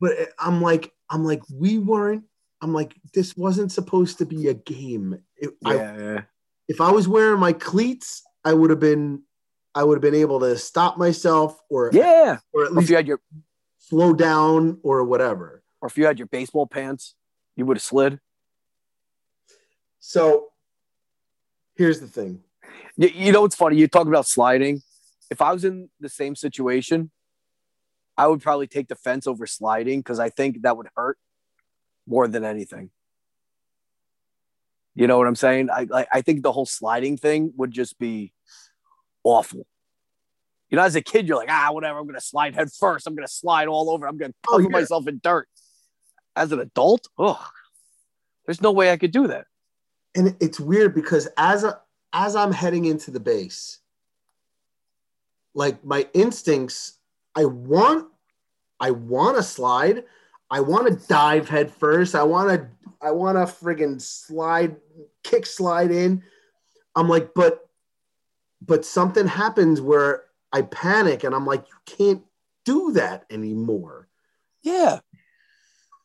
[0.00, 2.24] but eh, I'm like, I'm like, we weren't.
[2.60, 5.18] I'm like, this wasn't supposed to be a game.
[5.36, 6.20] It- I, yeah.
[6.68, 9.22] if I was wearing my cleats, I would have been,
[9.74, 12.38] I would have been able to stop myself or Yeah.
[12.52, 13.20] or at Or if least you had your
[13.78, 15.62] slow down or whatever.
[15.80, 17.14] or if you had your baseball pants,
[17.58, 18.20] you would have slid.
[19.98, 20.46] So
[21.74, 22.40] here's the thing.
[22.96, 23.76] You, you know what's funny?
[23.76, 24.80] You talk about sliding.
[25.28, 27.10] If I was in the same situation,
[28.16, 31.18] I would probably take the fence over sliding because I think that would hurt
[32.06, 32.90] more than anything.
[34.94, 35.68] You know what I'm saying?
[35.70, 38.32] I I, I think the whole sliding thing would just be
[39.24, 39.66] awful.
[40.70, 41.98] You know, as a kid, you're like, ah, whatever.
[41.98, 43.06] I'm gonna slide head first.
[43.06, 44.06] I'm gonna slide all over.
[44.06, 44.68] I'm gonna Oh, cover yeah.
[44.68, 45.48] myself in dirt.
[46.38, 47.44] As an adult, oh,
[48.46, 49.46] there's no way I could do that.
[50.14, 51.80] And it's weird because as a,
[52.12, 53.80] as I'm heading into the base,
[55.54, 56.98] like my instincts,
[57.34, 58.06] I want
[58.80, 60.04] I want to slide.
[60.50, 62.14] I want to dive head first.
[62.14, 62.68] I want to
[63.00, 64.76] I want to friggin' slide,
[65.22, 66.22] kick slide in.
[66.96, 67.68] I'm like, but
[68.60, 72.24] but something happens where I panic and I'm like, you can't
[72.64, 74.08] do that anymore.
[74.62, 75.00] Yeah.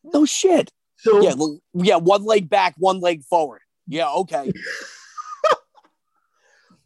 [0.04, 0.72] No shit.
[0.98, 1.36] So Yeah,
[1.74, 3.62] yeah, one leg back, one leg forward.
[3.88, 4.52] Yeah, okay.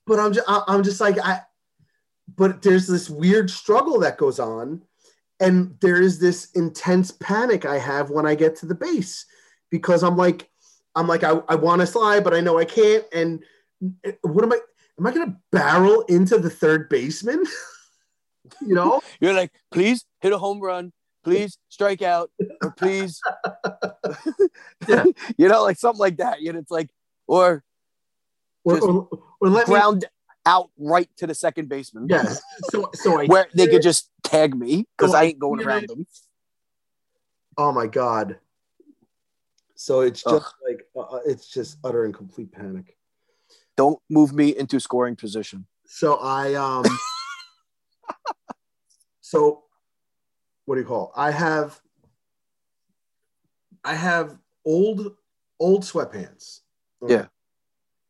[0.08, 1.42] but I'm just I'm just like I
[2.36, 4.82] but there's this weird struggle that goes on
[5.40, 9.26] and there is this intense panic I have when I get to the base
[9.70, 10.50] because I'm like
[10.96, 13.44] I'm like I, I want to slide but I know I can't and
[14.06, 14.60] uh, what am I
[14.98, 17.44] am I going to barrel into the third baseman
[18.62, 20.94] you know You're like, please hit a home run,
[21.28, 22.32] please strike out,
[22.62, 23.20] or please,
[24.88, 25.04] Yeah.
[25.38, 26.42] you know, like something like that.
[26.42, 26.90] You know, it's like,
[27.28, 27.64] or
[28.64, 29.10] or, or,
[29.42, 30.06] or let me ground
[30.46, 32.08] out right to the second baseman.
[32.10, 35.62] yes so so I Where they could just tag me because So I ain't going
[35.62, 36.08] around them.
[37.58, 38.38] oh my god
[39.76, 40.44] So it's just Ugh.
[40.68, 42.96] like uh, it's just utter and complete panic.
[43.76, 45.68] Don't move me into scoring position.
[45.86, 46.86] So I um
[49.22, 49.64] so
[50.68, 51.14] what do you call?
[51.16, 51.80] I have
[53.86, 55.16] I have old
[55.60, 56.60] old sweatpants.
[57.08, 57.28] Yeah.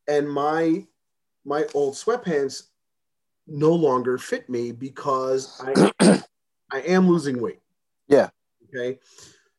[0.07, 0.88] And my
[1.45, 2.63] my old sweatpants
[3.45, 5.91] no longer fit me because I
[6.71, 7.59] I am losing weight.
[8.07, 8.29] Yeah.
[8.75, 8.97] Okay.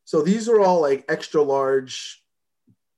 [0.04, 2.24] So these are all like extra large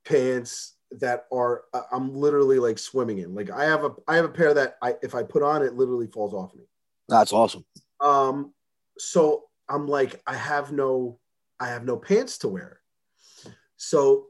[0.03, 3.35] pants that are uh, I'm literally like swimming in.
[3.35, 5.75] Like I have a I have a pair that I if I put on it
[5.75, 6.63] literally falls off me.
[7.07, 7.65] That's awesome.
[7.99, 8.55] Um
[8.97, 11.19] so I'm like I have no
[11.59, 12.81] I have no pants to wear.
[13.77, 14.27] So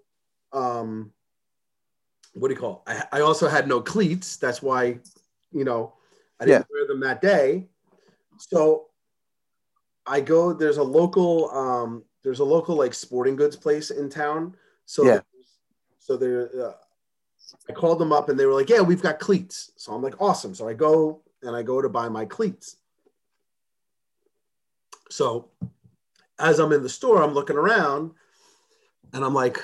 [0.54, 1.12] um
[2.34, 3.04] what do you call it?
[3.12, 4.38] I, I also had no cleats.
[4.38, 5.00] That's why,
[5.52, 5.96] you know,
[6.40, 7.68] I didn't wear them that day.
[8.38, 8.88] So
[10.06, 14.56] I go, there's a local, um, there's a local like sporting goods place in town.
[14.86, 15.20] So, Yeah.
[16.00, 16.74] so they're, uh,
[17.70, 19.72] I called them up and they were like, yeah, we've got cleats.
[19.76, 20.56] So I'm like, awesome.
[20.56, 22.78] So I go and I go to buy my cleats.
[25.12, 25.50] So
[26.40, 28.12] as I'm in the store, I'm looking around
[29.14, 29.60] and I'm like,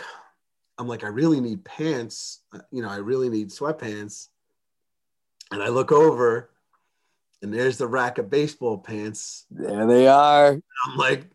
[0.78, 2.42] I'm like, I really need pants.
[2.72, 4.28] You know, I really need sweatpants.
[5.52, 6.50] And I look over
[7.42, 9.46] and there's the rack of baseball pants.
[9.50, 10.60] There they are.
[10.88, 11.26] I'm like,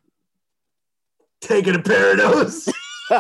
[1.41, 2.69] taking a pair of those.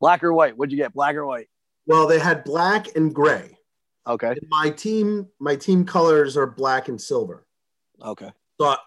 [0.00, 0.56] Black or white?
[0.56, 0.92] What'd you get?
[0.92, 1.48] Black or white?
[1.86, 3.55] well, they had black and gray.
[4.06, 4.28] Okay.
[4.28, 7.46] And my team, my team colors are black and silver.
[8.02, 8.30] Okay.
[8.58, 8.80] But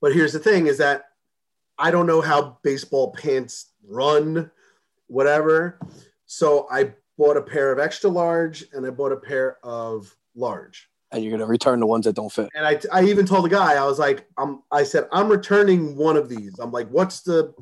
[0.00, 1.04] but here's the thing is that
[1.78, 4.50] I don't know how baseball pants run,
[5.06, 5.78] whatever.
[6.26, 10.88] So I bought a pair of extra large and I bought a pair of large.
[11.12, 12.48] And you're gonna return the ones that don't fit.
[12.54, 15.96] And I, I even told the guy, I was like, I'm, I said, I'm returning
[15.96, 16.58] one of these.
[16.58, 17.54] I'm like, what's the,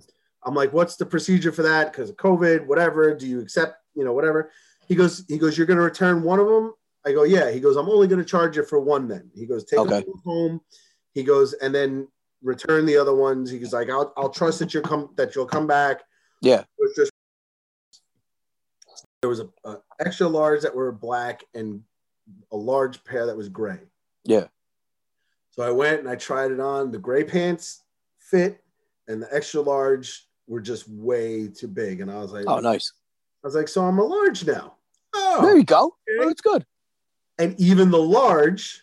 [0.44, 1.92] I'm like, what's the procedure for that?
[1.92, 3.14] Because of COVID, whatever.
[3.14, 4.50] Do you accept, you know, whatever?
[4.90, 6.74] He goes, he goes, you're going to return one of them.
[7.06, 7.48] I go, yeah.
[7.52, 9.06] He goes, I'm only going to charge you for one.
[9.06, 10.00] Then he goes, take Okay.
[10.00, 10.60] them home.
[11.14, 12.08] He goes, and then
[12.42, 13.52] return the other ones.
[13.52, 16.00] He goes, like, I'll, I'll trust that you'll come, that you'll come back.
[16.42, 16.64] Yeah.
[16.96, 17.12] Just
[19.22, 21.82] there was a, a extra large that were black and
[22.50, 23.78] a large pair that was gray.
[24.24, 24.48] Yeah.
[25.50, 26.90] So I went and I tried it on.
[26.90, 27.84] The gray pants
[28.18, 28.60] fit,
[29.06, 32.00] and the extra large were just way too big.
[32.00, 32.92] And I was like, Oh, nice.
[33.44, 34.74] I was like, so I'm a large now.
[35.12, 35.86] There Oh, you go.
[36.08, 36.18] okay.
[36.18, 36.64] Well, that's good.
[37.38, 38.82] and even the large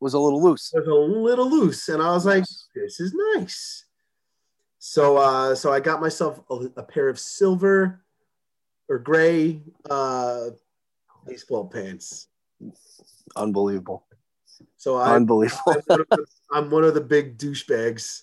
[0.00, 0.70] Was a little loose.
[0.74, 2.44] was a little loose, and I was like,
[2.74, 3.84] this is nice.
[4.78, 8.02] So, uh, so I got myself a, a pair of silver
[8.88, 9.60] or gray
[9.90, 10.50] uh,
[11.26, 12.28] baseball pants.
[13.36, 14.06] Unbelievable.
[14.76, 15.60] So I, Unbelievable.
[15.68, 18.22] I'm, one the, I'm one of the big douchebags.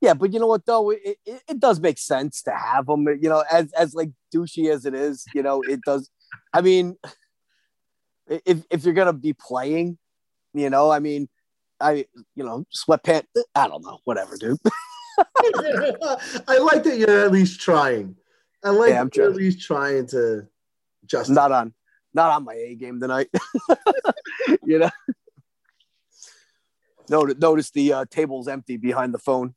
[0.00, 3.06] Yeah, but you know what though, it, it, it does make sense to have them.
[3.20, 6.08] You know, as as like douchey as it is, you know, it does.
[6.52, 6.96] I mean,
[8.28, 9.98] if if you're gonna be playing,
[10.54, 11.28] you know, I mean,
[11.80, 12.06] I
[12.36, 13.24] you know, sweatpant.
[13.54, 14.58] I don't know, whatever, dude.
[15.18, 18.14] I like that you're at least trying.
[18.64, 20.46] I like Yeah, I'm you're at least trying to
[21.06, 21.74] just not on
[22.14, 23.28] not on my A game tonight.
[24.64, 24.90] you know.
[27.10, 29.54] Notice, notice the uh, table's empty behind the phone.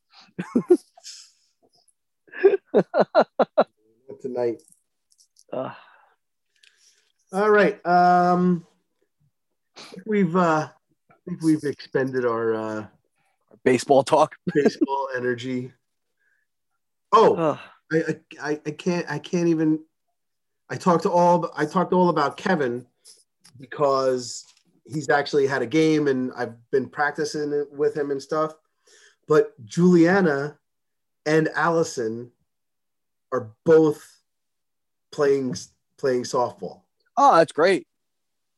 [4.22, 4.62] Tonight.
[5.52, 5.74] Uh,
[7.34, 7.86] All right.
[7.86, 8.66] Um,
[10.06, 12.86] we've uh, I think we've expended our uh,
[13.64, 14.36] baseball talk.
[14.54, 15.72] baseball energy.
[17.12, 17.60] Oh, Ugh.
[17.92, 19.80] I, I I can't I can't even.
[20.70, 22.86] I talked to all I talked all about Kevin
[23.60, 24.46] because
[24.86, 28.54] he's actually had a game and I've been practicing it with him and stuff.
[29.32, 30.58] But Juliana
[31.26, 32.34] and Allison
[33.32, 34.06] are both
[35.14, 35.56] playing
[35.98, 36.82] playing softball.
[37.16, 37.88] oh, that's great.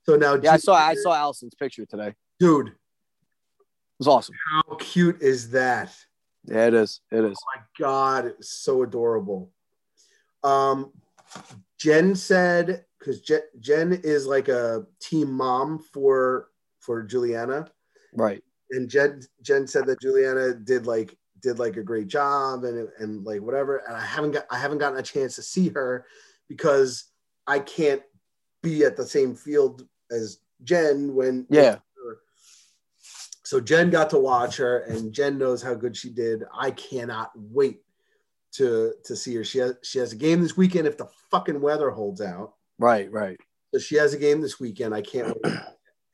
[0.08, 2.16] So now, Yeah, I saw I saw Allison's picture today.
[2.40, 2.70] Dude.
[2.70, 2.74] It
[4.00, 4.34] was awesome.
[4.52, 5.96] How cute is that?
[6.46, 7.02] Yeah, it is.
[7.12, 7.38] It is.
[7.56, 9.52] my god, it's so adorable.
[10.44, 10.92] Um,
[11.78, 16.48] Jen said because Jen, Jen is like a team mom for
[16.80, 17.68] for Juliana,
[18.16, 18.44] Right.
[18.74, 23.24] And Jen Jen said that Juliana did like did like a great job and and
[23.24, 23.78] like whatever.
[23.88, 26.06] And I haven't got I haven't gotten a chance to see her
[26.50, 27.06] because
[27.48, 28.02] I can't
[28.62, 31.78] be at the same field as Jen when Yeah.
[33.44, 36.44] so Jen got to watch her, and Jen knows how good she did.
[36.54, 37.82] I cannot wait
[38.54, 39.44] to to see her.
[39.44, 42.54] She has she has a game this weekend if the fucking weather holds out.
[42.80, 43.12] Right.
[43.12, 43.38] Right.
[43.74, 44.94] So she has a game this weekend.
[44.94, 45.54] I can't wait,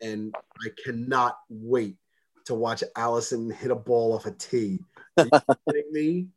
[0.02, 1.98] and I cannot wait
[2.50, 4.80] to watch Allison hit a ball off a tee.
[5.18, 5.40] Are you
[5.70, 6.28] kidding me?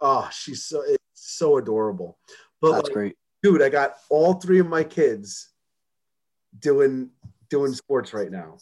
[0.00, 2.18] Oh, she's so it's so adorable.
[2.60, 3.16] But That's like, great.
[3.40, 5.50] dude, I got all three of my kids
[6.58, 7.10] doing
[7.48, 8.58] doing sports right now.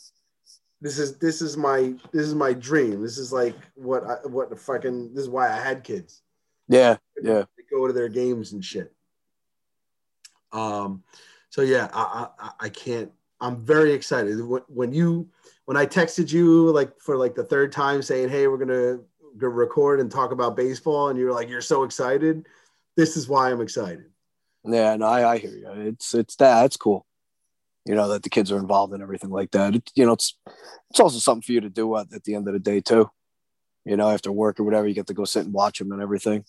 [0.82, 3.00] This is this is my this is my dream.
[3.00, 6.20] This is like what I what the fucking this is why I had kids.
[6.68, 7.44] Yeah, yeah.
[7.56, 8.92] They go to their games and shit.
[10.52, 11.04] Um,
[11.48, 13.10] so yeah, I I, I can't.
[13.40, 15.30] I'm very excited when, when you
[15.66, 19.00] when I texted you like for like the third time saying, "Hey, we're gonna
[19.36, 22.46] go record and talk about baseball," and you were like, "You're so excited."
[22.96, 24.04] This is why I'm excited.
[24.64, 25.70] Yeah, no, I, I hear you.
[25.88, 27.06] It's it's that that's cool.
[27.84, 29.74] You know that the kids are involved in everything like that.
[29.74, 30.38] It, you know, it's
[30.90, 33.10] it's also something for you to do at, at the end of the day too.
[33.84, 36.00] You know, after work or whatever, you get to go sit and watch them and
[36.00, 36.44] everything.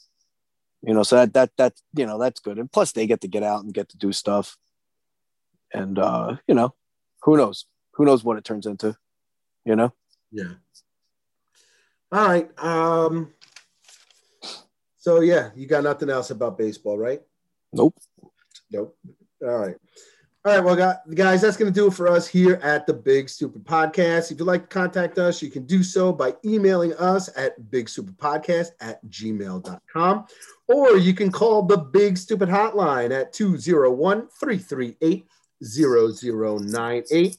[0.82, 2.60] You know, so that that that you know that's good.
[2.60, 4.58] And plus, they get to get out and get to do stuff.
[5.74, 6.74] And uh, you know,
[7.24, 7.66] who knows?
[7.96, 8.96] Who knows what it turns into?
[9.66, 9.94] You know.
[10.32, 10.54] Yeah.
[12.12, 12.64] All right.
[12.64, 13.34] Um.
[14.98, 17.22] So yeah, you got nothing else about baseball, right?
[17.74, 17.96] Nope.
[18.72, 18.98] Nope.
[19.42, 19.76] All right.
[20.46, 20.64] All right.
[20.64, 24.32] Well, guys, that's going to do it for us here at the Big Stupid Podcast.
[24.32, 28.70] If you'd like to contact us, you can do so by emailing us at bigstupidpodcast
[28.80, 30.26] at gmail.com
[30.68, 35.26] or you can call the Big Stupid Hotline at 201 338
[35.64, 37.38] 0098.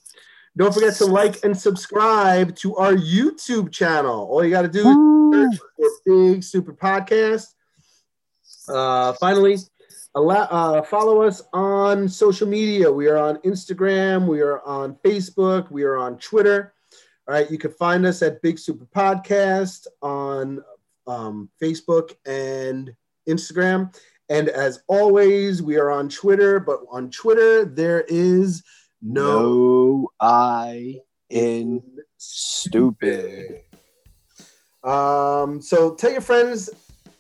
[0.57, 4.27] Don't forget to like and subscribe to our YouTube channel.
[4.31, 4.89] All you got to do
[5.35, 7.49] is search for Big Stupid Podcast.
[8.67, 9.59] Uh, finally,
[10.15, 12.91] allow, uh, follow us on social media.
[12.91, 16.73] We are on Instagram, we are on Facebook, we are on Twitter.
[17.29, 20.65] All right, you can find us at Big Stupid Podcast on
[21.07, 22.95] um, Facebook and
[23.29, 23.95] Instagram.
[24.31, 28.63] And as always, we are on Twitter, but on Twitter, there is
[29.13, 31.01] no, No, I
[31.31, 31.83] in
[32.17, 33.63] stupid.
[34.83, 36.71] Um, so tell your friends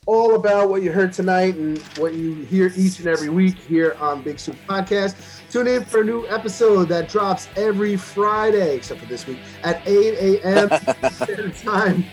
[0.06, 3.96] all about what you heard tonight and what you hear each and every week here
[4.00, 5.16] on Big Stupid Podcast.
[5.50, 9.82] Tune in for a new episode that drops every Friday, except for this week, at
[9.86, 11.52] 8 a.m.
[11.52, 12.04] Time,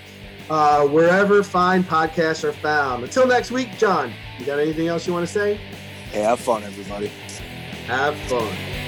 [0.49, 3.03] uh, wherever fine podcasts are found.
[3.03, 5.55] Until next week, John, you got anything else you want to say?
[6.11, 7.07] Hey, have fun, everybody.
[7.85, 8.82] Have fun.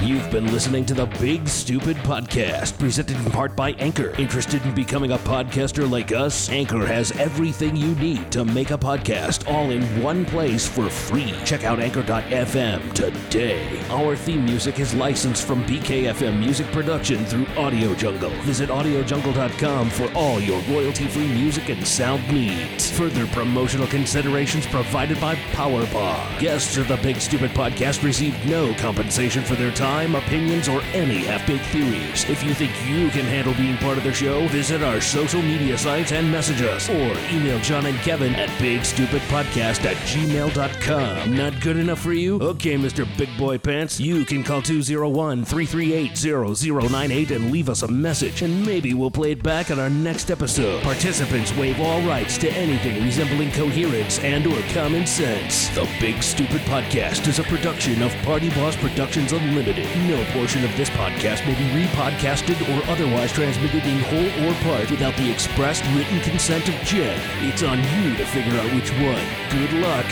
[0.00, 4.10] You've been listening to the Big Stupid Podcast, presented in part by Anchor.
[4.16, 6.48] Interested in becoming a podcaster like us?
[6.50, 11.34] Anchor has everything you need to make a podcast all in one place for free.
[11.44, 13.80] Check out Anchor.fm today.
[13.90, 18.30] Our theme music is licensed from BKFM Music Production through Audio Jungle.
[18.42, 22.88] Visit AudioJungle.com for all your royalty free music and sound needs.
[22.92, 26.38] Further promotional considerations provided by Powerbar.
[26.38, 31.24] Guests of the Big Stupid Podcast receive no compensation for their time, opinions, or any
[31.24, 32.28] half baked theories.
[32.28, 35.78] If you think you can handle being part of the show, visit our social media
[35.78, 41.34] sites and message us, or email John and Kevin at bigstupidpodcast at gmail.com.
[41.34, 42.40] Not good enough for you?
[42.40, 43.06] Okay, Mr.
[43.16, 48.64] Big Boy Pants, you can call 201 338 0098 and leave us a message, and
[48.64, 50.82] maybe we'll play it back on our next episode.
[50.82, 55.68] Participants waive all rights to anything resembling coherence and or common sense.
[55.70, 59.77] The Big Stupid Podcast is a production of Party Boss Productions Unlimited.
[60.08, 64.90] No portion of this podcast may be repodcasted or otherwise transmitted in whole or part
[64.90, 67.20] without the expressed written consent of Jen.
[67.40, 69.24] It's on you to figure out which one.
[69.50, 70.06] Good luck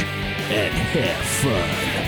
[0.51, 2.06] and have fun.